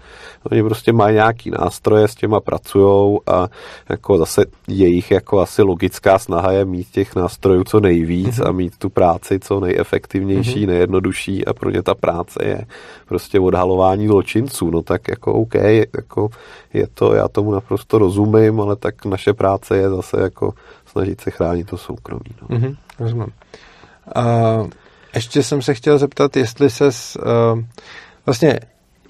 oni 0.50 0.62
prostě 0.62 0.92
mají 0.92 1.14
nějaký 1.14 1.50
nástroje, 1.50 2.08
s 2.08 2.14
těma 2.14 2.40
pracujou 2.40 3.20
a 3.26 3.48
jako 3.88 4.18
zase 4.18 4.44
jejich 4.68 5.10
jako 5.10 5.40
asi 5.40 5.62
logická 5.62 6.18
snaha 6.18 6.52
je 6.52 6.64
mít 6.64 6.90
těch 6.90 7.16
nástrojů 7.16 7.64
co 7.64 7.80
nejvíc 7.80 8.38
mm-hmm. 8.38 8.48
a 8.48 8.52
mít 8.52 8.78
tu 8.78 8.88
práci 8.88 9.38
co 9.40 9.60
nejefektivnější, 9.60 10.62
mm-hmm. 10.62 10.66
nejjednodušší 10.66 11.46
a 11.46 11.52
pro 11.52 11.70
ně 11.70 11.82
ta 11.82 11.94
práce 11.94 12.44
je 12.44 12.66
prostě 13.08 13.40
odhalování 13.40 14.06
zločinců, 14.06 14.70
no 14.70 14.82
tak 14.82 15.08
jako 15.08 15.32
OK, 15.32 15.54
jako 15.96 16.28
je 16.74 16.86
to, 16.94 17.14
já 17.14 17.28
tomu 17.28 17.52
naprosto 17.52 17.98
rozumím, 17.98 18.60
ale 18.60 18.76
tak 18.76 19.04
naše 19.04 19.32
práce 19.32 19.76
je 19.76 19.90
zase 19.90 20.20
jako 20.20 20.52
snažit 20.86 21.20
se 21.20 21.30
chránit 21.30 21.70
to 21.70 21.76
soukromí. 21.76 22.30
No. 22.42 22.58
Mm-hmm, 22.58 22.76
rozumím. 22.98 23.32
Uh, 24.16 24.68
ještě 25.14 25.42
jsem 25.42 25.62
se 25.62 25.74
chtěl 25.74 25.98
zeptat, 25.98 26.36
jestli 26.36 26.70
se 26.70 26.84
uh, 26.84 27.60
Vlastně, 28.26 28.60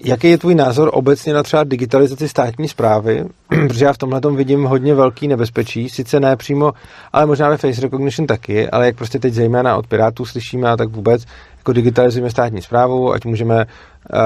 jaký 0.03 0.29
je 0.29 0.37
tvůj 0.37 0.55
názor 0.55 0.89
obecně 0.93 1.33
na 1.33 1.43
třeba 1.43 1.63
digitalizaci 1.63 2.29
státní 2.29 2.67
zprávy? 2.67 3.25
Protože 3.67 3.85
já 3.85 3.93
v 3.93 3.97
tomhle 3.97 4.21
tom 4.21 4.35
vidím 4.35 4.63
hodně 4.63 4.95
velký 4.95 5.27
nebezpečí, 5.27 5.89
sice 5.89 6.19
ne 6.19 6.35
přímo, 6.35 6.73
ale 7.13 7.25
možná 7.25 7.49
ve 7.49 7.57
face 7.57 7.81
recognition 7.81 8.27
taky, 8.27 8.69
ale 8.69 8.85
jak 8.85 8.95
prostě 8.95 9.19
teď 9.19 9.33
zejména 9.33 9.77
od 9.77 9.87
Pirátů 9.87 10.25
slyšíme 10.25 10.69
a 10.69 10.77
tak 10.77 10.89
vůbec, 10.89 11.25
jako 11.57 11.73
digitalizujeme 11.73 12.29
státní 12.29 12.61
zprávu, 12.61 13.13
ať 13.13 13.25
můžeme 13.25 13.65
uh, 13.65 14.19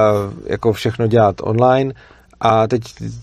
jako 0.46 0.74
všechno 0.74 1.08
dělat 1.08 1.36
online, 1.42 1.94
a 2.42 2.68
teď 2.68 2.82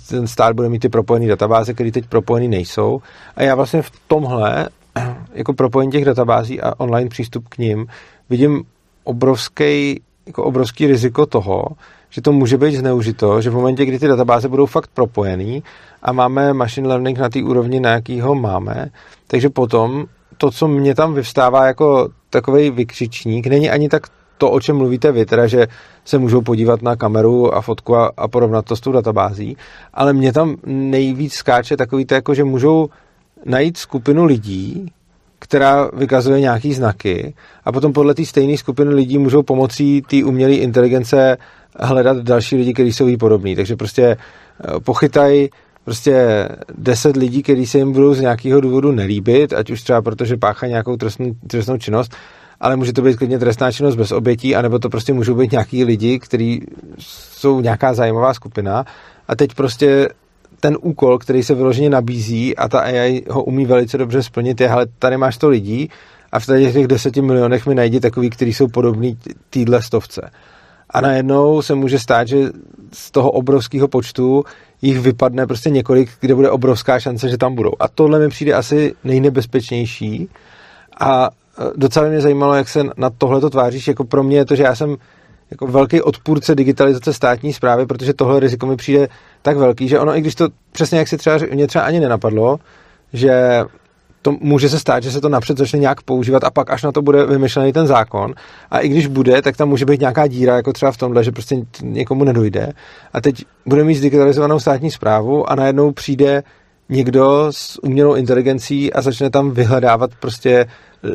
ten 0.08 0.26
stát 0.26 0.56
bude 0.56 0.68
mít 0.68 0.78
ty 0.78 0.88
propojené 0.88 1.28
databáze, 1.28 1.74
které 1.74 1.90
teď 1.92 2.06
propojené 2.06 2.48
nejsou. 2.48 3.02
A 3.36 3.42
já 3.42 3.54
vlastně 3.54 3.82
v 3.82 3.90
tomhle, 4.06 4.68
jako 5.32 5.52
propojení 5.52 5.92
těch 5.92 6.04
databází 6.04 6.60
a 6.60 6.74
online 6.78 7.10
přístup 7.10 7.48
k 7.48 7.58
ním, 7.58 7.86
vidím 8.30 8.64
obrovský 9.04 10.02
jako 10.28 10.44
obrovský 10.44 10.86
riziko 10.86 11.26
toho, 11.26 11.64
že 12.10 12.22
to 12.22 12.32
může 12.32 12.56
být 12.56 12.74
zneužito, 12.74 13.40
že 13.40 13.50
v 13.50 13.54
momentě, 13.54 13.84
kdy 13.84 13.98
ty 13.98 14.08
databáze 14.08 14.48
budou 14.48 14.66
fakt 14.66 14.90
propojený 14.94 15.62
a 16.02 16.12
máme 16.12 16.54
machine 16.54 16.88
learning 16.88 17.18
na 17.18 17.28
té 17.28 17.42
úrovni, 17.42 17.80
na 17.80 17.90
jaký 17.90 18.20
ho 18.20 18.34
máme, 18.34 18.90
takže 19.26 19.48
potom 19.48 20.06
to, 20.36 20.50
co 20.50 20.68
mě 20.68 20.94
tam 20.94 21.14
vyvstává 21.14 21.66
jako 21.66 22.08
takový 22.30 22.70
vykřičník, 22.70 23.46
není 23.46 23.70
ani 23.70 23.88
tak 23.88 24.06
to, 24.38 24.50
o 24.50 24.60
čem 24.60 24.76
mluvíte 24.76 25.12
vy, 25.12 25.26
teda, 25.26 25.46
že 25.46 25.66
se 26.04 26.18
můžou 26.18 26.40
podívat 26.42 26.82
na 26.82 26.96
kameru 26.96 27.54
a 27.54 27.60
fotku 27.60 27.96
a, 27.96 28.12
a 28.16 28.28
porovnat 28.28 28.64
to 28.64 28.76
s 28.76 28.80
tou 28.80 28.92
databází, 28.92 29.56
ale 29.94 30.12
mě 30.12 30.32
tam 30.32 30.56
nejvíc 30.66 31.34
skáče 31.34 31.76
takový 31.76 32.04
to, 32.04 32.14
jako, 32.14 32.34
že 32.34 32.44
můžou 32.44 32.88
najít 33.44 33.76
skupinu 33.76 34.24
lidí, 34.24 34.92
která 35.48 35.90
vykazuje 35.92 36.40
nějaký 36.40 36.74
znaky 36.74 37.34
a 37.64 37.72
potom 37.72 37.92
podle 37.92 38.14
té 38.14 38.24
stejné 38.24 38.56
skupiny 38.56 38.94
lidí 38.94 39.18
můžou 39.18 39.42
pomocí 39.42 40.02
té 40.02 40.24
umělé 40.24 40.54
inteligence 40.54 41.36
hledat 41.80 42.16
další 42.16 42.56
lidi, 42.56 42.72
kteří 42.74 42.92
jsou 42.92 43.06
jí 43.06 43.16
podobní. 43.16 43.56
Takže 43.56 43.76
prostě 43.76 44.02
eh, 44.02 44.80
pochytají 44.80 45.48
prostě 45.84 46.48
deset 46.78 47.16
lidí, 47.16 47.42
kteří 47.42 47.66
se 47.66 47.78
jim 47.78 47.92
budou 47.92 48.14
z 48.14 48.20
nějakého 48.20 48.60
důvodu 48.60 48.92
nelíbit, 48.92 49.52
ať 49.52 49.70
už 49.70 49.82
třeba 49.82 50.02
protože 50.02 50.36
páchají 50.36 50.70
nějakou 50.70 50.96
trestnou, 50.96 51.34
trestnou 51.46 51.78
činnost, 51.78 52.12
ale 52.60 52.76
může 52.76 52.92
to 52.92 53.02
být 53.02 53.16
klidně 53.16 53.38
trestná 53.38 53.72
činnost 53.72 53.96
bez 53.96 54.12
obětí, 54.12 54.56
anebo 54.56 54.78
to 54.78 54.88
prostě 54.88 55.12
můžou 55.12 55.34
být 55.34 55.52
nějaký 55.52 55.84
lidi, 55.84 56.18
kteří 56.18 56.62
jsou 56.98 57.60
nějaká 57.60 57.94
zájmová 57.94 58.34
skupina 58.34 58.84
a 59.28 59.36
teď 59.36 59.54
prostě 59.54 60.08
ten 60.60 60.76
úkol, 60.80 61.18
který 61.18 61.42
se 61.42 61.54
vyloženě 61.54 61.90
nabízí 61.90 62.56
a 62.56 62.68
ta 62.68 62.80
AI 62.80 63.22
ho 63.30 63.44
umí 63.44 63.66
velice 63.66 63.98
dobře 63.98 64.22
splnit, 64.22 64.60
je, 64.60 64.68
hele, 64.68 64.86
tady 64.98 65.16
máš 65.16 65.38
to 65.38 65.48
lidí 65.48 65.90
a 66.32 66.40
v 66.40 66.46
tady 66.46 66.72
těch 66.72 66.86
deseti 66.86 67.22
milionech 67.22 67.66
mi 67.66 67.74
najdi 67.74 68.00
takový, 68.00 68.30
který 68.30 68.54
jsou 68.54 68.68
podobný 68.68 69.18
týdle 69.50 69.82
stovce. 69.82 70.30
A 70.90 71.00
najednou 71.00 71.62
se 71.62 71.74
může 71.74 71.98
stát, 71.98 72.28
že 72.28 72.50
z 72.92 73.10
toho 73.10 73.30
obrovského 73.30 73.88
počtu 73.88 74.44
jich 74.82 75.00
vypadne 75.00 75.46
prostě 75.46 75.70
několik, 75.70 76.10
kde 76.20 76.34
bude 76.34 76.50
obrovská 76.50 77.00
šance, 77.00 77.28
že 77.28 77.38
tam 77.38 77.54
budou. 77.54 77.72
A 77.80 77.88
tohle 77.88 78.18
mi 78.18 78.28
přijde 78.28 78.54
asi 78.54 78.94
nejnebezpečnější. 79.04 80.28
A 81.00 81.28
e, 81.28 81.70
docela 81.76 82.08
mě 82.08 82.20
zajímalo, 82.20 82.54
jak 82.54 82.68
se 82.68 82.84
na 82.96 83.10
tohle 83.10 83.40
to 83.40 83.50
tváříš. 83.50 83.88
Jako 83.88 84.04
pro 84.04 84.22
mě 84.22 84.36
je 84.36 84.44
to, 84.44 84.56
že 84.56 84.62
já 84.62 84.74
jsem 84.74 84.96
jako 85.50 85.66
velký 85.66 86.02
odpůrce 86.02 86.54
digitalizace 86.54 87.12
státní 87.12 87.52
zprávy, 87.52 87.86
protože 87.86 88.14
tohle 88.14 88.40
riziko 88.40 88.66
mi 88.66 88.76
přijde 88.76 89.08
tak 89.42 89.56
velký, 89.56 89.88
že 89.88 89.98
ono, 89.98 90.16
i 90.16 90.20
když 90.20 90.34
to 90.34 90.48
přesně 90.72 90.98
jak 90.98 91.08
si 91.08 91.16
třeba, 91.16 91.38
mě 91.52 91.66
třeba 91.66 91.84
ani 91.84 92.00
nenapadlo, 92.00 92.58
že 93.12 93.60
to 94.22 94.32
může 94.40 94.68
se 94.68 94.78
stát, 94.78 95.02
že 95.02 95.10
se 95.10 95.20
to 95.20 95.28
napřed 95.28 95.58
začne 95.58 95.78
nějak 95.78 96.02
používat 96.02 96.44
a 96.44 96.50
pak 96.50 96.70
až 96.70 96.82
na 96.82 96.92
to 96.92 97.02
bude 97.02 97.26
vymyšlený 97.26 97.72
ten 97.72 97.86
zákon. 97.86 98.34
A 98.70 98.78
i 98.78 98.88
když 98.88 99.06
bude, 99.06 99.42
tak 99.42 99.56
tam 99.56 99.68
může 99.68 99.84
být 99.84 100.00
nějaká 100.00 100.26
díra, 100.26 100.56
jako 100.56 100.72
třeba 100.72 100.92
v 100.92 100.96
tomhle, 100.96 101.24
že 101.24 101.32
prostě 101.32 101.56
někomu 101.82 102.24
nedojde. 102.24 102.72
A 103.12 103.20
teď 103.20 103.44
bude 103.66 103.84
mít 103.84 104.00
digitalizovanou 104.00 104.60
státní 104.60 104.90
zprávu 104.90 105.50
a 105.50 105.54
najednou 105.54 105.92
přijde 105.92 106.42
někdo 106.88 107.46
s 107.50 107.84
umělou 107.84 108.14
inteligencí 108.14 108.92
a 108.92 109.02
začne 109.02 109.30
tam 109.30 109.50
vyhledávat 109.50 110.10
prostě 110.20 110.66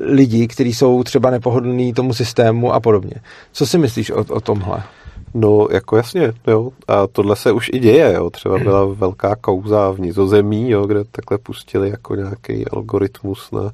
lidi, 0.01 0.47
kteří 0.47 0.73
jsou 0.73 1.03
třeba 1.03 1.29
nepohodlní 1.29 1.93
tomu 1.93 2.13
systému 2.13 2.73
a 2.73 2.79
podobně. 2.79 3.15
Co 3.51 3.65
si 3.65 3.77
myslíš 3.77 4.11
o, 4.11 4.25
o 4.29 4.41
tomhle? 4.41 4.83
No, 5.33 5.67
jako 5.71 5.97
jasně, 5.97 6.33
jo. 6.47 6.69
A 6.87 7.07
tohle 7.07 7.35
se 7.35 7.51
už 7.51 7.69
i 7.73 7.79
děje, 7.79 8.13
jo. 8.13 8.29
Třeba 8.29 8.57
byla 8.57 8.85
velká 8.85 9.35
kouza 9.35 9.91
v 9.91 9.99
Nizozemí, 9.99 10.69
jo, 10.69 10.85
kde 10.85 11.03
takhle 11.03 11.37
pustili 11.37 11.89
jako 11.89 12.15
nějaký 12.15 12.67
algoritmus 12.67 13.51
na, 13.51 13.71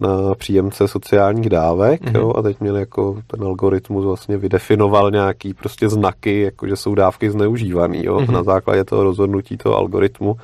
na 0.00 0.34
příjemce 0.34 0.88
sociálních 0.88 1.48
dávek 1.48 2.02
mm-hmm. 2.02 2.18
jo, 2.18 2.32
a 2.36 2.42
teď 2.42 2.60
měli 2.60 2.80
jako 2.80 3.22
ten 3.26 3.44
algoritmus 3.44 4.04
vlastně 4.04 4.36
vydefinoval 4.36 5.10
nějaký 5.10 5.54
prostě 5.54 5.88
znaky, 5.88 6.40
jako 6.40 6.68
že 6.68 6.76
jsou 6.76 6.94
dávky 6.94 7.30
zneužívaný. 7.30 8.04
Jo. 8.04 8.16
Mm-hmm. 8.16 8.32
Na 8.32 8.42
základě 8.42 8.84
toho 8.84 9.02
rozhodnutí 9.02 9.56
toho 9.56 9.76
algoritmu 9.76 10.36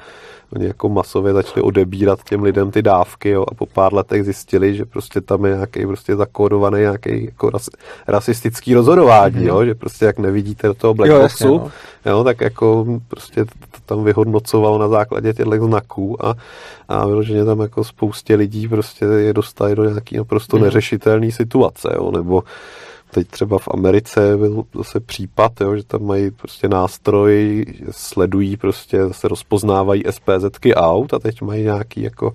Oni 0.54 0.66
jako 0.66 0.88
masově 0.88 1.32
začali 1.32 1.62
odebírat 1.62 2.24
těm 2.24 2.42
lidem 2.42 2.70
ty 2.70 2.82
dávky 2.82 3.30
jo, 3.30 3.44
a 3.48 3.54
po 3.54 3.66
pár 3.66 3.94
letech 3.94 4.24
zjistili, 4.24 4.74
že 4.74 4.84
prostě 4.84 5.20
tam 5.20 5.44
je 5.44 5.54
nějaký 5.54 5.86
prostě 5.86 6.16
zakódovaný 6.16 6.80
nějaký 6.80 7.24
jako 7.24 7.50
ras, 7.50 7.68
rasistický 8.08 8.74
rozhodování, 8.74 9.34
mm-hmm. 9.34 9.46
jo, 9.48 9.64
že 9.64 9.74
prostě 9.74 10.04
jak 10.04 10.18
nevidíte 10.18 10.66
do 10.66 10.74
toho 10.74 10.94
blackboxu, 10.94 11.48
jo, 11.48 11.70
no. 12.06 12.12
jo, 12.12 12.24
tak 12.24 12.40
jako 12.40 12.86
prostě 13.08 13.44
to 13.44 13.80
tam 13.86 14.04
vyhodnocoval 14.04 14.78
na 14.78 14.88
základě 14.88 15.32
těchto 15.32 15.66
znaků 15.66 16.26
a, 16.26 16.34
a 16.88 17.06
vyloženě 17.06 17.44
tam 17.44 17.60
jako 17.60 17.84
spoustě 17.84 18.34
lidí 18.34 18.68
prostě 18.68 19.04
je 19.04 19.32
dostali 19.32 19.74
do 19.74 19.84
nějaký 19.84 20.16
naprosto 20.16 20.56
mm-hmm. 20.56 20.62
neřešitelné 20.62 21.30
situace, 21.30 21.88
jo, 21.94 22.10
nebo 22.10 22.42
teď 23.14 23.28
třeba 23.28 23.58
v 23.58 23.68
Americe 23.68 24.36
byl 24.36 24.64
zase 24.76 25.00
případ, 25.00 25.52
jo, 25.60 25.76
že 25.76 25.84
tam 25.84 26.02
mají 26.02 26.30
prostě 26.30 26.68
nástroj, 26.68 27.64
sledují 27.90 28.56
prostě, 28.56 29.06
zase 29.06 29.28
rozpoznávají 29.28 30.02
SPZky 30.10 30.74
aut 30.74 31.14
a 31.14 31.18
teď 31.18 31.42
mají 31.42 31.62
nějaký 31.62 32.02
jako, 32.02 32.32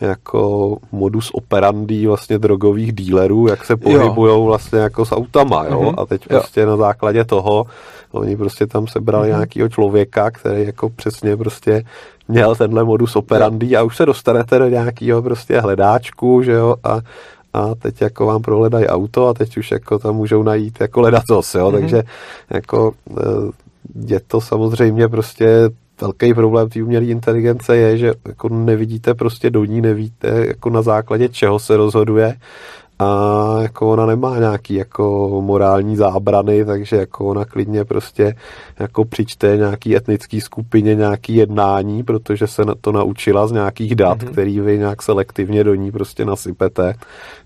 jako 0.00 0.76
modus 0.92 1.30
operandi 1.32 2.06
vlastně 2.06 2.38
drogových 2.38 2.92
dílerů, 2.92 3.48
jak 3.48 3.64
se 3.64 3.76
pohybujou 3.76 4.44
vlastně 4.44 4.78
jako 4.78 5.04
s 5.04 5.12
autama, 5.12 5.64
jo, 5.64 5.80
mm-hmm. 5.80 6.02
a 6.02 6.06
teď 6.06 6.28
prostě 6.28 6.60
jo. 6.60 6.66
na 6.66 6.76
základě 6.76 7.24
toho 7.24 7.66
oni 8.12 8.36
prostě 8.36 8.66
tam 8.66 8.86
sebrali 8.86 9.28
mm-hmm. 9.28 9.34
nějakého 9.34 9.68
člověka, 9.68 10.30
který 10.30 10.66
jako 10.66 10.90
přesně 10.90 11.36
prostě 11.36 11.84
měl 12.28 12.54
tenhle 12.54 12.84
modus 12.84 13.16
operandi 13.16 13.76
a 13.76 13.82
už 13.82 13.96
se 13.96 14.06
dostanete 14.06 14.58
do 14.58 14.68
nějakého 14.68 15.22
prostě 15.22 15.60
hledáčku, 15.60 16.42
že 16.42 16.52
jo, 16.52 16.74
a 16.84 17.00
a 17.56 17.74
teď 17.74 18.00
jako 18.00 18.26
vám 18.26 18.42
prohledají 18.42 18.86
auto 18.86 19.28
a 19.28 19.34
teď 19.34 19.56
už 19.56 19.70
jako 19.70 19.98
tam 19.98 20.16
můžou 20.16 20.42
najít 20.42 20.80
jako 20.80 21.00
ledacos, 21.00 21.54
jo, 21.54 21.68
mm-hmm. 21.68 21.80
takže 21.80 22.02
jako 22.50 22.92
eh, 23.10 23.22
je 24.06 24.20
to 24.20 24.40
samozřejmě 24.40 25.08
prostě 25.08 25.70
velký 26.00 26.34
problém 26.34 26.68
té 26.68 26.82
umělé 26.82 27.04
inteligence 27.04 27.76
je, 27.76 27.98
že 27.98 28.12
jako 28.24 28.48
nevidíte 28.48 29.14
prostě 29.14 29.50
do 29.50 29.64
ní, 29.64 29.80
nevíte 29.80 30.46
jako 30.46 30.70
na 30.70 30.82
základě 30.82 31.28
čeho 31.28 31.58
se 31.58 31.76
rozhoduje 31.76 32.36
a 32.98 33.62
jako 33.62 33.90
ona 33.90 34.06
nemá 34.06 34.38
nějaký 34.38 34.74
jako 34.74 35.28
morální 35.44 35.96
zábrany, 35.96 36.64
takže 36.64 36.96
jako 36.96 37.26
ona 37.26 37.44
klidně 37.44 37.84
prostě 37.84 38.34
jako 38.78 39.04
přičte 39.04 39.56
nějaký 39.56 39.96
etnický 39.96 40.40
skupině 40.40 40.94
nějaký 40.94 41.34
jednání, 41.34 42.02
protože 42.02 42.46
se 42.46 42.62
to 42.80 42.92
naučila 42.92 43.46
z 43.46 43.52
nějakých 43.52 43.94
dat, 43.94 44.18
mm-hmm. 44.18 44.30
který 44.30 44.60
vy 44.60 44.78
nějak 44.78 45.02
selektivně 45.02 45.64
do 45.64 45.74
ní 45.74 45.92
prostě 45.92 46.24
nasypete, 46.24 46.94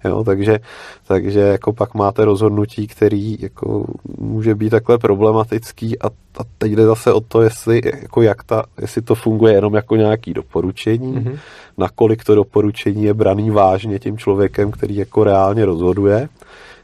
jo, 0.05 0.25
takže, 0.25 0.59
takže 1.07 1.41
jako 1.41 1.73
pak 1.73 1.95
máte 1.95 2.25
rozhodnutí, 2.25 2.87
který 2.87 3.37
jako 3.41 3.85
může 4.19 4.55
být 4.55 4.71
takhle 4.71 4.99
problematický 4.99 5.99
a, 5.99 6.07
a 6.39 6.45
teď 6.59 6.73
jde 6.73 6.85
zase 6.87 7.13
o 7.13 7.21
to, 7.21 7.43
jestli, 7.43 7.81
jako 8.01 8.23
jak 8.23 8.45
ta, 8.45 8.65
jestli 8.81 9.03
to 9.03 9.15
funguje 9.15 9.55
jenom 9.55 9.75
jako 9.75 9.97
nějaký 9.97 10.35
doporučení, 10.35 11.15
mm-hmm 11.15 11.39
nakolik 11.81 12.25
to 12.25 12.35
doporučení 12.35 13.05
je 13.05 13.15
braný 13.15 13.51
vážně 13.51 13.99
tím 13.99 14.19
člověkem, 14.19 14.71
který 14.71 14.97
jako 14.97 15.25
reálně 15.25 15.65
rozhoduje, 15.65 16.29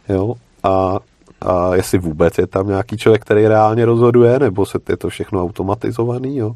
jo, 0.08 0.34
a, 0.62 0.98
a 1.40 1.74
jestli 1.74 1.98
vůbec 1.98 2.38
je 2.38 2.46
tam 2.46 2.68
nějaký 2.68 2.96
člověk, 2.96 3.22
který 3.22 3.46
reálně 3.46 3.84
rozhoduje, 3.84 4.38
nebo 4.38 4.66
se 4.66 4.78
je 4.88 4.96
to 4.96 5.08
všechno 5.08 5.42
automatizovaný, 5.42 6.36
jo. 6.36 6.54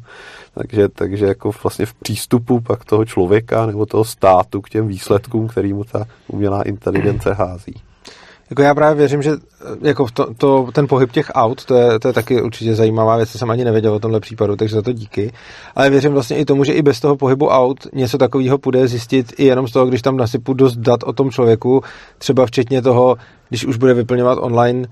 Takže, 0.53 0.89
takže 0.89 1.25
jako 1.25 1.51
vlastně 1.63 1.85
v 1.85 1.93
přístupu 1.93 2.59
pak 2.59 2.85
toho 2.85 3.05
člověka 3.05 3.65
nebo 3.65 3.85
toho 3.85 4.03
státu 4.03 4.61
k 4.61 4.69
těm 4.69 4.87
výsledkům, 4.87 5.47
který 5.47 5.73
mu 5.73 5.83
ta 5.83 6.05
umělá 6.27 6.61
inteligence 6.63 7.33
hází. 7.33 7.90
Jako 8.51 8.61
já 8.61 8.75
právě 8.75 8.95
věřím, 8.95 9.21
že 9.21 9.31
jako 9.81 10.05
to, 10.13 10.33
to, 10.33 10.67
ten 10.73 10.87
pohyb 10.87 11.11
těch 11.11 11.31
aut, 11.33 11.65
to 11.65 11.75
je, 11.75 11.99
to 11.99 12.07
je 12.07 12.13
taky 12.13 12.41
určitě 12.41 12.75
zajímavá 12.75 13.17
věc, 13.17 13.31
to 13.31 13.37
jsem 13.37 13.51
ani 13.51 13.65
nevěděl 13.65 13.93
o 13.93 13.99
tomhle 13.99 14.19
případu, 14.19 14.55
takže 14.55 14.75
za 14.75 14.81
to 14.81 14.93
díky. 14.93 15.31
Ale 15.75 15.89
věřím 15.89 16.11
vlastně 16.11 16.37
i 16.37 16.45
tomu, 16.45 16.63
že 16.63 16.73
i 16.73 16.81
bez 16.81 16.99
toho 16.99 17.15
pohybu 17.15 17.47
aut 17.47 17.87
něco 17.93 18.17
takového 18.17 18.57
půjde 18.57 18.87
zjistit 18.87 19.33
i 19.37 19.45
jenom 19.45 19.67
z 19.67 19.71
toho, 19.71 19.85
když 19.85 20.01
tam 20.01 20.17
nasypu 20.17 20.53
dost 20.53 20.75
dat 20.75 21.03
o 21.03 21.13
tom 21.13 21.31
člověku, 21.31 21.83
třeba 22.17 22.45
včetně 22.45 22.81
toho, 22.81 23.17
když 23.49 23.65
už 23.65 23.77
bude 23.77 23.93
vyplňovat 23.93 24.37
online 24.41 24.87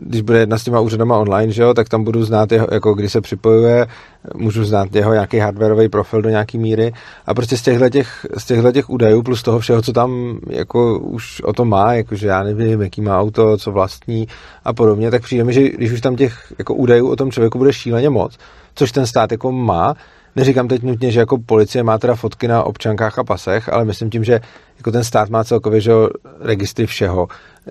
když 0.00 0.20
bude 0.20 0.38
jedna 0.38 0.58
s 0.58 0.64
těma 0.64 0.80
úřadama 0.80 1.18
online, 1.18 1.52
že 1.52 1.62
jo, 1.62 1.74
tak 1.74 1.88
tam 1.88 2.04
budu 2.04 2.24
znát 2.24 2.52
jeho, 2.52 2.66
jako 2.72 2.94
kdy 2.94 3.08
se 3.08 3.20
připojuje, 3.20 3.86
můžu 4.34 4.64
znát 4.64 4.94
jeho 4.94 5.12
nějaký 5.12 5.38
hardwareový 5.38 5.88
profil 5.88 6.22
do 6.22 6.28
nějaký 6.28 6.58
míry. 6.58 6.92
A 7.26 7.34
prostě 7.34 7.56
z 7.56 7.62
těchto 7.62 7.88
těch, 7.88 8.26
z 8.38 8.44
těchto 8.44 8.72
těch 8.72 8.90
údajů 8.90 9.22
plus 9.22 9.42
toho 9.42 9.58
všeho, 9.58 9.82
co 9.82 9.92
tam 9.92 10.38
jako 10.50 10.98
už 10.98 11.40
o 11.40 11.52
tom 11.52 11.68
má, 11.68 11.94
jakože 11.94 12.28
já 12.28 12.42
nevím, 12.42 12.82
jaký 12.82 13.00
má 13.00 13.20
auto, 13.20 13.56
co 13.56 13.72
vlastní 13.72 14.28
a 14.64 14.72
podobně, 14.72 15.10
tak 15.10 15.22
přijde 15.22 15.44
mi, 15.44 15.52
že 15.52 15.68
když 15.68 15.92
už 15.92 16.00
tam 16.00 16.16
těch 16.16 16.52
jako 16.58 16.74
údajů 16.74 17.08
o 17.08 17.16
tom 17.16 17.30
člověku 17.30 17.58
bude 17.58 17.72
šíleně 17.72 18.10
moc, 18.10 18.38
což 18.74 18.92
ten 18.92 19.06
stát 19.06 19.32
jako 19.32 19.52
má, 19.52 19.94
neříkám 20.36 20.68
teď 20.68 20.82
nutně, 20.82 21.10
že 21.10 21.20
jako 21.20 21.38
policie 21.38 21.82
má 21.82 21.98
teda 21.98 22.14
fotky 22.14 22.48
na 22.48 22.62
občankách 22.62 23.18
a 23.18 23.24
pasech, 23.24 23.68
ale 23.68 23.84
myslím 23.84 24.10
tím, 24.10 24.24
že 24.24 24.40
jako 24.78 24.90
ten 24.90 25.04
stát 25.04 25.28
má 25.28 25.44
celkově 25.44 25.80
že 25.80 25.92
registry 26.40 26.86
všeho, 26.86 27.28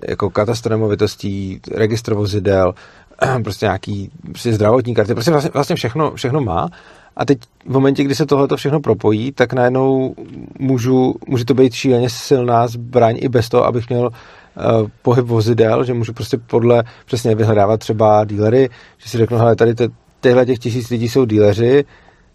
jako 0.08 0.30
katastr 0.30 0.70
nemovitostí, 0.70 1.60
registr 1.74 2.14
vozidel, 2.14 2.74
prostě 3.44 3.66
nějaký 3.66 4.10
prostě 4.24 4.52
zdravotní 4.52 4.94
karty, 4.94 5.14
prostě 5.14 5.30
vlastně, 5.30 5.50
vlastně 5.54 5.76
všechno, 5.76 6.14
všechno 6.14 6.40
má. 6.40 6.68
A 7.16 7.24
teď 7.24 7.38
v 7.66 7.72
momentě, 7.72 8.04
kdy 8.04 8.14
se 8.14 8.26
tohle 8.26 8.48
všechno 8.56 8.80
propojí, 8.80 9.32
tak 9.32 9.52
najednou 9.52 10.14
můžu, 10.58 11.14
může 11.26 11.44
to 11.44 11.54
být 11.54 11.72
šíleně 11.72 12.10
silná 12.10 12.68
zbraň 12.68 13.16
i 13.20 13.28
bez 13.28 13.48
toho, 13.48 13.64
abych 13.64 13.88
měl 13.88 14.06
uh, 14.06 14.88
pohyb 15.02 15.26
vozidel, 15.26 15.84
že 15.84 15.94
můžu 15.94 16.12
prostě 16.12 16.38
podle 16.38 16.84
přesně 17.06 17.34
vyhledávat 17.34 17.80
třeba 17.80 18.24
dílery, 18.24 18.68
že 18.98 19.08
si 19.08 19.18
řeknu, 19.18 19.38
hele, 19.38 19.56
tady 19.56 19.74
tyhle 20.20 20.46
těch 20.46 20.58
tisíc 20.58 20.90
lidí 20.90 21.08
jsou 21.08 21.24
díleři, 21.24 21.84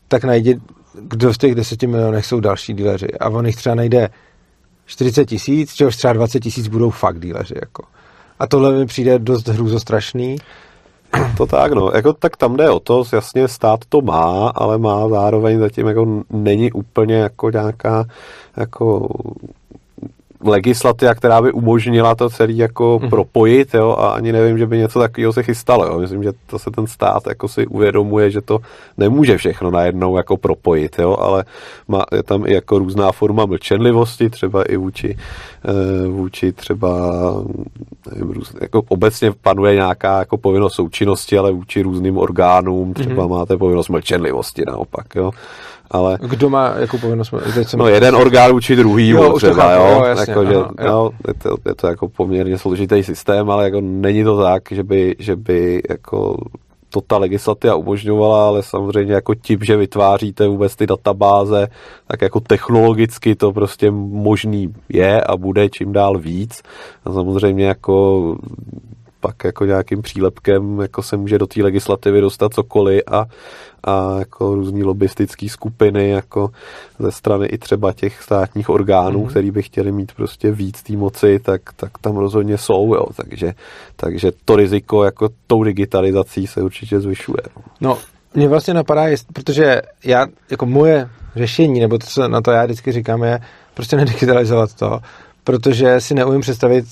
tak 0.07 0.23
najdi, 0.23 0.59
kdo 1.01 1.33
z 1.33 1.37
těch 1.37 1.55
deseti 1.55 1.87
milionech 1.87 2.25
jsou 2.25 2.39
další 2.39 2.73
díleři. 2.73 3.07
A 3.19 3.29
on 3.29 3.45
jich 3.45 3.55
třeba 3.55 3.75
najde 3.75 4.09
40 4.88 5.25
tisíc, 5.25 5.73
čehož 5.73 5.95
třeba 5.95 6.13
20 6.13 6.39
tisíc 6.39 6.67
budou 6.67 6.89
fakt 6.89 7.19
díleři. 7.19 7.53
Jako. 7.61 7.83
A 8.39 8.47
tohle 8.47 8.71
mi 8.71 8.85
přijde 8.85 9.19
dost 9.19 9.47
hrůzostrašný. 9.47 10.38
To 11.38 11.45
tak, 11.45 11.71
no. 11.71 11.91
Jako, 11.95 12.13
tak 12.13 12.38
tam 12.38 12.57
jde 12.57 12.69
o 12.69 12.79
to, 12.79 13.03
jasně 13.13 13.47
stát 13.47 13.79
to 13.89 14.01
má, 14.01 14.49
ale 14.49 14.77
má 14.77 15.09
zároveň 15.09 15.59
zatím 15.59 15.88
jako 15.88 16.23
není 16.29 16.71
úplně 16.71 17.15
jako 17.15 17.49
nějaká 17.49 18.05
jako 18.57 19.09
legislativa, 20.43 21.15
která 21.15 21.41
by 21.41 21.51
umožnila 21.51 22.15
to 22.15 22.29
celý 22.29 22.57
jako 22.57 22.99
mm. 23.03 23.09
propojit, 23.09 23.73
jo, 23.73 23.95
a 23.99 24.09
ani 24.09 24.31
nevím, 24.31 24.57
že 24.57 24.67
by 24.67 24.77
něco 24.77 24.99
takového 24.99 25.33
se 25.33 25.43
chystalo, 25.43 25.85
jo. 25.85 25.99
Myslím, 25.99 26.23
že 26.23 26.31
to 26.47 26.59
se 26.59 26.71
ten 26.71 26.88
stát 26.88 27.27
jako 27.27 27.47
si 27.47 27.67
uvědomuje, 27.67 28.31
že 28.31 28.41
to 28.41 28.59
nemůže 28.97 29.38
všechno 29.38 29.71
najednou 29.71 30.17
jako 30.17 30.38
propojit, 30.38 30.99
jo, 30.99 31.17
ale 31.19 31.45
má, 31.88 32.05
je 32.15 32.23
tam 32.23 32.47
i 32.47 32.53
jako 32.53 32.79
různá 32.79 33.11
forma 33.11 33.45
mlčenlivosti, 33.45 34.29
třeba 34.29 34.63
i 34.63 34.77
vůči, 34.77 35.17
e, 35.65 36.07
vůči 36.07 36.51
třeba 36.51 37.11
nevím, 38.11 38.29
růz, 38.29 38.53
jako 38.61 38.81
obecně 38.88 39.31
panuje 39.41 39.75
nějaká 39.75 40.19
jako 40.19 40.38
povinnost 40.38 40.73
součinnosti, 40.73 41.38
ale 41.38 41.51
vůči 41.51 41.81
různým 41.81 42.17
orgánům 42.17 42.93
třeba 42.93 43.23
mm. 43.25 43.31
máte 43.31 43.57
povinnost 43.57 43.89
mlčenlivosti 43.89 44.63
naopak, 44.67 45.15
jo 45.15 45.31
ale... 45.91 46.17
Kdo 46.21 46.49
má 46.49 46.73
jakou 46.77 46.97
povinnost? 46.97 47.33
Teď 47.53 47.67
jsem 47.67 47.79
no 47.79 47.88
jeden 47.88 48.15
orgán 48.15 48.51
učí 48.51 48.75
druhý, 48.75 49.09
jo, 49.09 49.33
třeba, 49.38 49.73
jo, 49.73 49.88
jo, 49.97 50.03
jasně, 50.05 50.31
jako, 50.31 50.45
že, 50.45 50.55
aha, 50.55 50.73
jo. 50.81 50.88
jo 50.88 51.11
je, 51.27 51.33
to, 51.33 51.57
je 51.65 51.75
to 51.75 51.88
jako 51.88 52.09
poměrně 52.09 52.57
složitý 52.57 53.03
systém, 53.03 53.49
ale 53.49 53.63
jako 53.63 53.81
není 53.81 54.23
to 54.23 54.43
tak, 54.43 54.63
že 54.71 54.83
by, 54.83 55.15
že 55.19 55.35
by 55.35 55.81
jako 55.89 56.38
to 56.89 57.01
ta 57.01 57.17
legislativa 57.17 57.75
umožňovala, 57.75 58.47
ale 58.47 58.63
samozřejmě 58.63 59.13
jako 59.13 59.35
tím, 59.35 59.59
že 59.61 59.77
vytváříte 59.77 60.47
vůbec 60.47 60.75
ty 60.75 60.88
databáze, 60.88 61.67
tak 62.07 62.21
jako 62.21 62.39
technologicky 62.39 63.35
to 63.35 63.53
prostě 63.53 63.91
možný 63.91 64.73
je 64.89 65.21
a 65.21 65.38
bude 65.38 65.69
čím 65.69 65.93
dál 65.93 66.17
víc. 66.17 66.63
A 67.05 67.13
samozřejmě 67.13 67.65
jako 67.65 68.35
pak 69.20 69.43
jako 69.43 69.65
nějakým 69.65 70.01
přílepkem 70.01 70.80
jako 70.80 71.03
se 71.03 71.18
může 71.18 71.38
do 71.38 71.47
té 71.47 71.63
legislativy 71.63 72.22
dostat 72.22 72.53
cokoliv 72.53 73.01
a, 73.07 73.26
a 73.84 74.20
jako 74.20 74.55
různý 74.55 74.84
lobbystické 74.84 75.49
skupiny 75.49 76.09
jako 76.09 76.49
ze 76.99 77.11
strany 77.11 77.45
i 77.45 77.57
třeba 77.57 77.93
těch 77.93 78.24
státních 78.24 78.70
orgánů, 78.70 79.24
mm-hmm. 79.24 79.30
který 79.30 79.51
by 79.51 79.63
chtěli 79.63 79.91
mít 79.91 80.11
prostě 80.11 80.51
víc 80.51 80.84
té 80.84 80.93
moci, 80.93 81.39
tak, 81.39 81.61
tak 81.76 81.91
tam 82.01 82.18
rozhodně 82.18 82.57
jsou, 82.57 82.95
jo. 82.95 83.05
Takže, 83.15 83.53
takže 83.95 84.32
to 84.45 84.55
riziko 84.55 85.03
jako 85.03 85.30
tou 85.47 85.63
digitalizací 85.63 86.47
se 86.47 86.61
určitě 86.61 86.99
zvyšuje. 86.99 87.41
No, 87.82 87.97
mě 88.34 88.47
vlastně 88.47 88.74
napadá, 88.74 89.03
protože 89.34 89.82
já, 90.03 90.28
jako 90.51 90.65
moje 90.65 91.09
řešení, 91.36 91.80
nebo 91.80 91.97
to, 91.97 92.05
co 92.07 92.28
na 92.28 92.41
to 92.41 92.51
já 92.51 92.65
vždycky 92.65 92.91
říkám, 92.91 93.24
je 93.24 93.39
prostě 93.74 93.95
nedigitalizovat 93.95 94.74
to, 94.74 94.99
protože 95.47 96.01
si 96.01 96.13
neumím 96.13 96.41
představit, 96.41 96.85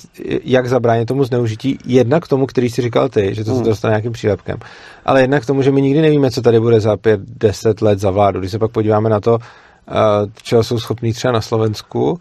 jak 0.44 0.70
zabránit 0.70 1.06
tomu 1.06 1.24
zneužití, 1.24 1.78
jednak 1.86 2.24
k 2.24 2.28
tomu, 2.28 2.46
který 2.46 2.70
si 2.70 2.82
říkal 2.82 3.10
ty, 3.10 3.36
že 3.36 3.44
to 3.44 3.52
se 3.52 3.56
hmm. 3.56 3.66
dostane 3.66 3.92
nějakým 3.92 4.12
přílepkem, 4.12 4.58
ale 5.06 5.22
jednak 5.22 5.44
k 5.44 5.46
tomu, 5.46 5.62
že 5.62 5.72
my 5.72 5.82
nikdy 5.82 6.02
nevíme, 6.02 6.32
co 6.32 6.42
tady 6.42 6.60
bude 6.60 6.80
za 6.80 6.98
pět, 6.98 7.20
deset 7.22 7.82
let 7.82 8.00
za 8.00 8.12
vládu. 8.12 8.40
Když 8.40 8.52
se 8.52 8.60
pak 8.60 8.72
podíváme 8.72 9.10
na 9.10 9.20
to, 9.20 9.38
eh, 9.40 9.94
čeho 10.42 10.64
jsou 10.64 10.80
schopní 10.80 11.14
třeba 11.14 11.32
na 11.32 11.42
Slovensku, 11.42 12.20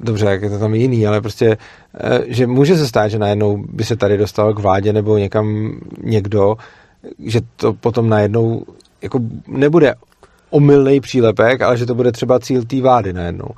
dobře, 0.00 0.26
jak 0.26 0.42
je 0.42 0.50
to 0.50 0.58
tam 0.58 0.74
jiný, 0.74 1.06
ale 1.06 1.20
prostě, 1.20 1.56
že 2.26 2.46
může 2.46 2.76
se 2.76 2.88
stát, 2.88 3.08
že 3.08 3.18
najednou 3.18 3.64
by 3.72 3.84
se 3.84 3.96
tady 3.96 4.16
dostal 4.16 4.54
k 4.54 4.58
vládě 4.58 4.92
nebo 4.92 5.18
někam 5.18 5.72
někdo, 6.02 6.56
že 7.24 7.40
to 7.56 7.72
potom 7.72 8.08
najednou 8.08 8.64
jako 9.02 9.20
nebude 9.46 9.94
omylný 10.50 11.00
přílepek, 11.00 11.62
ale 11.62 11.76
že 11.76 11.86
to 11.86 11.94
bude 11.94 12.12
třeba 12.12 12.38
cíl 12.38 12.64
té 12.64 12.80
vlády 12.80 13.12
najednou. 13.12 13.48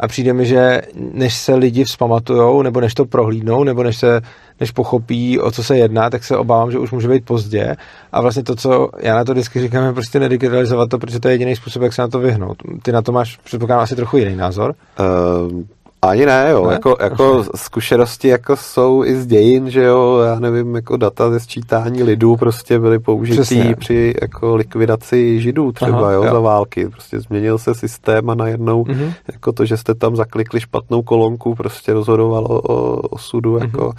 A 0.00 0.08
přijde 0.08 0.32
mi, 0.32 0.46
že 0.46 0.82
než 0.94 1.34
se 1.34 1.54
lidi 1.54 1.84
vzpamatujou, 1.84 2.62
nebo 2.62 2.80
než 2.80 2.94
to 2.94 3.04
prohlídnou, 3.04 3.64
nebo 3.64 3.82
než 3.82 3.96
se 3.96 4.20
než 4.60 4.70
pochopí, 4.70 5.40
o 5.40 5.50
co 5.50 5.64
se 5.64 5.76
jedná, 5.76 6.10
tak 6.10 6.24
se 6.24 6.36
obávám, 6.36 6.70
že 6.70 6.78
už 6.78 6.90
může 6.90 7.08
být 7.08 7.24
pozdě. 7.24 7.76
A 8.12 8.20
vlastně 8.20 8.42
to, 8.42 8.56
co 8.56 8.88
já 8.98 9.14
na 9.14 9.24
to 9.24 9.32
vždycky 9.32 9.60
říkám, 9.60 9.84
je 9.84 9.92
prostě 9.92 10.20
nedigitalizovat 10.20 10.88
to, 10.88 10.98
protože 10.98 11.20
to 11.20 11.28
je 11.28 11.34
jediný 11.34 11.56
způsob, 11.56 11.82
jak 11.82 11.92
se 11.92 12.02
na 12.02 12.08
to 12.08 12.18
vyhnout. 12.18 12.56
Ty 12.82 12.92
na 12.92 13.02
to 13.02 13.12
máš, 13.12 13.36
předpokládám, 13.36 13.82
asi 13.82 13.96
trochu 13.96 14.16
jiný 14.16 14.36
názor. 14.36 14.74
Uh, 15.00 15.62
ani 16.06 16.26
ne, 16.26 16.48
jo. 16.50 16.66
Ne? 16.66 16.72
Jako, 16.72 16.96
jako 17.00 17.44
zkušenosti 17.54 18.28
jako 18.28 18.56
jsou 18.56 19.04
i 19.04 19.16
z 19.16 19.26
dějin, 19.26 19.70
že 19.70 19.82
jo, 19.82 20.18
já 20.18 20.38
nevím, 20.38 20.74
jako 20.74 20.96
data 20.96 21.30
ze 21.30 21.40
sčítání 21.40 22.02
lidů 22.02 22.36
prostě 22.36 22.78
byly 22.78 22.98
použitý 22.98 23.36
Přesně. 23.40 23.76
při 23.76 24.14
jako 24.22 24.56
likvidaci 24.56 25.40
židů 25.40 25.72
třeba, 25.72 25.98
Aha, 25.98 26.12
jo, 26.12 26.24
jo, 26.24 26.32
za 26.32 26.40
války. 26.40 26.88
Prostě 26.88 27.20
změnil 27.20 27.58
se 27.58 27.74
systém 27.74 28.30
a 28.30 28.34
najednou 28.34 28.84
mm-hmm. 28.84 29.12
jako 29.32 29.52
to, 29.52 29.64
že 29.64 29.76
jste 29.76 29.94
tam 29.94 30.16
zaklikli 30.16 30.60
špatnou 30.60 31.02
kolonku, 31.02 31.54
prostě 31.54 31.92
rozhodovalo 31.92 32.48
o 32.48 32.96
osudu 32.96 33.56
mm-hmm. 33.56 33.62
jako 33.62 33.92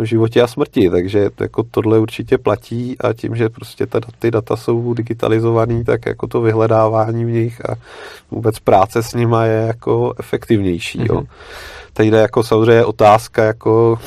o 0.00 0.04
životě 0.04 0.42
a 0.42 0.46
smrti, 0.46 0.90
takže 0.90 1.30
jako 1.40 1.62
tohle 1.62 1.98
určitě 1.98 2.38
platí 2.38 2.96
a 3.00 3.12
tím, 3.12 3.36
že 3.36 3.48
prostě 3.48 3.86
ta, 3.86 4.00
ty 4.18 4.30
data 4.30 4.56
jsou 4.56 4.94
digitalizovaný, 4.94 5.84
tak 5.84 6.06
jako 6.06 6.26
to 6.26 6.40
vyhledávání 6.40 7.24
v 7.24 7.30
nich 7.30 7.70
a 7.70 7.74
vůbec 8.30 8.58
práce 8.58 9.02
s 9.02 9.14
nima 9.14 9.44
je 9.44 9.66
jako 9.66 10.14
efektivnější, 10.18 10.98
mm-hmm. 10.98 11.14
jo. 11.14 11.22
Tady 11.92 12.10
jde 12.10 12.18
jako 12.18 12.42
samozřejmě 12.42 12.84
otázka, 12.84 13.44
jako 13.44 13.98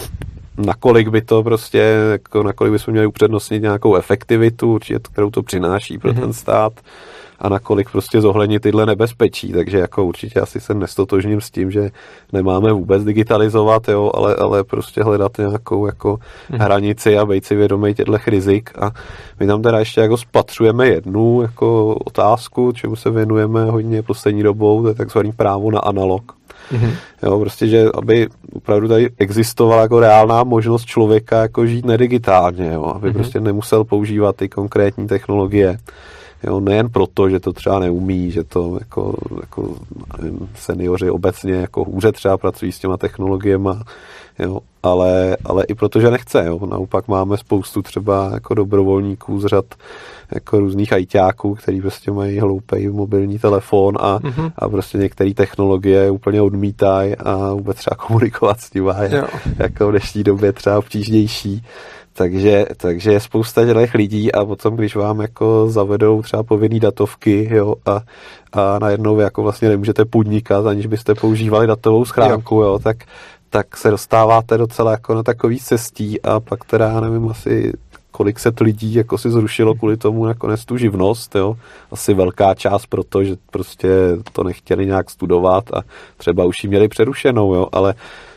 nakolik 0.57 1.07
by 1.07 1.21
to 1.21 1.43
prostě, 1.43 1.77
jako 2.11 2.43
nakolik 2.43 2.73
bychom 2.73 2.91
měli 2.91 3.07
upřednostnit 3.07 3.61
nějakou 3.61 3.95
efektivitu, 3.95 4.73
určitě, 4.73 4.99
kterou 4.99 5.29
to 5.29 5.43
přináší 5.43 5.97
pro 5.97 6.11
mm-hmm. 6.11 6.19
ten 6.19 6.33
stát 6.33 6.73
a 7.41 7.49
nakolik 7.49 7.91
prostě 7.91 8.21
zohlednit 8.21 8.61
tyhle 8.61 8.85
nebezpečí, 8.85 9.51
takže 9.51 9.77
jako 9.77 10.05
určitě 10.05 10.39
asi 10.39 10.59
se 10.59 10.73
nestotožním 10.73 11.41
s 11.41 11.51
tím, 11.51 11.71
že 11.71 11.89
nemáme 12.33 12.73
vůbec 12.73 13.03
digitalizovat, 13.03 13.89
jo, 13.89 14.11
ale, 14.13 14.35
ale 14.35 14.63
prostě 14.63 15.03
hledat 15.03 15.37
nějakou 15.37 15.85
jako 15.85 16.15
mm-hmm. 16.15 16.61
hranici 16.63 17.17
a 17.17 17.25
být 17.25 17.45
si 17.45 17.55
vědomý 17.55 17.93
těchto 17.93 18.17
rizik 18.27 18.69
a 18.79 18.91
my 19.39 19.47
tam 19.47 19.61
teda 19.61 19.79
ještě 19.79 20.01
jako 20.01 20.17
spatřujeme 20.17 20.87
jednu 20.87 21.41
jako 21.41 21.95
otázku, 21.95 22.71
čemu 22.71 22.95
se 22.95 23.09
věnujeme 23.09 23.65
hodně 23.65 24.01
poslední 24.03 24.43
dobou, 24.43 24.81
to 24.81 24.87
je 24.87 24.95
takzvaný 24.95 25.31
právo 25.31 25.71
na 25.71 25.79
analog. 25.79 26.31
Mm-hmm. 26.71 26.93
Jo, 27.23 27.39
prostě, 27.39 27.67
že 27.67 27.85
aby 27.93 28.27
opravdu 28.53 28.87
tady 28.87 29.09
existovala 29.17 29.81
jako 29.81 29.99
reálná 29.99 30.43
možnost 30.43 30.85
člověka 30.85 31.41
jako 31.41 31.65
žít 31.65 31.85
nedigitálně, 31.85 32.71
jo, 32.73 32.83
aby 32.83 33.09
mm-hmm. 33.09 33.13
prostě 33.13 33.39
nemusel 33.39 33.83
používat 33.83 34.35
ty 34.35 34.49
konkrétní 34.49 35.07
technologie. 35.07 35.77
Jo, 36.43 36.59
nejen 36.59 36.89
proto, 36.89 37.29
že 37.29 37.39
to 37.39 37.53
třeba 37.53 37.79
neumí, 37.79 38.31
že 38.31 38.43
to 38.43 38.77
jako, 38.79 39.17
jako 39.41 39.75
nevím, 40.21 40.49
seniori 40.55 41.09
obecně 41.09 41.53
jako 41.53 41.83
hůře 41.83 42.11
třeba 42.11 42.37
pracují 42.37 42.71
s 42.71 42.79
těma 42.79 42.97
technologiemi, 42.97 43.69
jo, 44.39 44.59
ale, 44.83 45.37
ale 45.45 45.63
i 45.63 45.75
proto, 45.75 45.99
že 45.99 46.11
nechce. 46.11 46.45
Jo. 46.45 46.59
Naopak 46.65 47.07
máme 47.07 47.37
spoustu 47.37 47.81
třeba 47.81 48.29
jako 48.33 48.53
dobrovolníků 48.53 49.39
z 49.39 49.45
řad 49.45 49.65
jako 50.35 50.59
různých 50.59 50.93
ajťáků, 50.93 51.55
který 51.55 51.81
prostě 51.81 52.11
mají 52.11 52.39
hloupý 52.39 52.87
mobilní 52.87 53.39
telefon 53.39 53.97
a, 53.99 54.19
mm-hmm. 54.19 54.51
a 54.55 54.69
prostě 54.69 54.97
některé 54.97 55.33
technologie 55.33 56.11
úplně 56.11 56.41
odmítají 56.41 57.15
a 57.15 57.53
vůbec 57.53 57.77
třeba 57.77 57.95
komunikovat 57.95 58.59
s 58.59 58.73
nimi 58.73 58.91
je 59.01 59.23
jako 59.57 59.87
v 59.87 59.91
dnešní 59.91 60.23
době 60.23 60.53
třeba 60.53 60.77
obtížnější. 60.77 61.63
Takže, 62.13 62.65
takže 62.77 63.11
je 63.11 63.19
spousta 63.19 63.65
těch 63.65 63.93
lidí 63.93 64.31
a 64.31 64.45
potom, 64.45 64.75
když 64.75 64.95
vám 64.95 65.21
jako 65.21 65.69
zavedou 65.69 66.21
třeba 66.21 66.43
povinný 66.43 66.79
datovky, 66.79 67.49
jo, 67.51 67.75
a, 67.85 68.01
a 68.53 68.79
najednou 68.79 69.15
vy 69.15 69.23
jako 69.23 69.43
vlastně 69.43 69.69
nemůžete 69.69 70.05
podnikat, 70.05 70.65
aniž 70.65 70.85
byste 70.85 71.15
používali 71.15 71.67
datovou 71.67 72.05
schránku, 72.05 72.55
jo, 72.55 72.61
jo 72.61 72.79
tak, 72.79 72.97
tak 73.49 73.77
se 73.77 73.91
dostáváte 73.91 74.57
docela 74.57 74.91
jako 74.91 75.15
na 75.15 75.23
takový 75.23 75.59
cestí 75.59 76.21
a 76.21 76.39
pak 76.39 76.65
teda, 76.65 77.01
nevím, 77.01 77.29
asi 77.29 77.73
kolik 78.11 78.39
set 78.39 78.59
lidí 78.59 78.93
jako 78.93 79.17
si 79.17 79.31
zrušilo 79.31 79.75
kvůli 79.75 79.97
tomu 79.97 80.25
nakonec 80.25 80.65
tu 80.65 80.77
živnost, 80.77 81.35
jo. 81.35 81.57
Asi 81.91 82.13
velká 82.13 82.53
část 82.53 82.85
proto, 82.85 83.23
že 83.23 83.35
prostě 83.51 83.89
to 84.31 84.43
nechtěli 84.43 84.85
nějak 84.85 85.09
studovat 85.09 85.73
a 85.73 85.81
třeba 86.17 86.45
už 86.45 86.63
ji 86.63 86.69
měli 86.69 86.87
přerušenou, 86.87 87.53
jo, 87.53 87.67
ale 87.71 87.93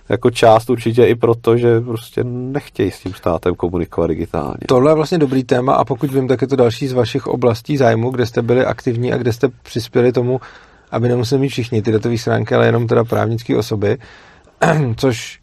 jako 0.09 0.31
část 0.31 0.71
určitě 0.71 1.05
i 1.05 1.15
proto, 1.15 1.57
že 1.57 1.81
prostě 1.81 2.25
nechtějí 2.25 2.91
s 2.91 3.01
tím 3.01 3.15
státem 3.15 3.55
komunikovat 3.55 4.07
digitálně. 4.07 4.59
Tohle 4.69 4.91
je 4.91 4.95
vlastně 4.95 5.19
dobrý 5.19 5.45
téma 5.45 5.75
a 5.75 5.85
pokud 5.85 6.13
vím, 6.13 6.29
tak 6.29 6.43
je 6.43 6.49
to 6.49 6.57
další 6.57 6.89
z 6.89 6.93
vašich 6.93 7.27
oblastí 7.27 7.77
zájmu, 7.77 8.11
kde 8.11 8.27
jste 8.27 8.43
byli 8.43 8.65
aktivní 8.65 9.13
a 9.13 9.17
kde 9.17 9.33
jste 9.33 9.49
přispěli 9.63 10.13
tomu, 10.13 10.41
aby 10.91 11.09
nemuseli 11.09 11.41
mít 11.41 11.49
všichni 11.49 11.83
ty 11.83 11.93
datové 11.93 12.19
stránky, 12.19 12.55
ale 12.55 12.67
jenom 12.67 12.87
teda 12.87 13.05
právnické 13.05 13.57
osoby, 13.57 13.99
což 14.97 15.41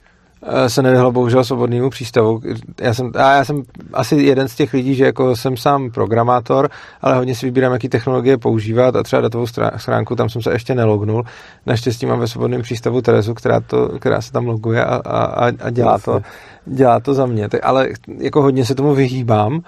se 0.67 0.81
nevyhlo 0.81 1.11
bohužel 1.11 1.43
svobodnému 1.43 1.89
přístavu. 1.89 2.41
Já 2.81 2.93
jsem, 2.93 3.11
a 3.15 3.33
já 3.33 3.45
jsem 3.45 3.63
asi 3.93 4.15
jeden 4.15 4.47
z 4.47 4.55
těch 4.55 4.73
lidí, 4.73 4.95
že 4.95 5.05
jako 5.05 5.35
jsem 5.35 5.57
sám 5.57 5.91
programátor, 5.91 6.69
ale 7.01 7.15
hodně 7.15 7.35
si 7.35 7.45
vybírám, 7.45 7.73
jaký 7.73 7.89
technologie 7.89 8.37
používat 8.37 8.95
a 8.95 9.03
třeba 9.03 9.21
datovou 9.21 9.45
schránku, 9.77 10.15
tam 10.15 10.29
jsem 10.29 10.41
se 10.41 10.51
ještě 10.51 10.75
nelognul. 10.75 11.23
Naštěstí 11.65 12.05
mám 12.05 12.19
ve 12.19 12.27
svobodném 12.27 12.61
přístavu 12.61 13.01
Terezu, 13.01 13.33
která, 13.33 13.59
to, 13.59 13.99
která 13.99 14.21
se 14.21 14.31
tam 14.31 14.47
loguje 14.47 14.85
a, 14.85 14.95
a, 14.95 15.51
a 15.59 15.69
dělá, 15.69 15.99
to, 15.99 16.21
dělá 16.65 16.99
to 16.99 17.13
za 17.13 17.25
mě. 17.25 17.49
Tak, 17.49 17.61
ale 17.63 17.89
jako 18.17 18.41
hodně 18.41 18.65
se 18.65 18.75
tomu 18.75 18.95
vyhýbám 18.95 19.61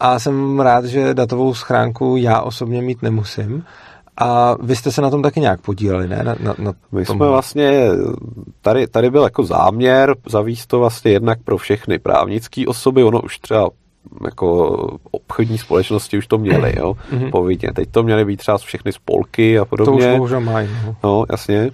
a 0.00 0.18
jsem 0.18 0.60
rád, 0.60 0.84
že 0.84 1.14
datovou 1.14 1.54
schránku 1.54 2.16
já 2.18 2.40
osobně 2.40 2.82
mít 2.82 3.02
nemusím. 3.02 3.64
A 4.20 4.56
vy 4.62 4.76
jste 4.76 4.92
se 4.92 5.02
na 5.02 5.10
tom 5.10 5.22
taky 5.22 5.40
nějak 5.40 5.60
podíleli, 5.60 6.08
ne? 6.08 6.22
Na, 6.24 6.36
na, 6.40 6.54
na 6.58 6.72
My 6.92 7.04
tom... 7.04 7.16
jsme 7.16 7.28
vlastně, 7.28 7.88
tady, 8.60 8.86
tady 8.86 9.10
byl 9.10 9.22
jako 9.22 9.42
záměr 9.42 10.16
zavíst 10.26 10.68
to 10.68 10.78
vlastně 10.78 11.10
jednak 11.10 11.38
pro 11.42 11.56
všechny 11.56 11.98
právnické 11.98 12.64
osoby, 12.66 13.04
ono 13.04 13.20
už 13.20 13.38
třeba 13.38 13.70
jako 14.24 14.76
obchodní 15.10 15.58
společnosti 15.58 16.18
už 16.18 16.26
to 16.26 16.38
měly, 16.38 16.74
jo, 16.78 16.96
mm-hmm. 17.12 17.30
povinně. 17.32 17.72
Teď 17.74 17.88
to 17.90 18.02
měly 18.02 18.24
být 18.24 18.36
třeba 18.36 18.58
všechny 18.58 18.92
spolky 18.92 19.58
a 19.58 19.64
podobně. 19.64 20.02
To 20.02 20.08
už 20.08 20.16
bohužel 20.16 20.40
mají. 20.40 20.68
No. 20.86 20.96
no, 21.04 21.24
jasně. 21.30 21.58
E, 21.58 21.70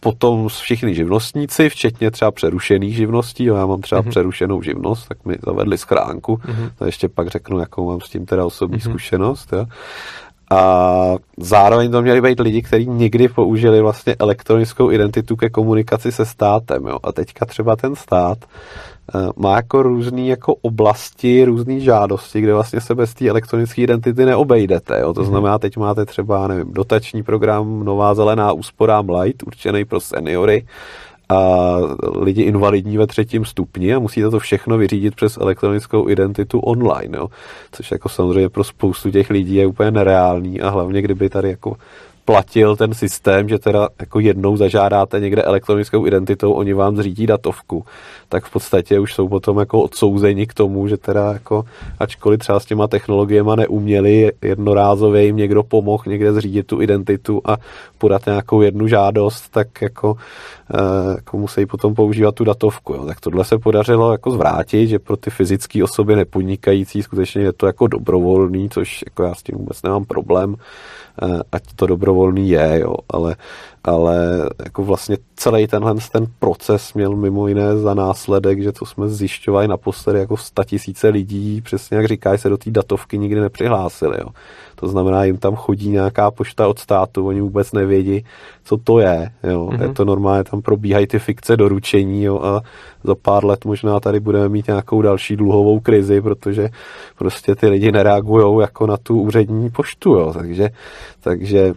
potom 0.00 0.48
všichni 0.48 0.94
živnostníci, 0.94 1.68
včetně 1.68 2.10
třeba 2.10 2.30
přerušených 2.30 2.96
živností, 2.96 3.44
jo, 3.44 3.56
já 3.56 3.66
mám 3.66 3.80
třeba 3.80 4.02
mm-hmm. 4.02 4.10
přerušenou 4.10 4.62
živnost, 4.62 5.08
tak 5.08 5.24
mi 5.24 5.34
zavedli 5.46 5.78
schránku, 5.78 6.36
mm-hmm. 6.36 6.70
to 6.78 6.84
ještě 6.84 7.08
pak 7.08 7.28
řeknu, 7.28 7.58
jakou 7.58 7.88
mám 7.88 8.00
s 8.00 8.08
tím 8.08 8.26
teda 8.26 8.46
osobní 8.46 8.78
mm-hmm. 8.78 8.90
zkušenost, 8.90 9.52
jo. 9.52 9.66
A 10.50 11.14
zároveň 11.36 11.90
to 11.90 12.02
měli 12.02 12.20
být 12.20 12.40
lidi, 12.40 12.62
kteří 12.62 12.86
někdy 12.86 13.28
použili 13.28 13.80
vlastně 13.80 14.16
elektronickou 14.18 14.90
identitu 14.90 15.36
ke 15.36 15.50
komunikaci 15.50 16.12
se 16.12 16.24
státem. 16.24 16.86
Jo. 16.86 16.98
A 17.02 17.12
teďka 17.12 17.46
třeba 17.46 17.76
ten 17.76 17.96
stát 17.96 18.38
uh, 19.14 19.30
má 19.36 19.56
jako 19.56 19.82
různé 19.82 20.22
jako 20.22 20.54
oblasti, 20.54 21.44
různé 21.44 21.80
žádosti, 21.80 22.40
kde 22.40 22.54
vlastně 22.54 22.80
se 22.80 22.94
bez 22.94 23.14
té 23.14 23.28
elektronické 23.28 23.82
identity 23.82 24.26
neobejdete. 24.26 25.00
Jo. 25.00 25.12
To 25.12 25.20
mhm. 25.20 25.30
znamená, 25.30 25.58
teď 25.58 25.76
máte 25.76 26.04
třeba, 26.04 26.46
nevím, 26.46 26.72
dotační 26.72 27.22
program 27.22 27.84
Nová 27.84 28.14
zelená 28.14 28.52
úsporám 28.52 29.10
Light, 29.10 29.42
určený 29.42 29.84
pro 29.84 30.00
seniory, 30.00 30.66
a 31.30 31.76
lidi 32.20 32.42
invalidní 32.42 32.98
ve 32.98 33.06
třetím 33.06 33.44
stupni 33.44 33.94
a 33.94 33.98
musíte 33.98 34.30
to 34.30 34.38
všechno 34.38 34.78
vyřídit 34.78 35.14
přes 35.14 35.36
elektronickou 35.36 36.08
identitu 36.08 36.58
online, 36.58 37.18
jo. 37.18 37.28
což 37.72 37.90
jako 37.90 38.08
samozřejmě 38.08 38.48
pro 38.48 38.64
spoustu 38.64 39.10
těch 39.10 39.30
lidí 39.30 39.54
je 39.54 39.66
úplně 39.66 39.90
nereálný 39.90 40.60
a 40.60 40.68
hlavně 40.68 41.02
kdyby 41.02 41.28
tady 41.28 41.50
jako 41.50 41.76
platil 42.30 42.76
ten 42.76 42.94
systém, 42.94 43.48
že 43.48 43.58
teda 43.58 43.88
jako 44.00 44.20
jednou 44.20 44.56
zažádáte 44.56 45.20
někde 45.20 45.42
elektronickou 45.42 46.06
identitou, 46.06 46.52
oni 46.52 46.72
vám 46.72 46.96
zřídí 46.96 47.26
datovku, 47.26 47.84
tak 48.28 48.44
v 48.44 48.50
podstatě 48.50 48.98
už 48.98 49.14
jsou 49.14 49.28
potom 49.28 49.58
jako 49.58 49.82
odsouzeni 49.82 50.46
k 50.46 50.54
tomu, 50.54 50.88
že 50.88 50.96
teda 50.96 51.32
jako, 51.32 51.64
ačkoliv 51.98 52.40
třeba 52.40 52.60
s 52.60 52.64
těma 52.64 52.86
technologiemi 52.86 53.50
neuměli, 53.56 54.32
jednorázově 54.42 55.24
jim 55.24 55.36
někdo 55.36 55.62
pomohl 55.62 56.02
někde 56.06 56.32
zřídit 56.32 56.66
tu 56.66 56.82
identitu 56.82 57.40
a 57.44 57.56
podat 57.98 58.26
nějakou 58.26 58.62
jednu 58.62 58.88
žádost, 58.88 59.48
tak 59.50 59.82
jako, 59.82 60.16
e, 60.74 61.14
jako 61.16 61.38
musí 61.38 61.66
potom 61.66 61.94
používat 61.94 62.34
tu 62.34 62.44
datovku. 62.44 62.94
Jo. 62.94 63.06
Tak 63.06 63.20
tohle 63.20 63.44
se 63.44 63.58
podařilo 63.58 64.12
jako 64.12 64.30
zvrátit, 64.30 64.86
že 64.86 64.98
pro 64.98 65.16
ty 65.16 65.30
fyzické 65.30 65.84
osoby 65.84 66.16
nepodnikající 66.16 67.02
skutečně 67.02 67.42
je 67.42 67.52
to 67.52 67.66
jako 67.66 67.86
dobrovolný, 67.86 68.68
což 68.68 69.04
jako 69.06 69.22
já 69.22 69.34
s 69.34 69.42
tím 69.42 69.58
vůbec 69.58 69.82
nemám 69.82 70.04
problém, 70.04 70.56
ať 71.52 71.64
to 71.76 71.84
dobrovolný 71.86 72.48
je, 72.48 72.68
jo, 72.80 73.04
ale, 73.12 73.36
ale 73.84 74.48
jako 74.64 74.84
vlastně 74.84 75.16
celý 75.36 75.66
tenhle 75.66 75.94
ten 76.12 76.26
proces 76.38 76.94
měl 76.94 77.16
mimo 77.16 77.48
jiné 77.48 77.76
za 77.76 77.94
následek, 77.94 78.62
že 78.62 78.72
to 78.72 78.86
jsme 78.86 79.08
zjišťovali 79.08 79.68
naposledy 79.68 80.18
jako 80.18 80.36
tisíce 80.66 81.08
lidí, 81.08 81.60
přesně 81.60 81.96
jak 81.96 82.06
říkáš, 82.06 82.40
se 82.40 82.48
do 82.48 82.56
té 82.56 82.70
datovky 82.70 83.18
nikdy 83.18 83.40
nepřihlásili. 83.40 84.16
Jo. 84.20 84.28
To 84.74 84.88
znamená, 84.88 85.24
jim 85.24 85.36
tam 85.36 85.56
chodí 85.56 85.90
nějaká 85.90 86.30
pošta 86.30 86.68
od 86.68 86.78
státu, 86.78 87.26
oni 87.26 87.40
vůbec 87.40 87.72
nevědí, 87.72 88.24
co 88.64 88.76
to 88.76 88.98
je. 88.98 89.30
Jo. 89.42 89.66
Mm-hmm. 89.66 89.82
Je 89.82 89.88
to 89.88 90.04
normálně, 90.04 90.44
tam 90.44 90.62
probíhají 90.62 91.06
ty 91.06 91.18
fikce 91.18 91.56
doručení 91.56 92.24
jo, 92.24 92.40
a 92.42 92.60
za 93.04 93.14
pár 93.14 93.44
let 93.44 93.64
možná 93.64 94.00
tady 94.00 94.20
budeme 94.20 94.48
mít 94.48 94.66
nějakou 94.66 95.02
další 95.02 95.36
dluhovou 95.36 95.80
krizi, 95.80 96.20
protože 96.20 96.68
prostě 97.18 97.54
ty 97.54 97.68
lidi 97.68 97.92
nereagují 97.92 98.60
jako 98.60 98.86
na 98.86 98.96
tu 98.96 99.20
úřední 99.20 99.70
poštu. 99.70 100.10
Jo. 100.10 100.32
Takže, 100.32 100.70
takže 101.20 101.74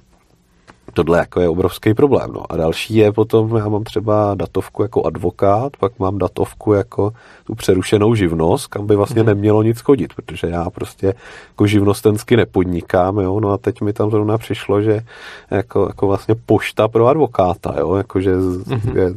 tohle 0.94 1.18
jako 1.18 1.40
je 1.40 1.50
obrovský 1.50 1.94
problém. 1.94 2.32
No. 2.34 2.52
A 2.52 2.58
další 2.58 2.96
je 2.96 3.12
potom, 3.12 3.56
já 3.56 3.70
mám 3.70 3.84
třeba 3.84 4.36
datovku 4.36 4.82
jako 4.82 5.04
advokát, 5.04 5.78
pak 5.78 6.00
mám 6.00 6.18
datovku 6.18 6.74
jako 6.74 7.14
tu 7.44 7.56
přerušenou 7.56 8.16
živnost, 8.16 8.68
kam 8.68 8.88
by 8.88 8.96
vlastně 8.96 9.22
mm. 9.22 9.28
nemělo 9.28 9.64
nic 9.64 9.82
chodit, 9.82 10.14
protože 10.14 10.48
já 10.48 10.70
prostě 10.70 11.14
jako 11.50 11.68
živnostensky 11.68 12.38
nepodnikám, 12.38 13.18
jo, 13.18 13.40
no 13.40 13.52
a 13.52 13.58
teď 13.58 13.82
mi 13.82 13.94
tam 13.94 14.12
zrovna 14.12 14.38
přišlo, 14.38 14.82
že 14.82 15.02
jako, 15.52 15.86
jako 15.88 16.08
vlastně 16.08 16.36
pošta 16.46 16.88
pro 16.88 17.08
advokáta, 17.08 17.76
jo, 17.80 17.96
jako 17.96 18.22
že 18.22 18.36
mm. 18.36 18.98
je, 18.98 19.14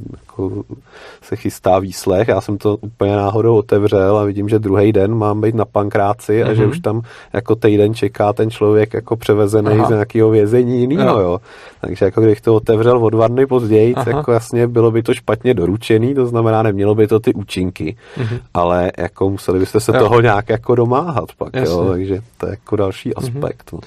se 1.22 1.36
chystá 1.36 1.78
výslech, 1.78 2.28
já 2.28 2.40
jsem 2.40 2.58
to 2.58 2.76
úplně 2.76 3.16
náhodou 3.16 3.56
otevřel 3.56 4.18
a 4.18 4.24
vidím, 4.24 4.48
že 4.48 4.58
druhý 4.58 4.92
den 4.92 5.14
mám 5.14 5.40
být 5.40 5.54
na 5.54 5.64
pankráci 5.64 6.44
a 6.44 6.48
mm. 6.48 6.54
že 6.54 6.62
mhm. 6.62 6.70
už 6.70 6.80
tam 6.80 7.02
jako 7.32 7.54
týden 7.54 7.94
čeká 7.94 8.32
ten 8.32 8.50
člověk 8.50 8.94
jako 8.94 9.16
převezený 9.16 9.68
Aha. 9.68 9.86
z 9.86 9.90
nějakého 9.90 10.30
vězení 10.30 10.80
jiného, 10.80 11.20
jo. 11.20 11.40
Takže 11.80 12.04
jako 12.04 12.20
kdybych 12.20 12.40
to 12.40 12.54
otevřel 12.54 13.04
o 13.04 13.10
dva 13.10 13.28
dny 13.28 13.46
později, 13.46 13.94
tak 13.94 14.06
jako 14.06 14.32
jasně 14.32 14.66
bylo 14.66 14.90
by 14.90 15.02
to 15.02 15.14
špatně 15.14 15.54
doručený, 15.54 16.14
to 16.14 16.26
znamená, 16.26 16.62
nemělo 16.62 16.94
by 16.94 17.06
to 17.06 17.20
ty 17.20 17.34
účinky 17.34 17.96
mm-hmm. 18.16 18.38
ale 18.54 18.92
jako 18.98 19.30
museli 19.30 19.58
byste 19.58 19.80
se 19.80 19.92
jo. 19.92 19.98
toho 19.98 20.20
nějak 20.20 20.48
jako 20.48 20.74
domáhat 20.74 21.32
pak, 21.38 21.54
jo, 21.56 21.88
takže 21.90 22.20
to 22.38 22.46
je 22.46 22.50
jako 22.50 22.76
další 22.76 23.12
mhm. 23.16 23.24
aspekt. 23.24 23.72
Mm-hmm. 23.72 23.80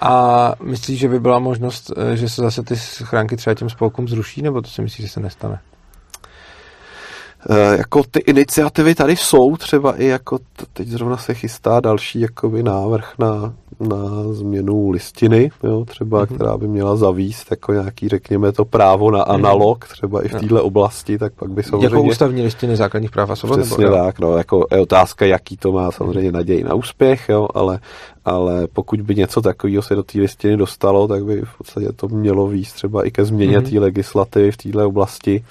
A 0.00 0.52
myslíš, 0.62 0.98
že 0.98 1.08
by 1.08 1.20
byla 1.20 1.38
možnost, 1.38 1.92
eh, 1.96 2.16
že 2.16 2.28
se 2.28 2.42
zase 2.42 2.62
ty 2.62 2.76
schránky 2.76 3.36
třeba 3.36 3.54
těm 3.54 3.70
spolkům 3.70 4.08
zruší, 4.08 4.42
nebo 4.42 4.62
to 4.62 4.68
si 4.68 4.82
myslíš, 4.82 5.06
že 5.06 5.12
se 5.12 5.20
nestane? 5.20 5.58
E, 7.50 7.76
jako 7.76 8.02
ty 8.10 8.18
iniciativy 8.18 8.94
tady 8.94 9.16
jsou, 9.16 9.56
třeba 9.56 9.96
i 9.96 10.06
jako 10.06 10.38
teď 10.72 10.88
zrovna 10.88 11.16
se 11.16 11.34
chystá 11.34 11.80
další 11.80 12.20
jakoby 12.20 12.62
návrh 12.62 13.18
na 13.18 13.52
na 13.80 14.32
změnu 14.32 14.90
listiny, 14.90 15.50
jo, 15.62 15.84
třeba, 15.84 16.22
mm-hmm. 16.22 16.34
která 16.34 16.58
by 16.58 16.68
měla 16.68 16.96
zavíst 16.96 17.50
jako 17.50 17.72
nějaký, 17.72 18.08
řekněme, 18.08 18.52
to 18.52 18.64
právo 18.64 19.10
na 19.10 19.18
mhm. 19.18 19.30
analog, 19.30 19.88
třeba 19.88 20.22
i 20.22 20.28
v 20.28 20.34
této 20.34 20.64
oblasti, 20.64 21.18
tak 21.18 21.32
pak 21.32 21.50
by 21.50 21.62
samozřejmě... 21.62 21.86
Jako 21.86 22.02
ústavní 22.02 22.42
listiny 22.42 22.76
základních 22.76 23.10
práv 23.10 23.30
a 23.30 23.36
svobod? 23.36 23.60
Přesně 23.60 23.84
nebo, 23.84 23.96
tak, 23.96 24.18
no, 24.18 24.36
jako 24.36 24.66
je 24.72 24.80
otázka, 24.80 25.26
jaký 25.26 25.56
to 25.56 25.72
má 25.72 25.90
samozřejmě 25.90 26.32
naději 26.32 26.64
na 26.64 26.74
úspěch, 26.74 27.28
jo, 27.28 27.48
ale, 27.54 27.78
ale 28.24 28.66
pokud 28.72 29.00
by 29.00 29.14
něco 29.14 29.40
takového 29.40 29.82
se 29.82 29.94
do 29.94 30.02
té 30.02 30.18
listiny 30.18 30.56
dostalo, 30.56 31.08
tak 31.08 31.24
by 31.24 31.40
v 31.40 31.58
podstatě 31.58 31.88
to 31.96 32.08
mělo 32.08 32.46
výst 32.46 32.74
třeba 32.74 33.06
i 33.06 33.10
ke 33.10 33.24
změně 33.24 33.58
mm-hmm. 33.58 33.70
té 33.70 33.80
legislativy 33.80 34.52
v 34.52 34.56
této 34.56 34.88
oblasti 34.88 35.44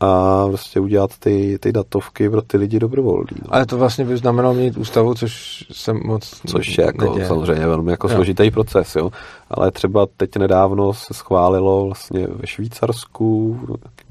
a 0.00 0.44
prostě 0.48 0.80
udělat 0.80 1.10
ty, 1.18 1.58
ty 1.60 1.72
datovky 1.72 2.30
pro 2.30 2.42
ty 2.42 2.56
lidi 2.56 2.78
dobrovolný. 2.78 3.36
No. 3.42 3.54
Ale 3.54 3.66
to 3.66 3.78
vlastně 3.78 4.04
by 4.04 4.16
znamenalo 4.16 4.54
mít 4.54 4.76
ústavu, 4.76 5.14
což 5.14 5.64
se 5.72 5.92
moc 5.92 6.40
Což 6.46 6.78
je 6.78 6.84
jako 6.84 7.04
neděje. 7.04 7.28
samozřejmě 7.28 7.66
velmi 7.66 7.90
jako 7.90 8.08
jo. 8.08 8.14
složitý 8.14 8.50
proces, 8.50 8.96
jo. 8.96 9.10
Ale 9.50 9.70
třeba 9.70 10.06
teď 10.16 10.36
nedávno 10.36 10.94
se 10.94 11.14
schválilo 11.14 11.86
vlastně 11.86 12.26
ve 12.26 12.46
Švýcarsku, 12.46 13.60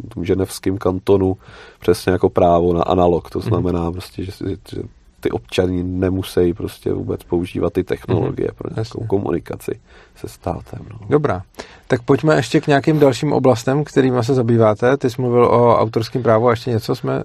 v 0.10 0.14
tom 0.14 0.26
ženevském 0.26 0.78
kantonu, 0.78 1.38
přesně 1.80 2.12
jako 2.12 2.30
právo 2.30 2.74
na 2.74 2.84
analog. 2.84 3.30
To 3.30 3.40
mhm. 3.40 3.48
znamená 3.48 3.86
mm. 3.86 3.92
prostě, 3.92 4.24
že, 4.24 4.32
že 4.70 4.82
ty 5.24 5.32
občany 5.32 5.84
nemusí 5.84 6.54
prostě 6.54 6.94
vůbec 6.94 7.24
používat 7.24 7.74
ty 7.74 7.84
technologie 7.84 8.48
mm, 8.52 8.56
pro 8.58 8.70
nějakou 8.70 8.80
jasně. 8.80 9.08
komunikaci 9.08 9.80
se 10.16 10.28
státem. 10.28 10.80
No. 10.92 11.00
Dobrá. 11.10 11.42
Tak 11.88 12.02
pojďme 12.02 12.36
ještě 12.36 12.62
k 12.62 12.68
nějakým 12.68 13.00
dalším 13.00 13.34
oblastem, 13.34 13.84
kterými 13.84 14.24
se 14.24 14.34
zabýváte. 14.34 14.98
Ty 14.98 15.10
jsi 15.10 15.22
mluvil 15.22 15.46
o 15.46 15.78
autorském 15.80 16.24
právu 16.24 16.48
a 16.48 16.52
ještě 16.52 16.70
něco 16.70 16.96
jsme 16.96 17.24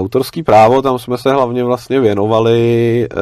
Autorský 0.00 0.42
právo, 0.42 0.82
tam 0.82 0.98
jsme 0.98 1.18
se 1.18 1.32
hlavně 1.32 1.64
vlastně 1.64 2.00
věnovali 2.00 2.58
eh, 3.10 3.16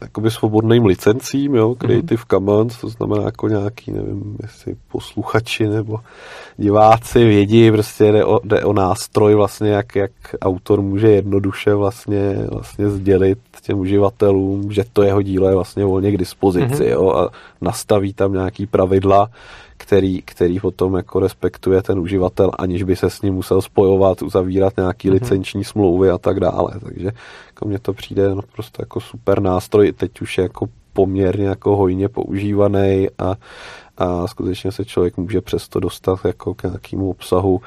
jakoby 0.00 0.30
svobodným 0.30 0.86
licencím, 0.86 1.54
jo, 1.54 1.74
Creative 1.74 2.22
mm-hmm. 2.22 2.30
Commons, 2.30 2.80
to 2.80 2.88
znamená 2.88 3.22
jako 3.22 3.48
nějaký, 3.48 3.92
nevím, 3.92 4.36
jestli 4.42 4.76
posluchači 4.92 5.68
nebo 5.68 5.98
diváci 6.56 7.24
vědí, 7.24 7.70
prostě 7.70 8.12
jde 8.12 8.24
o, 8.24 8.40
jde 8.44 8.64
o 8.64 8.72
nástroj 8.72 9.34
vlastně, 9.34 9.70
jak, 9.70 9.96
jak 9.96 10.10
autor 10.42 10.82
může 10.82 11.08
jednoduše 11.08 11.74
vlastně, 11.74 12.36
vlastně 12.50 12.90
sdělit 12.90 13.38
těm 13.62 13.78
uživatelům, 13.78 14.72
že 14.72 14.84
to 14.92 15.02
jeho 15.02 15.22
dílo 15.22 15.48
je 15.48 15.54
vlastně 15.54 15.84
volně 15.84 16.12
k 16.12 16.18
dispozici, 16.18 16.84
mm-hmm. 16.84 16.90
jo, 16.90 17.10
a 17.10 17.30
nastaví 17.60 18.12
tam 18.12 18.32
nějaký 18.32 18.66
pravidla, 18.66 19.30
který, 19.90 20.22
který 20.22 20.60
potom 20.60 20.94
jako 20.94 21.20
respektuje 21.20 21.82
ten 21.82 21.98
uživatel, 21.98 22.50
aniž 22.58 22.82
by 22.82 22.96
se 22.96 23.10
s 23.10 23.22
ním 23.22 23.34
musel 23.34 23.62
spojovat, 23.62 24.22
uzavírat 24.22 24.76
nějaký 24.76 25.08
mm-hmm. 25.08 25.12
licenční 25.12 25.64
smlouvy 25.64 26.10
a 26.10 26.18
tak 26.18 26.40
dále. 26.40 26.72
Takže 26.84 27.10
jako 27.46 27.68
mně 27.68 27.78
to 27.78 27.92
přijde 27.92 28.34
prostě 28.52 28.76
jako 28.78 29.00
super 29.00 29.42
nástroj, 29.42 29.92
teď 29.92 30.20
už 30.20 30.38
je 30.38 30.42
jako 30.42 30.66
poměrně 30.92 31.46
jako 31.46 31.76
hojně 31.76 32.08
používaný 32.08 33.08
a, 33.18 33.34
a 33.98 34.26
skutečně 34.26 34.72
se 34.72 34.84
člověk 34.84 35.16
může 35.16 35.40
přesto 35.40 35.80
dostat 35.80 36.18
jako 36.24 36.54
k 36.54 36.62
nějakému 36.62 37.10
obsahu, 37.10 37.60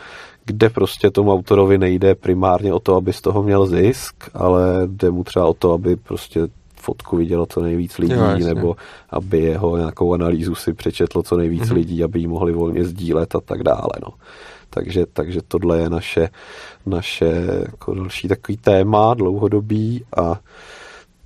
kde 0.45 0.69
prostě 0.69 1.11
tomu 1.11 1.33
autorovi 1.33 1.77
nejde 1.77 2.15
primárně 2.15 2.73
o 2.73 2.79
to, 2.79 2.95
aby 2.95 3.13
z 3.13 3.21
toho 3.21 3.43
měl 3.43 3.65
zisk, 3.65 4.15
ale 4.33 4.63
jde 4.85 5.11
mu 5.11 5.23
třeba 5.23 5.45
o 5.45 5.53
to, 5.53 5.73
aby 5.73 5.95
prostě 5.95 6.47
fotku 6.83 7.17
vidělo 7.17 7.45
co 7.45 7.61
nejvíc 7.61 7.97
lidí, 7.97 8.13
jo, 8.13 8.47
nebo 8.47 8.75
aby 9.09 9.39
jeho 9.39 9.77
nějakou 9.77 10.13
analýzu 10.13 10.55
si 10.55 10.73
přečetlo 10.73 11.23
co 11.23 11.37
nejvíc 11.37 11.63
mm-hmm. 11.63 11.73
lidí, 11.73 12.03
aby 12.03 12.19
ji 12.19 12.27
mohli 12.27 12.53
volně 12.53 12.83
sdílet 12.83 13.35
a 13.35 13.39
tak 13.41 13.63
dále. 13.63 13.93
No. 14.01 14.13
Takže, 14.69 15.05
takže 15.13 15.41
tohle 15.47 15.79
je 15.79 15.89
naše, 15.89 16.29
naše 16.85 17.31
jako 17.71 17.93
další 17.93 18.27
takový 18.27 18.57
téma 18.57 19.13
dlouhodobý 19.13 20.05
a 20.17 20.39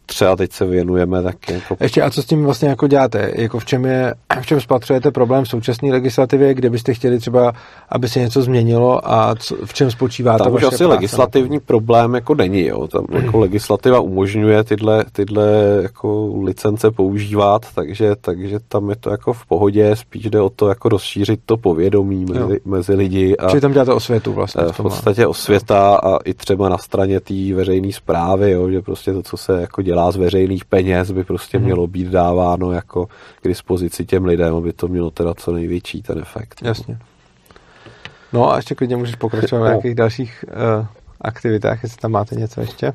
třeba 0.09 0.35
teď 0.35 0.51
se 0.51 0.65
věnujeme 0.65 1.23
taky. 1.23 1.53
Jako... 1.53 1.77
Ještě 1.79 2.01
a 2.01 2.09
co 2.09 2.21
s 2.21 2.25
tím 2.25 2.43
vlastně 2.43 2.69
jako 2.69 2.87
děláte? 2.87 3.31
Jako 3.35 3.59
v 3.59 3.65
čem, 3.65 3.85
je, 3.85 4.13
v 4.41 4.45
čem 4.45 4.61
spatřujete 4.61 5.11
problém 5.11 5.43
v 5.43 5.49
současné 5.49 5.91
legislativě, 5.91 6.53
kde 6.53 6.69
byste 6.69 6.93
chtěli 6.93 7.19
třeba, 7.19 7.53
aby 7.89 8.09
se 8.09 8.19
něco 8.19 8.41
změnilo 8.41 9.11
a 9.11 9.35
co, 9.35 9.55
v 9.65 9.73
čem 9.73 9.91
spočívá 9.91 10.37
Tam 10.37 10.47
ta 10.47 10.53
už 10.53 10.63
asi 10.63 10.85
legislativní 10.85 11.59
problém 11.59 12.13
jako 12.13 12.35
není. 12.35 12.65
Jo. 12.65 12.87
Tam 12.87 13.05
jako 13.11 13.39
legislativa 13.39 13.99
umožňuje 13.99 14.63
tyhle, 14.63 15.05
tyhle 15.11 15.79
jako 15.81 16.33
licence 16.43 16.91
používat, 16.91 17.65
takže, 17.75 18.15
takže 18.21 18.59
tam 18.67 18.89
je 18.89 18.95
to 18.95 19.09
jako 19.09 19.33
v 19.33 19.45
pohodě, 19.45 19.95
spíš 19.95 20.23
jde 20.23 20.41
o 20.41 20.49
to 20.49 20.69
jako 20.69 20.89
rozšířit 20.89 21.39
to 21.45 21.57
povědomí 21.57 22.25
mezi, 22.25 22.59
mezi 22.65 22.93
lidi. 22.93 23.37
A, 23.37 23.49
Čili 23.49 23.61
tam 23.61 23.71
děláte 23.71 23.93
osvětu 23.93 24.33
vlastně. 24.33 24.63
V, 24.63 24.71
v 24.71 24.81
podstatě 24.81 25.27
osvěta 25.27 25.95
a 25.95 26.17
i 26.25 26.33
třeba 26.33 26.69
na 26.69 26.77
straně 26.77 27.19
té 27.19 27.53
veřejné 27.53 27.91
zprávy, 27.91 28.51
jo, 28.51 28.69
že 28.69 28.81
prostě 28.81 29.13
to, 29.13 29.23
co 29.23 29.37
se 29.37 29.61
jako 29.61 29.81
dělá 29.81 29.96
dělá 29.97 30.11
z 30.11 30.15
veřejných 30.15 30.65
peněz, 30.65 31.11
by 31.11 31.23
prostě 31.23 31.57
hmm. 31.57 31.65
mělo 31.65 31.87
být 31.87 32.07
dáváno 32.07 32.71
jako 32.71 33.05
k 33.41 33.47
dispozici 33.47 34.05
těm 34.05 34.25
lidem, 34.25 34.55
aby 34.55 34.73
to 34.73 34.87
mělo 34.87 35.11
teda 35.11 35.33
co 35.33 35.51
největší 35.51 36.01
ten 36.01 36.19
efekt. 36.19 36.61
Jasně. 36.63 36.97
No 38.33 38.51
a 38.51 38.55
ještě 38.55 38.75
klidně 38.75 38.97
můžeš 38.97 39.15
pokračovat 39.15 39.59
v 39.59 39.63
no. 39.63 39.67
nějakých 39.67 39.95
dalších 39.95 40.45
uh, 40.47 40.85
aktivitách, 41.21 41.83
jestli 41.83 41.97
tam 41.97 42.11
máte 42.11 42.35
něco 42.35 42.61
ještě. 42.61 42.93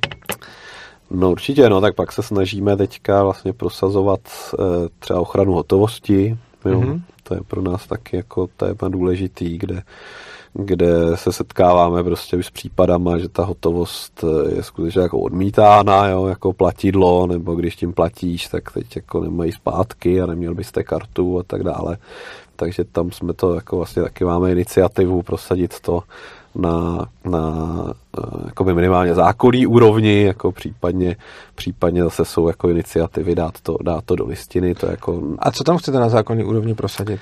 No 1.11 1.30
určitě, 1.30 1.68
no, 1.68 1.80
tak 1.80 1.94
pak 1.94 2.12
se 2.12 2.22
snažíme 2.22 2.76
teďka 2.76 3.22
vlastně 3.22 3.53
prosazovat 3.53 4.20
uh, 4.59 4.64
třeba 4.98 5.20
ochranu 5.20 5.53
hotovosti, 5.53 6.38
jo. 6.64 6.80
Mm-hmm. 6.80 7.00
To 7.22 7.34
je 7.34 7.40
pro 7.48 7.62
nás 7.62 7.86
taky 7.86 8.16
jako 8.16 8.46
téma 8.46 8.88
důležitý, 8.88 9.59
kde 9.59 9.82
kde 10.55 11.16
se 11.16 11.32
setkáváme 11.32 12.05
prostě 12.05 12.42
s 12.42 12.50
případama, 12.50 13.18
že 13.18 13.28
ta 13.28 13.44
hotovost 13.44 14.24
eh, 14.24 14.55
je 14.55 14.62
skutečně 14.62 15.00
jako 15.00 15.18
odmítána, 15.18 16.09
jo, 16.09 16.26
jako 16.26 16.53
platidlo, 16.53 17.26
nebo 17.26 17.55
když 17.55 17.76
tím 17.76 17.92
platíš, 17.92 18.48
tak 18.48 18.72
teď 18.72 18.96
jako 18.96 19.20
nemají 19.20 19.53
zpátky 19.53 20.22
a 20.22 20.26
neměl 20.26 20.55
byste 20.55 20.82
kartu 20.82 21.38
a 21.38 21.42
tak 21.42 21.62
dále. 21.62 21.96
Takže 22.57 22.84
tam 22.84 23.11
jsme 23.11 23.32
to 23.32 23.55
jako 23.55 23.76
vlastně 23.76 24.03
taky 24.03 24.24
máme 24.24 24.53
iniciativu 24.53 25.22
prosadit 25.22 25.80
to 25.80 26.03
na, 26.55 27.07
na 27.24 27.84
eh, 28.18 28.46
jako 28.46 28.64
minimálně 28.64 29.14
zákonný 29.14 29.66
úrovni, 29.66 30.22
jako 30.22 30.53
případně, 30.53 31.16
případně 31.55 32.03
zase 32.03 32.24
jsou 32.24 32.48
jako 32.48 32.68
iniciativy 32.68 33.34
dát 33.34 33.61
to, 33.61 33.78
dát 33.82 34.05
to 34.05 34.16
do 34.16 34.26
listiny. 34.26 34.74
To 34.74 34.86
jako... 34.86 35.22
A 35.38 35.50
co 35.50 35.64
tam 35.64 35.78
chcete 35.78 35.98
na 35.98 36.09
zákonný 36.09 36.44
úrovni 36.44 36.74
prosadit? 36.74 37.20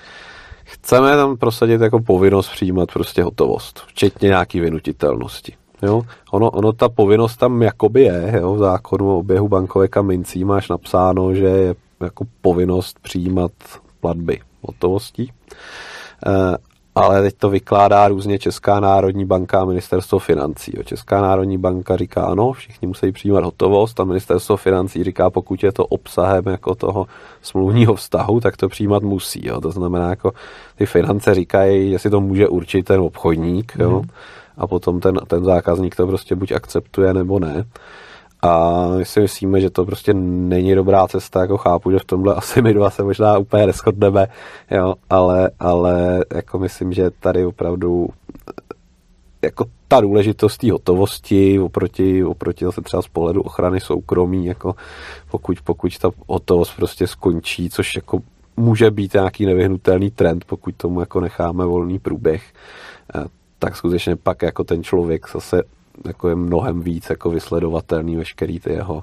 Chceme 0.72 1.16
tam 1.16 1.36
prosadit 1.36 1.80
jako 1.80 2.00
povinnost 2.00 2.48
přijímat 2.48 2.92
prostě 2.92 3.22
hotovost, 3.22 3.80
včetně 3.86 4.28
nějaký 4.28 4.60
vynutitelnosti. 4.60 5.52
Jo? 5.82 6.02
Ono, 6.30 6.50
ono, 6.50 6.72
ta 6.72 6.88
povinnost 6.88 7.36
tam 7.36 7.62
jakoby 7.62 8.02
je, 8.02 8.38
jo? 8.40 8.54
v 8.54 8.58
zákonu 8.58 9.10
o 9.10 9.18
oběhu 9.18 9.48
bankovek 9.48 9.96
a 9.96 10.02
mincí 10.02 10.44
máš 10.44 10.68
napsáno, 10.68 11.34
že 11.34 11.44
je 11.44 11.74
jako 12.00 12.24
povinnost 12.40 12.98
přijímat 13.02 13.52
platby. 14.00 14.40
hotovostí. 14.62 15.32
Eh, 16.26 16.56
ale 17.04 17.22
teď 17.22 17.34
to 17.38 17.50
vykládá 17.50 18.08
různě 18.08 18.38
Česká 18.38 18.80
národní 18.80 19.24
banka 19.24 19.60
a 19.60 19.64
ministerstvo 19.64 20.18
financí. 20.18 20.72
Česká 20.84 21.20
národní 21.20 21.58
banka 21.58 21.96
říká 21.96 22.22
ano, 22.22 22.52
všichni 22.52 22.88
musí 22.88 23.12
přijímat 23.12 23.44
hotovost 23.44 24.00
a 24.00 24.04
ministerstvo 24.04 24.56
financí 24.56 25.04
říká, 25.04 25.30
pokud 25.30 25.62
je 25.62 25.72
to 25.72 25.86
obsahem 25.86 26.44
jako 26.46 26.74
toho 26.74 27.06
smluvního 27.42 27.94
vztahu, 27.94 28.40
tak 28.40 28.56
to 28.56 28.68
přijímat 28.68 29.02
musí. 29.02 29.46
Jo. 29.46 29.60
To 29.60 29.70
znamená, 29.70 30.10
jako 30.10 30.32
ty 30.76 30.86
finance 30.86 31.34
říkají, 31.34 31.90
jestli 31.90 32.10
to 32.10 32.20
může 32.20 32.48
určit 32.48 32.82
ten 32.82 33.00
obchodník 33.00 33.72
jo. 33.78 34.00
Mm. 34.02 34.08
a 34.56 34.66
potom 34.66 35.00
ten, 35.00 35.20
ten 35.26 35.44
zákazník 35.44 35.96
to 35.96 36.06
prostě 36.06 36.34
buď 36.34 36.52
akceptuje 36.52 37.14
nebo 37.14 37.38
ne. 37.38 37.64
A 38.42 38.86
my 38.98 39.04
si 39.04 39.20
myslíme, 39.20 39.60
že 39.60 39.70
to 39.70 39.84
prostě 39.84 40.14
není 40.14 40.74
dobrá 40.74 41.08
cesta, 41.08 41.40
jako 41.40 41.56
chápu, 41.56 41.90
že 41.90 41.98
v 41.98 42.04
tomhle 42.04 42.34
asi 42.34 42.62
my 42.62 42.74
dva 42.74 42.90
se 42.90 43.02
možná 43.02 43.38
úplně 43.38 43.66
neschodneme, 43.66 44.26
jo, 44.70 44.94
ale, 45.10 45.50
ale 45.58 46.24
jako 46.34 46.58
myslím, 46.58 46.92
že 46.92 47.10
tady 47.10 47.46
opravdu 47.46 48.08
jako 49.42 49.64
ta 49.88 50.00
důležitost 50.00 50.58
té 50.58 50.72
hotovosti 50.72 51.60
oproti, 51.60 52.24
oproti 52.24 52.64
zase 52.64 52.80
třeba 52.80 53.02
z 53.02 53.08
pohledu 53.08 53.42
ochrany 53.42 53.80
soukromí, 53.80 54.46
jako 54.46 54.74
pokud, 55.30 55.60
pokud 55.64 55.98
ta 55.98 56.10
hotovost 56.26 56.76
prostě 56.76 57.06
skončí, 57.06 57.70
což 57.70 57.94
jako 57.94 58.20
může 58.56 58.90
být 58.90 59.14
nějaký 59.14 59.46
nevyhnutelný 59.46 60.10
trend, 60.10 60.44
pokud 60.44 60.74
tomu 60.76 61.00
jako 61.00 61.20
necháme 61.20 61.64
volný 61.64 61.98
průběh, 61.98 62.42
eh, 63.14 63.24
tak 63.58 63.76
skutečně 63.76 64.16
pak 64.16 64.42
jako 64.42 64.64
ten 64.64 64.82
člověk 64.82 65.26
zase 65.32 65.62
jako 66.06 66.28
je 66.28 66.34
mnohem 66.34 66.80
víc 66.80 67.10
jako 67.10 67.30
vysledovatelný 67.30 68.16
veškerý 68.16 68.60
ty 68.60 68.72
jeho, 68.72 69.02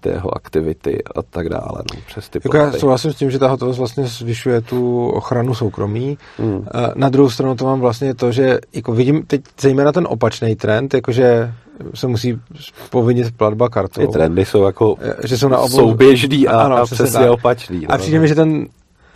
ty 0.00 0.08
jeho 0.08 0.36
aktivity 0.36 1.02
a 1.16 1.22
tak 1.22 1.48
dále. 1.48 1.82
No, 1.94 2.00
přes 2.06 2.28
ty 2.28 2.40
jako 2.44 2.56
já 2.56 2.72
souhlasím 2.72 3.12
s 3.12 3.16
tím, 3.16 3.30
že 3.30 3.38
ta 3.38 3.48
hotovost 3.48 3.78
vlastně 3.78 4.06
zvyšuje 4.06 4.60
tu 4.60 5.08
ochranu 5.08 5.54
soukromí. 5.54 6.18
Hmm. 6.38 6.66
Na 6.94 7.08
druhou 7.08 7.30
stranu 7.30 7.54
to 7.54 7.64
mám 7.64 7.80
vlastně 7.80 8.14
to, 8.14 8.32
že 8.32 8.58
jako 8.72 8.92
vidím 8.92 9.22
teď 9.26 9.40
zejména 9.60 9.92
ten 9.92 10.06
opačný 10.10 10.56
trend, 10.56 10.94
jakože 10.94 11.54
se 11.94 12.06
musí 12.06 12.40
povinit 12.90 13.36
platba 13.36 13.68
kartou. 13.68 14.00
Ty 14.00 14.06
trendy 14.06 14.44
jsou 14.44 14.62
jako 14.62 14.96
že 15.24 15.38
jsou 15.38 15.48
na 15.48 15.58
obou... 15.58 15.76
souběžný 15.76 16.48
a, 16.48 16.60
ano, 16.60 16.76
a 16.76 16.84
přesně 16.84 17.20
tak. 17.20 17.30
opačný. 17.30 17.80
No. 17.80 17.94
A 17.94 17.98
přijde 17.98 18.20
mi, 18.20 18.28
že 18.28 18.34
ten 18.34 18.66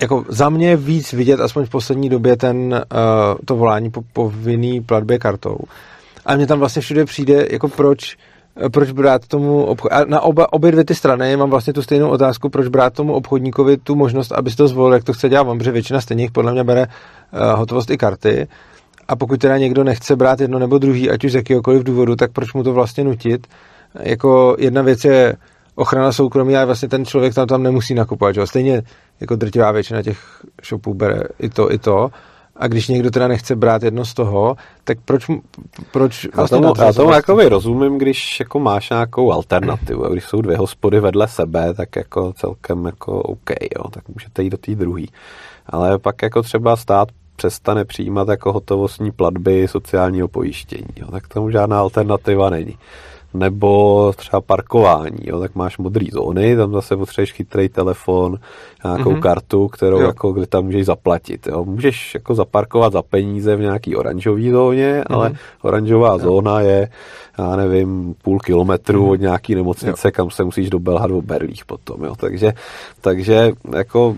jako 0.01 0.25
za 0.29 0.49
mě 0.49 0.77
víc 0.77 1.13
vidět, 1.13 1.41
aspoň 1.41 1.65
v 1.67 1.71
poslední 1.71 2.09
době, 2.09 2.37
ten, 2.37 2.85
uh, 2.93 3.39
to 3.45 3.57
volání 3.57 3.91
po 3.91 4.03
povinný 4.13 4.81
platbě 4.81 5.19
kartou. 5.19 5.59
A 6.27 6.37
mně 6.37 6.47
tam 6.47 6.59
vlastně 6.59 6.83
všude 6.83 7.05
přijde, 7.05 7.47
jako 7.51 7.69
proč, 7.69 8.17
proč 8.73 8.91
brát 8.91 9.27
tomu 9.27 9.65
obchod... 9.65 9.93
A 9.93 10.05
na 10.05 10.21
oba, 10.21 10.53
obě 10.53 10.73
dvě 10.73 10.85
ty 10.85 10.95
strany 10.95 11.37
mám 11.37 11.51
vlastně 11.51 11.73
tu 11.73 11.83
stejnou 11.83 12.09
otázku, 12.09 12.49
proč 12.49 12.69
brát 12.69 12.93
tomu 12.95 13.13
obchodníkovi 13.13 13.77
tu 13.77 13.95
možnost, 13.95 14.33
aby 14.33 14.51
to 14.51 14.69
zvolil, 14.69 14.95
jak 14.95 15.05
to 15.05 15.13
chce 15.13 15.29
dělat 15.29 15.49
on, 15.49 15.59
protože 15.59 15.73
většina 15.73 16.01
stejných 16.01 16.31
podle 16.31 16.53
mě 16.53 16.65
bere 16.65 16.87
uh, 16.87 17.59
hotovost 17.59 17.91
i 17.91 17.99
karty. 17.99 18.49
A 19.09 19.17
pokud 19.17 19.41
teda 19.41 19.59
někdo 19.59 19.85
nechce 19.85 20.17
brát 20.17 20.41
jedno 20.41 20.59
nebo 20.59 20.79
druhý, 20.79 21.11
ať 21.11 21.25
už 21.25 21.33
z 21.33 21.35
jakéhokoliv 21.35 21.83
důvodu, 21.83 22.17
tak 22.17 22.33
proč 22.33 22.55
mu 22.55 22.63
to 22.63 22.73
vlastně 22.73 23.05
nutit? 23.05 23.47
Jako 24.01 24.57
jedna 24.59 24.83
věc 24.83 25.05
je 25.05 25.37
ochrana 25.75 26.13
soukromí, 26.13 26.57
ale 26.57 26.67
vlastně 26.67 26.89
ten 26.89 27.05
člověk 27.05 27.35
tam, 27.35 27.47
tam 27.47 27.63
nemusí 27.63 27.95
nakupovat. 27.95 28.35
Že? 28.35 28.47
Stejně 28.47 28.83
jako 29.21 29.37
drtivá 29.37 29.73
většina 29.73 30.03
těch 30.03 30.19
shopů 30.65 30.95
bere 30.95 31.23
i 31.39 31.49
to, 31.49 31.73
i 31.73 31.79
to. 31.79 32.11
A 32.59 32.67
když 32.67 32.89
někdo 32.89 33.11
teda 33.11 33.29
nechce 33.29 33.57
brát 33.57 33.83
jedno 33.83 34.05
z 34.05 34.15
toho, 34.15 34.57
tak 34.85 34.99
proč, 35.05 35.27
proč 35.93 36.29
vlastně 36.35 36.57
já 36.57 36.73
tomu, 36.73 36.85
já 36.85 36.93
tomu 36.93 37.11
jako 37.11 37.49
rozumím, 37.49 37.99
když 37.99 38.41
jako 38.41 38.59
máš 38.59 38.91
nějakou 38.91 39.33
alternativu. 39.33 40.05
A 40.05 40.09
když 40.09 40.25
jsou 40.25 40.41
dvě 40.41 40.57
hospody 40.57 41.01
vedle 41.01 41.29
sebe, 41.29 41.75
tak 41.75 41.97
jako 41.97 42.33
celkem 42.33 42.85
jako 42.85 43.23
OK, 43.23 43.51
jo, 43.51 43.91
tak 43.91 44.09
můžete 44.09 44.43
jít 44.43 44.51
do 44.51 44.59
té 44.59 44.75
druhé. 44.75 45.05
Ale 45.67 45.99
pak 45.99 46.23
jako 46.23 46.43
třeba 46.43 46.77
stát 46.77 47.09
přestane 47.37 47.85
přijímat 47.85 48.29
jako 48.29 48.53
hotovostní 48.53 49.13
platby 49.13 49.69
sociálního 49.69 50.29
pojištění. 50.29 50.89
Jo, 50.97 51.07
tak 51.11 51.29
tomu 51.29 51.51
žádná 51.51 51.81
alternativa 51.81 52.51
není 52.51 52.79
nebo 53.35 54.13
třeba 54.17 54.41
parkování, 54.41 55.19
jo, 55.23 55.41
tak 55.41 55.55
máš 55.55 55.79
modré 55.79 56.07
zóny, 56.13 56.57
tam 56.57 56.73
zase 56.73 56.97
potřebuješ 56.97 57.33
chytrý 57.33 57.69
telefon, 57.69 58.39
nějakou 58.85 59.11
mm-hmm. 59.11 59.21
kartu, 59.21 59.69
kterou 59.69 60.01
jo. 60.01 60.07
jako, 60.07 60.33
kde 60.33 60.47
tam 60.47 60.65
můžeš 60.65 60.87
zaplatit. 60.87 61.47
Jo. 61.47 61.65
Můžeš 61.65 62.15
jako 62.15 62.35
zaparkovat 62.35 62.93
za 62.93 63.03
peníze 63.03 63.57
v 63.57 63.61
nějaký 63.61 63.97
oranžové 63.97 64.51
zóně, 64.51 65.01
mm-hmm. 65.01 65.15
ale 65.17 65.33
oranžová 65.63 66.13
jo. 66.13 66.19
zóna 66.19 66.61
je 66.61 66.89
já 67.39 67.57
nevím, 67.57 68.15
půl 68.23 68.39
kilometru 68.39 69.05
mm. 69.05 69.11
od 69.11 69.21
nějaký 69.21 69.55
nemocnice, 69.55 70.09
jo. 70.09 70.13
kam 70.13 70.31
se 70.31 70.45
musíš 70.45 70.71
dobelhat 70.71 71.11
o 71.11 71.23
berlích 71.23 71.65
potom, 71.65 72.05
jo. 72.05 72.15
Takže, 72.17 72.53
takže 73.01 73.53
jako 73.77 74.17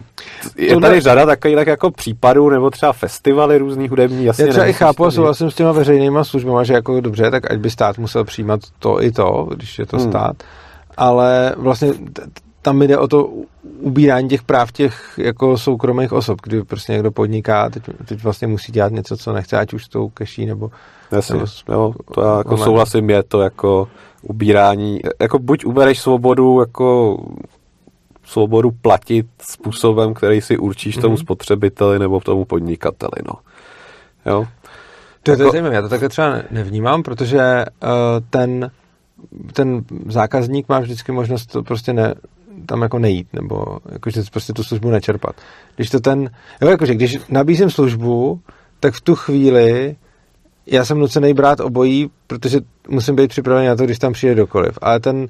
je 0.57 0.73
Tohle... 0.73 0.89
tady 0.89 1.01
řada 1.01 1.27
takových 1.27 1.57
tak 1.57 1.67
jako 1.67 1.91
případů, 1.91 2.51
nebo 2.51 2.71
třeba 2.71 2.93
festivaly 2.93 3.59
různých 3.59 3.91
hudební, 3.91 4.25
jasně 4.25 4.45
Já 4.45 4.51
třeba 4.51 4.67
i 4.67 4.73
chápu 4.73 5.05
a 5.05 5.11
souhlasím 5.11 5.51
s 5.51 5.55
těma 5.55 5.73
veřejnýma 5.73 6.25
službama, 6.25 6.65
že 6.65 6.75
jako 6.75 7.01
dobře, 7.01 7.31
tak 7.31 7.51
ať 7.51 7.59
by 7.59 7.71
stát 7.71 7.99
musel 7.99 8.25
přijímat 8.25 8.61
to 8.79 8.98
i 9.03 9.13
to, 9.13 9.49
když 9.55 9.79
je 9.79 9.87
to 9.87 9.97
hmm. 9.97 10.09
stát, 10.09 10.37
ale 10.97 11.55
vlastně 11.57 11.95
tam 12.63 12.83
jde 12.83 12.99
o 12.99 13.09
to 13.09 13.31
ubírání 13.81 14.29
těch 14.29 14.43
práv 14.43 14.73
těch 14.73 15.19
jako 15.19 15.59
soukromých 15.59 16.13
osob, 16.13 16.39
kdy 16.43 16.63
prostě 16.63 16.93
někdo 16.93 17.11
podniká, 17.11 17.71
teď, 17.71 17.83
teď 18.05 18.23
vlastně 18.23 18.47
musí 18.47 18.73
dělat 18.73 18.93
něco, 18.93 19.17
co 19.17 19.33
nechce, 19.33 19.59
ať 19.59 19.73
už 19.73 19.85
s 19.85 19.89
tou 19.89 20.09
keší 20.09 20.47
nebo... 20.47 20.71
Jasně, 21.13 21.35
nebo 21.35 21.47
jo, 21.69 21.95
to 22.15 22.21
já 22.21 22.39
jako 22.39 22.57
souhlasím, 22.57 23.11
je 23.11 23.23
to 23.23 23.41
jako 23.41 23.89
ubírání, 24.23 25.01
jako 25.21 25.39
buď 25.39 25.65
ubereš 25.65 26.01
svobodu 26.01 26.61
jako 26.61 27.19
svobodu 28.25 28.71
platit 28.71 29.27
způsobem, 29.43 30.15
který 30.15 30.41
si 30.41 30.59
určíš 30.59 30.99
mm-hmm. 30.99 31.01
tomu 31.01 31.15
mhm. 31.15 31.23
spotřebiteli 31.23 31.99
nebo 31.99 32.21
tomu 32.21 32.45
podnikateli, 32.45 33.23
no. 33.27 33.35
Jo? 34.27 34.47
To, 35.23 35.31
jako... 35.31 35.43
to 35.43 35.47
je 35.47 35.53
zajímavé, 35.53 35.75
já 35.75 35.83
to 35.83 35.89
takhle 35.89 36.09
třeba 36.09 36.35
nevnímám, 36.51 37.03
protože 37.03 37.65
uh, 37.83 37.89
ten, 38.31 38.71
ten 39.53 39.85
zákazník 40.07 40.69
má 40.69 40.81
vždycky 40.81 41.13
možnost 41.13 41.47
to 41.47 41.63
prostě 41.63 41.93
ne, 41.93 42.15
tam 42.67 42.83
jako 42.83 42.99
nejít, 42.99 43.29
nebo 43.33 43.79
jakože 43.93 44.23
prostě 44.33 44.53
tu 44.53 44.65
službu 44.65 44.91
nečerpat. 44.91 45.37
Když 45.77 45.91
to 45.91 46.01
ten, 46.01 46.31
jo, 46.63 46.69
jakože 46.69 46.95
když 46.95 47.19
nabízím 47.29 47.71
službu, 47.71 48.41
tak 48.81 48.95
v 48.95 49.01
tu 49.01 49.15
chvíli 49.15 49.97
já 50.71 50.85
jsem 50.85 50.99
nucený 50.99 51.35
brát 51.35 51.61
obojí, 51.61 52.11
protože 52.27 52.61
musím 52.89 53.17
být 53.17 53.29
připravený 53.29 53.67
na 53.67 53.77
to, 53.77 53.85
když 53.85 53.99
tam 53.99 54.13
přijde 54.13 54.35
dokoliv. 54.35 54.79
Ale 54.83 55.01
ten 55.01 55.27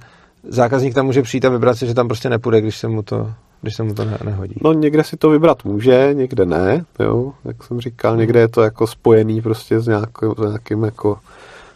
zákazník 0.49 0.95
tam 0.95 1.07
může 1.07 1.23
přijít 1.23 1.45
a 1.45 1.49
vybrat 1.49 1.79
si, 1.79 1.87
že 1.87 1.95
tam 1.95 2.09
prostě 2.09 2.31
nepůjde, 2.31 2.61
když 2.61 2.79
se 2.79 2.89
mu 2.89 3.03
to, 3.03 3.33
když 3.63 3.77
se 3.77 3.83
mu 3.83 3.95
to 3.95 4.05
ne, 4.05 4.19
nehodí. 4.25 4.55
No 4.65 4.73
někde 4.73 5.05
si 5.05 5.17
to 5.17 5.31
vybrat 5.31 5.65
může, 5.65 6.11
někde 6.13 6.47
ne, 6.47 6.85
jo, 7.01 7.33
jak 7.45 7.63
jsem 7.63 7.81
říkal, 7.81 8.17
někde 8.17 8.41
je 8.41 8.49
to 8.49 8.63
jako 8.63 8.87
spojený 8.87 9.43
prostě 9.43 9.81
s, 9.81 9.87
nějakou, 9.87 10.35
s 10.35 10.49
nějakým 10.49 10.85
jako 10.85 11.19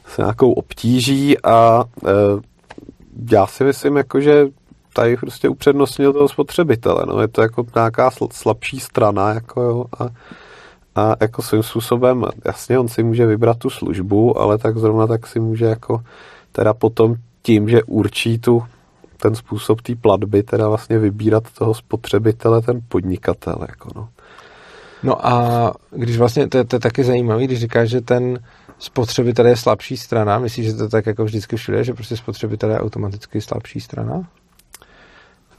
s 0.07 0.19
nějakou 0.19 0.53
obtíží 0.53 1.45
a 1.45 1.85
e, 2.07 2.11
já 3.33 3.47
si 3.47 3.65
myslím, 3.65 3.97
jako, 3.97 4.21
že 4.21 4.47
tady 4.93 5.17
prostě 5.17 5.49
upřednostnil 5.49 6.13
toho 6.13 6.29
spotřebitele. 6.29 7.05
No. 7.07 7.21
Je 7.21 7.29
to 7.29 7.43
jako 7.43 7.67
nějaká 7.75 8.11
slabší 8.31 8.81
strana 8.81 9.35
jako 9.35 9.63
jo, 9.63 9.85
a, 9.99 10.09
a 10.95 11.17
jako 11.21 11.43
svým 11.43 11.63
způsobem, 11.63 12.25
jasně, 12.45 12.79
on 12.79 12.89
si 12.89 13.03
může 13.03 13.27
vybrat 13.27 13.59
tu 13.59 13.71
službu, 13.71 14.41
ale 14.41 14.59
tak 14.59 14.79
zrovna 14.79 15.07
tak 15.07 15.27
si 15.27 15.41
může 15.41 15.65
jako 15.65 16.03
teda 16.53 16.75
potom 16.75 17.15
tím, 17.43 17.69
že 17.69 17.83
určí 17.83 18.39
tu 18.39 18.63
ten 19.17 19.35
způsob 19.35 19.81
té 19.81 19.95
platby, 19.95 20.43
teda 20.43 20.69
vlastně 20.69 20.99
vybírat 20.99 21.45
toho 21.59 21.75
spotřebitele, 21.75 22.63
ten 22.63 22.81
podnikatel. 22.89 23.59
Jako 23.69 23.89
no. 23.97 24.09
no 25.03 25.27
a 25.27 25.73
když 25.91 26.19
vlastně, 26.19 26.49
to, 26.49 26.65
to 26.65 26.77
je 26.77 26.81
taky 26.81 27.05
zajímavé, 27.05 27.45
když 27.45 27.61
říkáš, 27.61 27.89
že 27.89 28.01
ten 28.01 28.39
spotřebitel 28.83 29.47
je 29.47 29.57
slabší 29.57 29.97
strana, 29.97 30.39
myslíš, 30.39 30.67
že 30.67 30.73
to 30.73 30.89
tak 30.89 31.07
jako 31.07 31.25
vždycky 31.25 31.57
všude, 31.57 31.85
že 31.85 31.95
prostě 31.95 32.17
spotřebitel 32.17 32.71
je 32.71 32.81
automaticky 32.81 33.41
slabší 33.41 33.81
strana? 33.81 34.23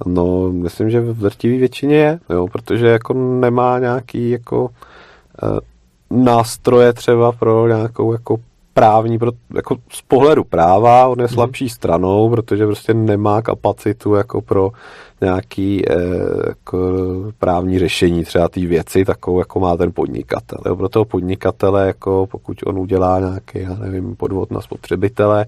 No, 0.06 0.52
myslím, 0.52 0.90
že 0.90 1.02
v 1.02 1.18
drtivé 1.18 1.58
většině 1.58 1.96
je, 1.96 2.20
jo, 2.30 2.48
protože 2.48 2.88
jako 2.88 3.14
nemá 3.14 3.80
nějaký 3.80 4.30
jako 4.30 4.70
e, 5.44 5.60
nástroje 6.16 6.94
třeba 6.94 7.32
pro 7.32 7.68
nějakou 7.68 8.12
jako 8.12 8.38
právní, 8.74 9.20
pro, 9.20 9.32
jako 9.56 9.76
z 9.90 10.02
pohledu 10.02 10.44
práva, 10.44 11.08
on 11.08 11.20
je 11.20 11.26
mhm. 11.26 11.34
slabší 11.34 11.70
stranou, 11.70 12.30
protože 12.30 12.66
prostě 12.66 12.94
nemá 12.94 13.42
kapacitu 13.42 14.14
jako 14.14 14.42
pro 14.42 14.72
nějaký 15.22 15.90
e, 15.90 15.96
jako 16.48 16.78
právní 17.40 17.80
řešení 17.80 18.24
třeba 18.24 18.50
té 18.50 18.60
věci, 18.60 19.06
takovou 19.06 19.40
jako 19.40 19.60
má 19.60 19.78
ten 19.78 19.92
podnikatel. 19.92 20.60
Jo. 20.66 20.76
Pro 20.76 20.90
toho 20.90 21.06
podnikatele, 21.06 21.88
jako 21.88 22.28
pokud 22.32 22.58
on 22.66 22.80
udělá 22.80 23.20
nějaký, 23.20 23.60
já 23.60 23.76
nevím, 23.76 24.16
podvod 24.16 24.52
na 24.52 24.62
spotřebitele, 24.62 25.46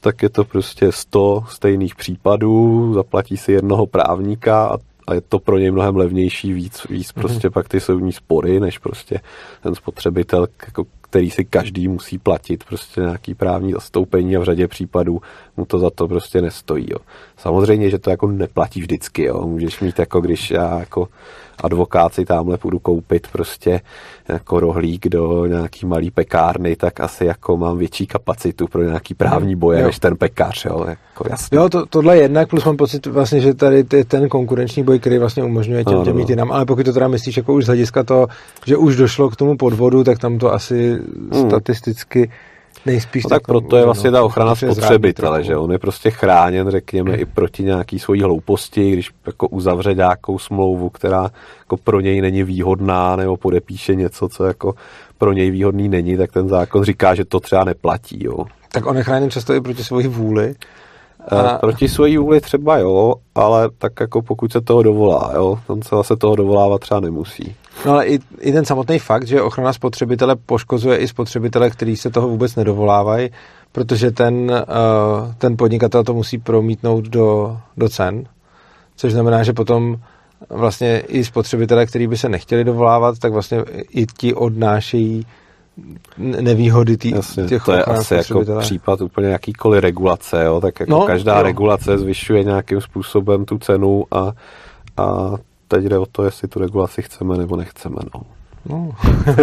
tak 0.00 0.22
je 0.22 0.28
to 0.28 0.44
prostě 0.44 0.92
100 0.92 1.44
stejných 1.48 1.94
případů, 1.94 2.92
zaplatí 2.94 3.36
si 3.36 3.52
jednoho 3.52 3.86
právníka 3.86 4.66
a, 4.66 4.76
a 5.06 5.14
je 5.14 5.20
to 5.20 5.38
pro 5.38 5.58
něj 5.58 5.70
mnohem 5.70 5.96
levnější 5.96 6.52
víc, 6.52 6.86
víc 6.90 7.08
mm-hmm. 7.08 7.20
prostě 7.20 7.50
pak 7.50 7.68
ty 7.68 7.80
soudní 7.80 8.12
spory, 8.12 8.60
než 8.60 8.78
prostě 8.78 9.20
ten 9.62 9.74
spotřebitel, 9.74 10.46
jako, 10.66 10.84
který 11.14 11.30
si 11.30 11.44
každý 11.44 11.88
musí 11.88 12.18
platit 12.18 12.64
prostě 12.64 13.00
nějaký 13.00 13.34
právní 13.34 13.72
zastoupení 13.72 14.36
a 14.36 14.40
v 14.40 14.44
řadě 14.44 14.68
případů 14.68 15.20
mu 15.56 15.64
to 15.64 15.78
za 15.78 15.90
to 15.90 16.08
prostě 16.08 16.42
nestojí. 16.42 16.86
Jo. 16.90 16.98
Samozřejmě, 17.36 17.90
že 17.90 17.98
to 17.98 18.10
jako 18.10 18.26
neplatí 18.26 18.80
vždycky, 18.80 19.22
jo. 19.22 19.46
můžeš 19.46 19.80
mít 19.80 19.98
jako 19.98 20.20
když 20.20 20.50
já 20.50 20.78
jako 20.78 21.08
advokát 21.60 22.14
si 22.14 22.24
tamhle 22.24 22.58
půjdu 22.58 22.78
koupit 22.78 23.28
prostě 23.32 23.80
jako 24.28 24.60
rohlík 24.60 25.08
do 25.08 25.46
nějaký 25.46 25.86
malý 25.86 26.10
pekárny, 26.10 26.76
tak 26.76 27.00
asi 27.00 27.24
jako 27.24 27.56
mám 27.56 27.78
větší 27.78 28.06
kapacitu 28.06 28.66
pro 28.66 28.82
nějaký 28.82 29.14
právní 29.14 29.56
boje 29.56 29.80
jo. 29.80 29.86
než 29.86 29.98
ten 29.98 30.16
pekař, 30.16 30.64
jo, 30.64 30.84
jako 30.88 31.24
jasně. 31.30 31.58
Jo, 31.58 31.68
to, 31.68 31.86
tohle 31.86 32.16
je 32.16 32.22
jednak, 32.22 32.48
plus 32.48 32.64
mám 32.64 32.76
pocit 32.76 33.06
vlastně, 33.06 33.40
že 33.40 33.54
tady 33.54 33.84
je 33.92 34.04
ten 34.04 34.28
konkurenční 34.28 34.82
boj, 34.82 34.98
který 34.98 35.18
vlastně 35.18 35.44
umožňuje 35.44 35.84
těm, 35.84 36.04
těm 36.04 36.18
jít 36.18 36.30
jinam, 36.30 36.52
ale 36.52 36.66
pokud 36.66 36.86
to 36.86 36.92
teda 36.92 37.08
myslíš 37.08 37.36
jako 37.36 37.54
už 37.54 37.64
z 37.64 37.66
hlediska 37.66 38.02
to, 38.02 38.26
že 38.66 38.76
už 38.76 38.96
došlo 38.96 39.30
k 39.30 39.36
tomu 39.36 39.56
podvodu, 39.56 40.04
tak 40.04 40.18
tam 40.18 40.38
to 40.38 40.52
asi 40.52 40.98
hmm. 41.32 41.48
statisticky 41.48 42.30
Nejspíš 42.86 43.24
no, 43.24 43.30
tak 43.30 43.42
proto 43.46 43.76
je 43.76 43.84
vlastně 43.84 44.10
ta 44.10 44.24
ochrana 44.24 44.54
spotřebitele, 44.54 45.44
že 45.44 45.56
on 45.56 45.72
je 45.72 45.78
prostě 45.78 46.10
chráněn, 46.10 46.70
řekněme, 46.70 47.16
i 47.16 47.24
proti 47.24 47.62
nějaký 47.62 47.98
svojí 47.98 48.22
hlouposti, 48.22 48.92
když 48.92 49.10
jako 49.26 49.48
uzavře 49.48 49.94
nějakou 49.94 50.38
smlouvu, 50.38 50.90
která 50.90 51.30
jako 51.58 51.76
pro 51.76 52.00
něj 52.00 52.20
není 52.20 52.42
výhodná, 52.42 53.16
nebo 53.16 53.36
podepíše 53.36 53.94
něco, 53.94 54.28
co 54.28 54.44
jako 54.44 54.74
pro 55.18 55.32
něj 55.32 55.50
výhodný 55.50 55.88
není, 55.88 56.16
tak 56.16 56.32
ten 56.32 56.48
zákon 56.48 56.84
říká, 56.84 57.14
že 57.14 57.24
to 57.24 57.40
třeba 57.40 57.64
neplatí. 57.64 58.24
Jo. 58.24 58.44
Tak 58.72 58.86
on 58.86 58.96
je 58.96 59.04
chráněn 59.04 59.30
často 59.30 59.54
i 59.54 59.60
proti 59.60 59.84
svoji 59.84 60.08
vůli. 60.08 60.54
Eh, 61.32 61.36
a... 61.36 61.58
Proti 61.58 61.88
svojí 61.88 62.18
vůli 62.18 62.40
třeba 62.40 62.78
jo, 62.78 63.14
ale 63.34 63.70
tak 63.78 63.92
jako 64.00 64.22
pokud 64.22 64.52
se 64.52 64.60
toho 64.60 64.82
dovolá, 64.82 65.32
jo, 65.34 65.58
on 65.66 65.82
se 65.82 65.96
zase 65.96 66.16
toho 66.16 66.36
dovolávat 66.36 66.80
třeba 66.80 67.00
nemusí. 67.00 67.54
No 67.86 67.92
ale 67.92 68.06
i, 68.06 68.18
i 68.40 68.52
ten 68.52 68.64
samotný 68.64 68.98
fakt, 68.98 69.26
že 69.26 69.42
ochrana 69.42 69.72
spotřebitele 69.72 70.36
poškozuje 70.36 70.96
i 70.96 71.08
spotřebitele, 71.08 71.70
kteří 71.70 71.96
se 71.96 72.10
toho 72.10 72.28
vůbec 72.28 72.56
nedovolávají, 72.56 73.30
protože 73.72 74.10
ten, 74.10 74.50
uh, 74.50 75.32
ten 75.38 75.56
podnikatel 75.56 76.04
to 76.04 76.14
musí 76.14 76.38
promítnout 76.38 77.04
do, 77.04 77.58
do 77.76 77.88
cen, 77.88 78.24
což 78.96 79.12
znamená, 79.12 79.42
že 79.42 79.52
potom 79.52 79.96
vlastně 80.50 81.00
i 81.00 81.24
spotřebitele, 81.24 81.86
kteří 81.86 82.06
by 82.06 82.16
se 82.16 82.28
nechtěli 82.28 82.64
dovolávat, 82.64 83.18
tak 83.18 83.32
vlastně 83.32 83.64
i 83.90 84.06
ti 84.06 84.34
odnášejí 84.34 85.26
nevýhody 86.18 86.96
tý, 86.96 87.10
Jasně, 87.10 87.44
těch 87.44 87.64
To 87.64 87.72
je 87.72 87.84
asi 87.84 88.14
jako 88.14 88.44
případ 88.60 89.00
úplně 89.00 89.28
jakýkoliv 89.28 89.82
regulace, 89.82 90.44
jo? 90.44 90.60
tak 90.60 90.80
jako 90.80 90.92
no, 90.92 91.06
každá 91.06 91.36
jo. 91.36 91.42
regulace 91.42 91.98
zvyšuje 91.98 92.44
nějakým 92.44 92.80
způsobem 92.80 93.44
tu 93.44 93.58
cenu 93.58 94.04
a, 94.10 94.32
a 94.96 95.32
teď 95.68 95.84
jde 95.84 95.98
o 95.98 96.06
to, 96.06 96.24
jestli 96.24 96.48
tu 96.48 96.58
regulaci 96.58 97.02
chceme 97.02 97.38
nebo 97.38 97.56
nechceme. 97.56 97.96
No. 98.14 98.22
No, 98.66 98.90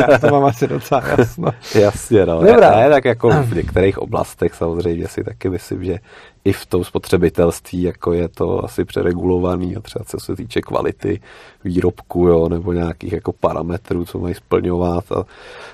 já 0.09 0.17
to 0.21 0.27
mám 0.27 0.45
asi 0.45 0.67
docela 0.67 1.03
jasno. 1.17 1.51
Jasně, 1.75 2.25
no. 2.25 2.43
Dobrá. 2.43 2.75
Ne, 2.75 2.89
tak 2.89 3.05
jako 3.05 3.29
v 3.29 3.55
některých 3.55 3.97
oblastech 3.97 4.53
samozřejmě 4.53 5.07
si 5.07 5.23
taky 5.23 5.49
myslím, 5.49 5.83
že 5.83 5.99
i 6.45 6.53
v 6.53 6.65
tom 6.65 6.83
spotřebitelství 6.83 7.81
jako 7.81 8.13
je 8.13 8.27
to 8.27 8.65
asi 8.65 8.85
přeregulovaný 8.85 9.75
a 9.75 9.79
třeba 9.79 10.05
co 10.05 10.19
se 10.19 10.35
týče 10.35 10.61
kvality 10.61 11.21
výrobku, 11.63 12.27
jo, 12.27 12.49
nebo 12.49 12.73
nějakých 12.73 13.13
jako 13.13 13.33
parametrů, 13.33 14.05
co 14.05 14.19
mají 14.19 14.35
splňovat 14.35 15.11
a, 15.11 15.23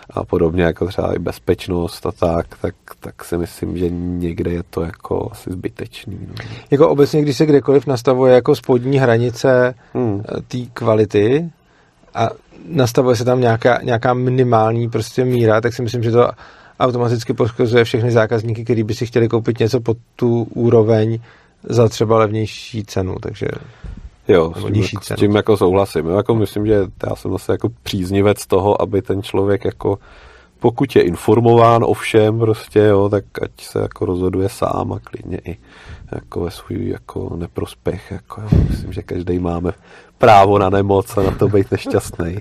a 0.09 0.25
podobně, 0.25 0.63
jako 0.63 0.87
třeba 0.87 1.15
i 1.15 1.19
bezpečnost 1.19 2.05
a 2.05 2.11
tak, 2.11 2.47
tak, 2.61 2.75
tak 2.99 3.23
si 3.23 3.37
myslím, 3.37 3.77
že 3.77 3.89
někde 3.89 4.51
je 4.51 4.63
to 4.63 4.81
jako 4.81 5.29
asi 5.31 5.51
zbytečný. 5.51 6.19
No. 6.27 6.33
Jako 6.71 6.89
obecně, 6.89 7.21
když 7.21 7.37
se 7.37 7.45
kdekoliv 7.45 7.87
nastavuje 7.87 8.33
jako 8.33 8.55
spodní 8.55 8.97
hranice 8.97 9.75
hmm. 9.93 10.23
Eh, 10.37 10.41
té 10.41 10.57
kvality 10.73 11.49
a 12.13 12.29
nastavuje 12.67 13.15
se 13.15 13.25
tam 13.25 13.41
nějaká, 13.41 13.79
nějaká 13.83 14.13
minimální 14.13 14.89
prostě 14.89 15.25
míra, 15.25 15.61
tak 15.61 15.73
si 15.73 15.81
myslím, 15.81 16.03
že 16.03 16.11
to 16.11 16.29
automaticky 16.79 17.33
poškozuje 17.33 17.83
všechny 17.83 18.11
zákazníky, 18.11 18.63
kteří 18.63 18.83
by 18.83 18.93
si 18.93 19.05
chtěli 19.05 19.27
koupit 19.27 19.59
něco 19.59 19.81
pod 19.81 19.97
tu 20.15 20.47
úroveň 20.53 21.19
za 21.63 21.89
třeba 21.89 22.17
levnější 22.17 22.85
cenu, 22.85 23.15
takže 23.21 23.47
Jo, 24.27 24.53
s 24.57 24.63
tím, 24.63 24.83
jako, 24.83 25.03
s 25.03 25.15
tím 25.15 25.35
jako 25.35 25.57
souhlasím. 25.57 26.09
Jako 26.09 26.35
myslím, 26.35 26.65
že 26.65 26.85
já 27.09 27.15
jsem 27.15 27.31
zase 27.31 27.51
jako 27.51 27.69
příznivec 27.83 28.45
toho, 28.45 28.81
aby 28.81 29.01
ten 29.01 29.23
člověk 29.23 29.65
jako 29.65 29.99
pokud 30.59 30.95
je 30.95 31.01
informován 31.01 31.83
o 31.83 31.93
všem 31.93 32.39
prostě, 32.39 32.79
jo, 32.79 33.09
tak 33.09 33.23
ať 33.41 33.51
se 33.61 33.79
jako 33.79 34.05
rozhoduje 34.05 34.49
sám 34.49 34.93
a 34.93 34.99
klidně 34.99 35.41
i 35.45 35.57
jako 36.11 36.41
ve 36.41 36.51
svůj 36.51 36.89
jako 36.89 37.35
neprospěch. 37.35 38.11
Jako, 38.11 38.41
jo. 38.41 38.47
Myslím, 38.69 38.93
že 38.93 39.01
každý 39.01 39.39
máme 39.39 39.71
právo 40.17 40.59
na 40.59 40.69
nemoc 40.69 41.17
a 41.17 41.23
na 41.23 41.31
to 41.31 41.47
být 41.47 41.71
nešťastný. 41.71 42.39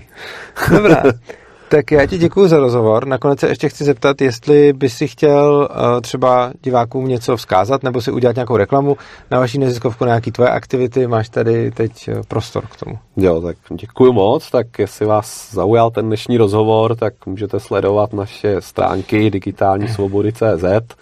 Dobrá. 0.71 1.03
Tak 1.69 1.91
já 1.91 2.05
ti 2.05 2.17
děkuji 2.17 2.47
za 2.47 2.59
rozhovor. 2.59 3.07
Nakonec 3.07 3.39
se 3.39 3.47
ještě 3.47 3.69
chci 3.69 3.83
zeptat, 3.83 4.21
jestli 4.21 4.73
by 4.73 4.89
si 4.89 5.07
chtěl 5.07 5.69
uh, 5.71 6.01
třeba 6.01 6.51
divákům 6.63 7.07
něco 7.07 7.37
vzkázat 7.37 7.83
nebo 7.83 8.01
si 8.01 8.11
udělat 8.11 8.35
nějakou 8.35 8.57
reklamu 8.57 8.97
na 9.31 9.39
vaší 9.39 9.57
neziskovku, 9.57 10.03
na 10.05 10.09
nějaké 10.09 10.31
tvoje 10.31 10.49
aktivity. 10.49 11.07
Máš 11.07 11.29
tady 11.29 11.71
teď 11.71 12.07
eh, 12.07 12.21
prostor 12.27 12.65
k 12.65 12.75
tomu. 12.75 12.99
Jo, 13.17 13.41
tak 13.41 13.57
děkuji 13.69 14.13
moc. 14.13 14.51
Tak 14.51 14.79
jestli 14.79 15.05
vás 15.05 15.53
zaujal 15.53 15.91
ten 15.91 16.05
dnešní 16.05 16.37
rozhovor, 16.37 16.95
tak 16.95 17.13
můžete 17.25 17.59
sledovat 17.59 18.13
naše 18.13 18.61
stránky 18.61 19.29
digitální 19.29 19.87
svobody.cz. 19.87 20.95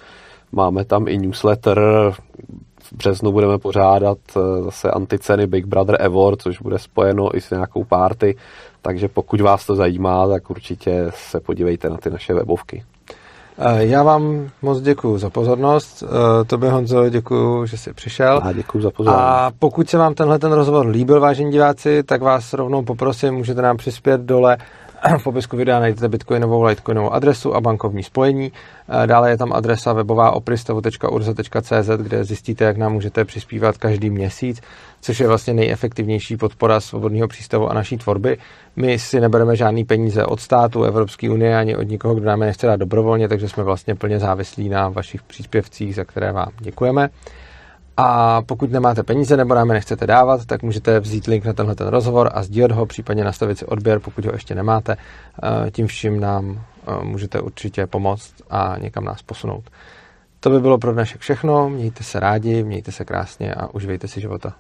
Máme 0.52 0.86
tam 0.86 1.08
i 1.08 1.18
newsletter, 1.18 1.82
v 2.84 2.94
březnu 2.94 3.32
budeme 3.32 3.58
pořádat 3.58 4.18
eh, 4.38 4.64
zase 4.64 4.92
anticeny 4.92 5.48
Big 5.48 5.66
Brother 5.66 6.02
Award, 6.02 6.42
což 6.42 6.62
bude 6.62 6.80
spojeno 6.80 7.38
i 7.38 7.42
s 7.42 7.50
nějakou 7.50 7.84
party, 7.84 8.36
takže 8.86 9.08
pokud 9.08 9.42
vás 9.42 9.66
to 9.66 9.76
zajímá, 9.76 10.28
tak 10.28 10.50
určitě 10.50 11.06
se 11.16 11.40
podívejte 11.40 11.90
na 11.90 11.98
ty 11.98 12.10
naše 12.10 12.34
webovky. 12.34 12.84
Eh, 13.58 13.86
já 13.86 14.04
vám 14.04 14.50
moc 14.62 14.82
děkuji 14.82 15.18
za 15.18 15.30
pozornost. 15.30 16.04
Eh, 16.04 16.46
tobě 16.46 16.72
Honzo 16.72 17.10
děkuji, 17.10 17.66
že 17.66 17.78
jsi 17.78 17.94
přišel. 17.94 18.40
A 18.44 18.52
děkuji 18.52 18.82
za 18.82 18.92
pozornost. 18.92 19.24
A 19.24 19.52
pokud 19.60 19.90
se 19.90 19.98
vám 19.98 20.14
tenhle 20.14 20.40
ten 20.40 20.52
rozhovor 20.52 20.88
líbil, 20.88 21.20
vážení 21.20 21.52
diváci, 21.52 22.04
tak 22.04 22.22
vás 22.22 22.54
rovnou 22.54 22.84
poprosím, 22.84 23.34
můžete 23.34 23.62
nám 23.62 23.78
přispět 23.78 24.22
dole 24.22 24.58
v 25.18 25.24
popisku 25.24 25.58
videa 25.58 25.80
najdete 25.80 26.10
bitcoinovou, 26.10 26.64
litecoinovou 26.64 27.14
adresu 27.14 27.56
a 27.56 27.62
bankovní 27.62 28.04
spojení. 28.04 28.52
Eh, 29.04 29.08
dále 29.08 29.30
je 29.30 29.38
tam 29.38 29.54
adresa 29.54 29.94
webová 29.94 30.32
opristavu.urza.cz, 30.32 31.90
kde 32.02 32.24
zjistíte, 32.24 32.66
jak 32.66 32.78
nám 32.78 32.94
můžete 32.94 33.26
přispívat 33.26 33.78
každý 33.78 34.10
měsíc, 34.10 34.62
což 35.02 35.20
je 35.20 35.28
vlastně 35.28 35.54
nejefektivnější 35.54 36.38
podpora 36.38 36.80
svobodného 36.80 37.28
přístavu 37.28 37.70
a 37.70 37.74
naší 37.74 37.98
tvorby. 37.98 38.38
My 38.76 39.00
si 39.00 39.20
nebereme 39.20 39.56
žádný 39.56 39.84
peníze 39.84 40.26
od 40.26 40.40
státu, 40.40 40.84
Evropské 40.84 41.30
unie 41.30 41.58
ani 41.58 41.76
od 41.76 41.84
nikoho, 41.84 42.16
kdo 42.16 42.26
nám 42.26 42.42
je 42.42 42.48
nechce 42.48 42.68
dát 42.68 42.76
dobrovolně, 42.76 43.28
takže 43.28 43.50
jsme 43.50 43.64
vlastně 43.64 43.96
plně 43.96 44.20
závislí 44.20 44.70
na 44.70 44.90
vašich 44.90 45.24
příspěvcích, 45.24 45.96
za 45.96 46.04
které 46.04 46.32
vám 46.32 46.52
děkujeme. 46.60 47.10
A 47.98 48.42
pokud 48.42 48.72
nemáte 48.72 49.04
peníze 49.04 49.38
nebo 49.38 49.56
nám 49.56 49.70
je 49.70 49.74
nechcete 49.74 50.08
dávat, 50.08 50.46
tak 50.46 50.64
můžete 50.64 51.00
vzít 51.00 51.28
link 51.28 51.46
na 51.46 51.54
tenhle 51.54 51.76
ten 51.76 51.88
rozhovor 51.88 52.30
a 52.34 52.44
sdílet 52.44 52.72
ho, 52.72 52.86
případně 52.86 53.24
nastavit 53.24 53.58
si 53.58 53.66
odběr, 53.66 54.00
pokud 54.00 54.26
ho 54.26 54.32
ještě 54.34 54.56
nemáte. 54.56 54.98
Eh, 54.98 55.72
tím 55.72 55.88
vším 55.88 56.20
nám 56.20 56.62
eh, 56.88 57.04
můžete 57.04 57.42
určitě 57.42 57.88
pomoct 57.88 58.34
a 58.50 58.76
někam 58.78 59.04
nás 59.04 59.22
posunout. 59.22 59.64
To 60.40 60.50
by 60.50 60.60
bylo 60.60 60.78
pro 60.78 60.94
dnešek 60.94 61.22
všechno. 61.22 61.70
Mějte 61.70 62.04
se 62.04 62.20
rádi, 62.20 62.64
mějte 62.64 62.92
se 62.92 63.06
krásně 63.06 63.54
a 63.54 63.74
uživejte 63.74 64.08
si 64.08 64.22
života. 64.22 64.54